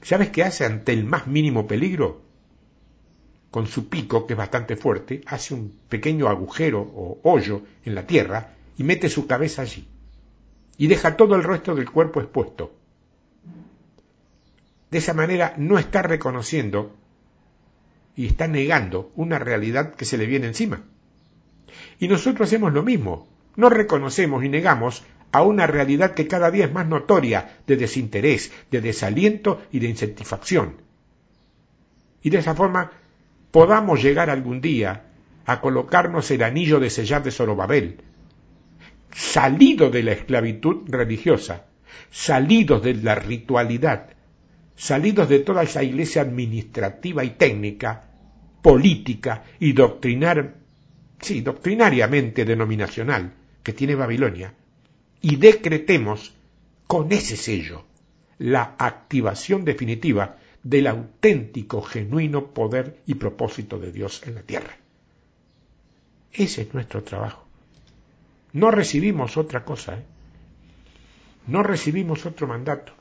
¿Sabes 0.00 0.30
qué 0.30 0.44
hace 0.44 0.64
ante 0.64 0.94
el 0.94 1.04
más 1.04 1.26
mínimo 1.26 1.66
peligro? 1.66 2.22
Con 3.50 3.66
su 3.66 3.90
pico, 3.90 4.26
que 4.26 4.32
es 4.32 4.38
bastante 4.38 4.76
fuerte, 4.76 5.20
hace 5.26 5.52
un 5.52 5.78
pequeño 5.90 6.26
agujero 6.28 6.80
o 6.80 7.20
hoyo 7.22 7.64
en 7.84 7.94
la 7.94 8.06
tierra 8.06 8.54
y 8.78 8.82
mete 8.82 9.10
su 9.10 9.26
cabeza 9.26 9.60
allí 9.60 9.86
y 10.78 10.86
deja 10.86 11.18
todo 11.18 11.34
el 11.34 11.44
resto 11.44 11.74
del 11.74 11.90
cuerpo 11.90 12.22
expuesto. 12.22 12.81
De 14.92 14.98
esa 14.98 15.14
manera 15.14 15.54
no 15.56 15.78
está 15.78 16.02
reconociendo 16.02 16.94
y 18.14 18.26
está 18.26 18.46
negando 18.46 19.10
una 19.16 19.38
realidad 19.38 19.94
que 19.94 20.04
se 20.04 20.18
le 20.18 20.26
viene 20.26 20.48
encima. 20.48 20.82
Y 21.98 22.08
nosotros 22.08 22.46
hacemos 22.46 22.74
lo 22.74 22.82
mismo, 22.82 23.26
no 23.56 23.70
reconocemos 23.70 24.44
y 24.44 24.50
negamos 24.50 25.02
a 25.32 25.44
una 25.44 25.66
realidad 25.66 26.12
que 26.12 26.28
cada 26.28 26.50
día 26.50 26.66
es 26.66 26.72
más 26.74 26.86
notoria 26.86 27.56
de 27.66 27.78
desinterés, 27.78 28.52
de 28.70 28.82
desaliento 28.82 29.62
y 29.72 29.78
de 29.78 29.88
insatisfacción. 29.88 30.82
Y 32.22 32.28
de 32.28 32.40
esa 32.40 32.54
forma 32.54 32.92
podamos 33.50 34.02
llegar 34.02 34.28
algún 34.28 34.60
día 34.60 35.06
a 35.46 35.62
colocarnos 35.62 36.30
el 36.30 36.42
anillo 36.42 36.80
de 36.80 36.90
sellar 36.90 37.22
de 37.22 37.30
Zorobabel, 37.30 37.96
salido 39.10 39.88
de 39.88 40.02
la 40.02 40.12
esclavitud 40.12 40.82
religiosa, 40.86 41.64
salidos 42.10 42.82
de 42.82 42.92
la 42.96 43.14
ritualidad, 43.14 44.10
salidos 44.76 45.28
de 45.28 45.40
toda 45.40 45.62
esa 45.62 45.82
iglesia 45.82 46.22
administrativa 46.22 47.24
y 47.24 47.30
técnica, 47.30 48.08
política 48.62 49.44
y 49.60 49.72
doctrinar, 49.72 50.54
sí, 51.20 51.40
doctrinariamente 51.40 52.44
denominacional 52.44 53.32
que 53.62 53.72
tiene 53.72 53.94
Babilonia, 53.94 54.54
y 55.20 55.36
decretemos 55.36 56.34
con 56.86 57.12
ese 57.12 57.36
sello 57.36 57.84
la 58.38 58.74
activación 58.78 59.64
definitiva 59.64 60.38
del 60.62 60.86
auténtico, 60.86 61.82
genuino 61.82 62.48
poder 62.48 63.00
y 63.06 63.14
propósito 63.14 63.78
de 63.78 63.92
Dios 63.92 64.22
en 64.26 64.34
la 64.36 64.42
tierra. 64.42 64.76
Ese 66.32 66.62
es 66.62 66.74
nuestro 66.74 67.02
trabajo. 67.02 67.46
No 68.52 68.70
recibimos 68.70 69.36
otra 69.36 69.64
cosa, 69.64 69.94
¿eh? 69.94 70.04
no 71.46 71.62
recibimos 71.62 72.26
otro 72.26 72.46
mandato. 72.46 72.92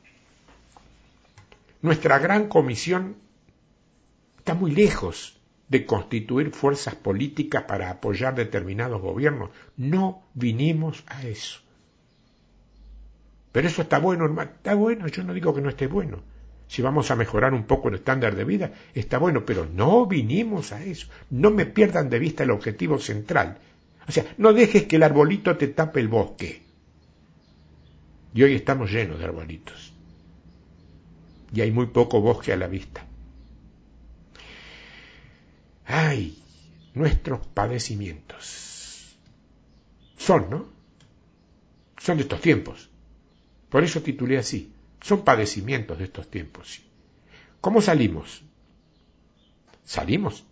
Nuestra 1.81 2.19
gran 2.19 2.47
comisión 2.47 3.15
está 4.37 4.53
muy 4.53 4.71
lejos 4.71 5.39
de 5.67 5.85
constituir 5.85 6.51
fuerzas 6.51 6.95
políticas 6.95 7.63
para 7.63 7.89
apoyar 7.89 8.35
determinados 8.35 9.01
gobiernos. 9.01 9.51
No 9.77 10.23
vinimos 10.33 11.03
a 11.07 11.23
eso. 11.23 11.59
Pero 13.51 13.67
eso 13.67 13.81
está 13.81 13.99
bueno, 13.99 14.25
hermano. 14.25 14.51
Está 14.51 14.75
bueno, 14.75 15.07
yo 15.07 15.23
no 15.23 15.33
digo 15.33 15.53
que 15.53 15.61
no 15.61 15.69
esté 15.69 15.87
bueno. 15.87 16.23
Si 16.67 16.81
vamos 16.81 17.11
a 17.11 17.15
mejorar 17.15 17.53
un 17.53 17.63
poco 17.63 17.89
el 17.89 17.95
estándar 17.95 18.35
de 18.35 18.45
vida, 18.45 18.71
está 18.93 19.17
bueno, 19.17 19.45
pero 19.45 19.65
no 19.65 20.05
vinimos 20.05 20.71
a 20.71 20.83
eso. 20.83 21.07
No 21.29 21.51
me 21.51 21.65
pierdan 21.65 22.09
de 22.09 22.19
vista 22.19 22.43
el 22.43 22.51
objetivo 22.51 22.97
central, 22.97 23.57
o 24.07 24.11
sea, 24.11 24.25
no 24.37 24.53
dejes 24.53 24.83
que 24.83 24.95
el 24.95 25.03
arbolito 25.03 25.55
te 25.57 25.67
tape 25.67 25.99
el 25.99 26.07
bosque. 26.07 26.61
Y 28.33 28.43
hoy 28.43 28.55
estamos 28.55 28.91
llenos 28.91 29.19
de 29.19 29.25
arbolitos. 29.25 29.90
Y 31.53 31.61
hay 31.61 31.71
muy 31.71 31.87
poco 31.87 32.21
bosque 32.21 32.53
a 32.53 32.57
la 32.57 32.67
vista. 32.67 33.05
Ay, 35.85 36.41
nuestros 36.93 37.45
padecimientos. 37.47 39.15
Son, 40.17 40.49
¿no? 40.49 40.69
Son 41.97 42.17
de 42.17 42.23
estos 42.23 42.41
tiempos. 42.41 42.89
Por 43.69 43.83
eso 43.83 44.01
titulé 44.01 44.37
así. 44.37 44.73
Son 45.01 45.23
padecimientos 45.23 45.97
de 45.97 46.05
estos 46.05 46.29
tiempos. 46.29 46.81
¿Cómo 47.59 47.81
salimos? 47.81 48.43
¿Salimos? 49.83 50.45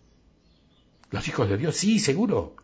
¿Los 1.12 1.28
hijos 1.28 1.50
de 1.50 1.58
Dios? 1.58 1.76
Sí, 1.76 2.00
seguro. 2.00 2.56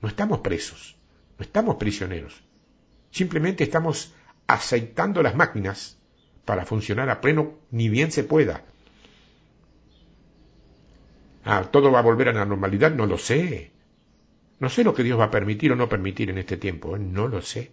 No 0.00 0.08
estamos 0.08 0.40
presos, 0.40 0.96
no 1.38 1.44
estamos 1.44 1.76
prisioneros. 1.76 2.42
Simplemente 3.10 3.64
estamos 3.64 4.12
aceitando 4.46 5.22
las 5.22 5.34
máquinas 5.34 5.99
para 6.44 6.66
funcionar 6.66 7.10
a 7.10 7.20
pleno 7.20 7.58
ni 7.70 7.88
bien 7.88 8.12
se 8.12 8.24
pueda. 8.24 8.64
Ah, 11.44 11.68
¿todo 11.70 11.90
va 11.90 12.00
a 12.00 12.02
volver 12.02 12.28
a 12.28 12.32
la 12.32 12.44
normalidad? 12.44 12.92
No 12.92 13.06
lo 13.06 13.18
sé. 13.18 13.72
No 14.58 14.68
sé 14.68 14.84
lo 14.84 14.94
que 14.94 15.02
Dios 15.02 15.18
va 15.18 15.24
a 15.24 15.30
permitir 15.30 15.72
o 15.72 15.76
no 15.76 15.88
permitir 15.88 16.30
en 16.30 16.38
este 16.38 16.56
tiempo, 16.56 16.96
¿eh? 16.96 16.98
no 16.98 17.28
lo 17.28 17.40
sé. 17.40 17.72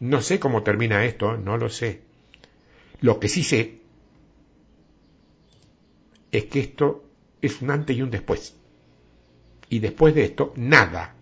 No 0.00 0.22
sé 0.22 0.38
cómo 0.38 0.62
termina 0.62 1.04
esto, 1.04 1.34
¿eh? 1.34 1.38
no 1.42 1.56
lo 1.56 1.68
sé. 1.68 2.02
Lo 3.00 3.18
que 3.18 3.28
sí 3.28 3.42
sé 3.42 3.80
es 6.30 6.44
que 6.44 6.60
esto 6.60 7.04
es 7.42 7.60
un 7.60 7.70
antes 7.70 7.96
y 7.96 8.02
un 8.02 8.10
después. 8.10 8.56
Y 9.68 9.80
después 9.80 10.14
de 10.14 10.24
esto, 10.24 10.52
nada, 10.56 11.16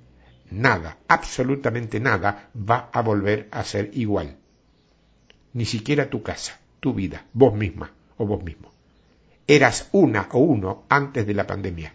nada, 0.51 0.99
absolutamente 1.09 1.99
nada 1.99 2.51
va 2.55 2.91
a 2.93 3.01
volver 3.03 3.49
a 3.51 3.65
ser 3.65 3.91
igual. 3.95 4.39
Ni 5.57 5.65
siquiera 5.65 6.11
tu 6.11 6.23
casa, 6.23 6.61
tu 6.81 6.93
vida, 6.93 7.25
vos 7.33 7.55
misma 7.55 7.91
o 8.19 8.27
vos 8.27 8.43
mismo. 8.45 8.73
Eras 9.47 9.89
una 9.93 10.29
o 10.33 10.39
uno 10.39 10.85
antes 10.89 11.27
de 11.27 11.35
la 11.35 11.47
pandemia. 11.47 11.95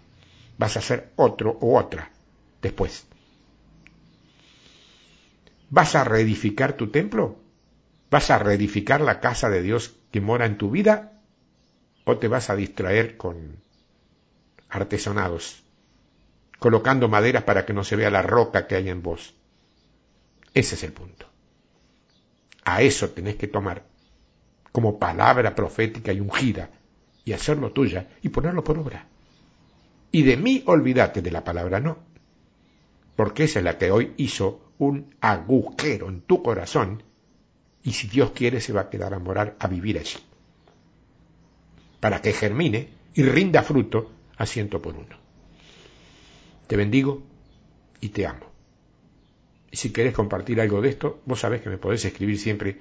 Vas 0.58 0.78
a 0.78 0.82
ser 0.82 1.12
otro 1.16 1.58
o 1.62 1.78
otra 1.78 2.10
después. 2.62 3.06
¿Vas 5.70 5.94
a 5.96 6.04
reedificar 6.04 6.74
tu 6.74 6.90
templo? 6.90 7.38
¿Vas 8.10 8.32
a 8.32 8.40
reedificar 8.40 9.02
la 9.02 9.20
casa 9.20 9.50
de 9.50 9.62
Dios 9.62 9.96
que 10.12 10.22
mora 10.22 10.48
en 10.48 10.58
tu 10.58 10.72
vida? 10.72 11.22
¿O 12.04 12.18
te 12.18 12.28
vas 12.28 12.50
a 12.50 12.56
distraer 12.56 13.16
con 13.16 13.58
artesonados 14.70 15.62
colocando 16.62 17.08
maderas 17.08 17.44
para 17.44 17.66
que 17.66 17.74
no 17.74 17.84
se 17.84 17.96
vea 17.96 18.12
la 18.12 18.22
roca 18.22 18.68
que 18.68 18.76
hay 18.76 18.88
en 18.90 19.02
vos. 19.02 19.34
Ese 20.54 20.76
es 20.76 20.84
el 20.84 20.94
punto. 20.94 21.31
A 22.64 22.82
eso 22.82 23.10
tenés 23.10 23.36
que 23.36 23.48
tomar 23.48 23.86
como 24.72 25.00
palabra 25.00 25.56
profética 25.56 26.14
y 26.14 26.20
ungida 26.20 26.70
y 27.26 27.34
hacerlo 27.34 27.72
tuya 27.72 28.10
y 28.22 28.30
ponerlo 28.30 28.64
por 28.64 28.78
obra. 28.78 29.08
Y 30.12 30.24
de 30.24 30.38
mí 30.38 30.64
olvídate 30.66 31.22
de 31.22 31.32
la 31.32 31.44
palabra 31.44 31.80
no, 31.80 32.00
porque 33.16 33.46
esa 33.46 33.60
es 33.60 33.66
la 33.66 33.78
que 33.78 33.92
hoy 33.92 34.14
hizo 34.18 34.74
un 34.78 35.16
agujero 35.22 36.10
en 36.10 36.22
tu 36.22 36.42
corazón 36.42 37.04
y 37.84 37.94
si 37.94 38.08
Dios 38.08 38.32
quiere 38.32 38.62
se 38.62 38.74
va 38.74 38.82
a 38.82 38.90
quedar 38.90 39.14
a 39.14 39.20
morar, 39.20 39.56
a 39.60 39.68
vivir 39.68 39.98
allí, 39.98 40.18
para 42.00 42.22
que 42.22 42.34
germine 42.34 42.90
y 43.14 43.24
rinda 43.24 43.64
fruto 43.64 44.12
a 44.38 44.46
ciento 44.46 44.82
por 44.82 44.96
uno. 44.96 45.18
Te 46.68 46.76
bendigo 46.76 47.24
y 48.00 48.10
te 48.10 48.26
amo. 48.26 48.51
Si 49.72 49.92
querés 49.92 50.14
compartir 50.14 50.60
algo 50.60 50.82
de 50.82 50.90
esto, 50.90 51.22
vos 51.26 51.40
sabés 51.40 51.62
que 51.62 51.70
me 51.70 51.78
podés 51.78 52.04
escribir 52.06 52.38
siempre 52.38 52.78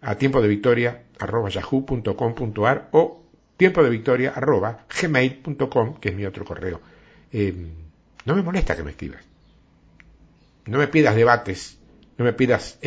a 0.00 0.16
tiempo 0.16 0.40
de 0.42 0.48
victoria 0.48 1.04
yahoo.com.ar 1.20 2.88
o 2.92 3.22
tiempo 3.56 3.82
de 3.82 3.90
victoria 3.90 4.34
gmail.com, 4.34 5.94
que 6.00 6.08
es 6.08 6.14
mi 6.14 6.24
otro 6.26 6.44
correo. 6.44 6.80
Eh, 7.32 7.54
no 8.24 8.34
me 8.34 8.42
molesta 8.42 8.76
que 8.76 8.82
me 8.82 8.90
escribas. 8.90 9.22
No 10.66 10.78
me 10.78 10.88
pidas 10.88 11.14
debates, 11.14 11.78
no 12.18 12.24
me 12.24 12.32
pidas 12.32 12.78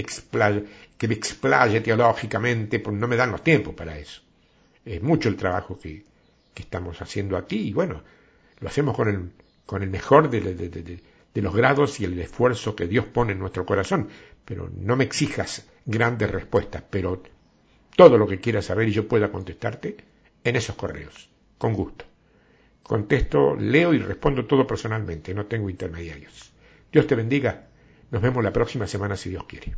que 0.97 1.07
me 1.07 1.13
explaye 1.13 1.81
teológicamente, 1.81 2.79
porque 2.79 2.99
no 2.99 3.07
me 3.07 3.15
dan 3.15 3.31
los 3.31 3.43
tiempos 3.43 3.73
para 3.75 3.97
eso. 3.97 4.21
Es 4.85 5.01
mucho 5.01 5.29
el 5.29 5.35
trabajo 5.35 5.79
que, 5.79 6.03
estamos 6.55 7.01
haciendo 7.01 7.35
aquí 7.35 7.67
y 7.67 7.73
bueno, 7.73 8.01
lo 8.61 8.69
hacemos 8.69 8.95
con 8.95 9.09
el, 9.09 9.31
con 9.65 9.83
el 9.83 9.89
mejor 9.89 10.29
de, 10.29 10.39
de 11.35 11.41
los 11.41 11.53
grados 11.53 11.99
y 11.99 12.05
el 12.05 12.17
esfuerzo 12.17 12.75
que 12.75 12.87
Dios 12.87 13.05
pone 13.05 13.33
en 13.33 13.39
nuestro 13.39 13.65
corazón. 13.65 14.07
Pero 14.45 14.71
no 14.73 14.95
me 14.95 15.03
exijas 15.03 15.67
grandes 15.85 16.31
respuestas, 16.31 16.83
pero 16.89 17.21
todo 17.95 18.17
lo 18.17 18.25
que 18.25 18.39
quieras 18.39 18.65
saber 18.65 18.87
y 18.87 18.93
yo 18.93 19.07
pueda 19.07 19.31
contestarte 19.31 19.97
en 20.43 20.55
esos 20.55 20.75
correos, 20.75 21.29
con 21.57 21.73
gusto. 21.73 22.05
Contesto, 22.81 23.55
leo 23.55 23.93
y 23.93 23.99
respondo 23.99 24.45
todo 24.45 24.65
personalmente, 24.65 25.33
no 25.33 25.45
tengo 25.45 25.69
intermediarios. 25.69 26.53
Dios 26.91 27.05
te 27.05 27.15
bendiga. 27.15 27.67
Nos 28.11 28.21
vemos 28.21 28.43
la 28.43 28.53
próxima 28.53 28.87
semana 28.87 29.17
si 29.17 29.29
Dios 29.29 29.43
quiere. 29.45 29.75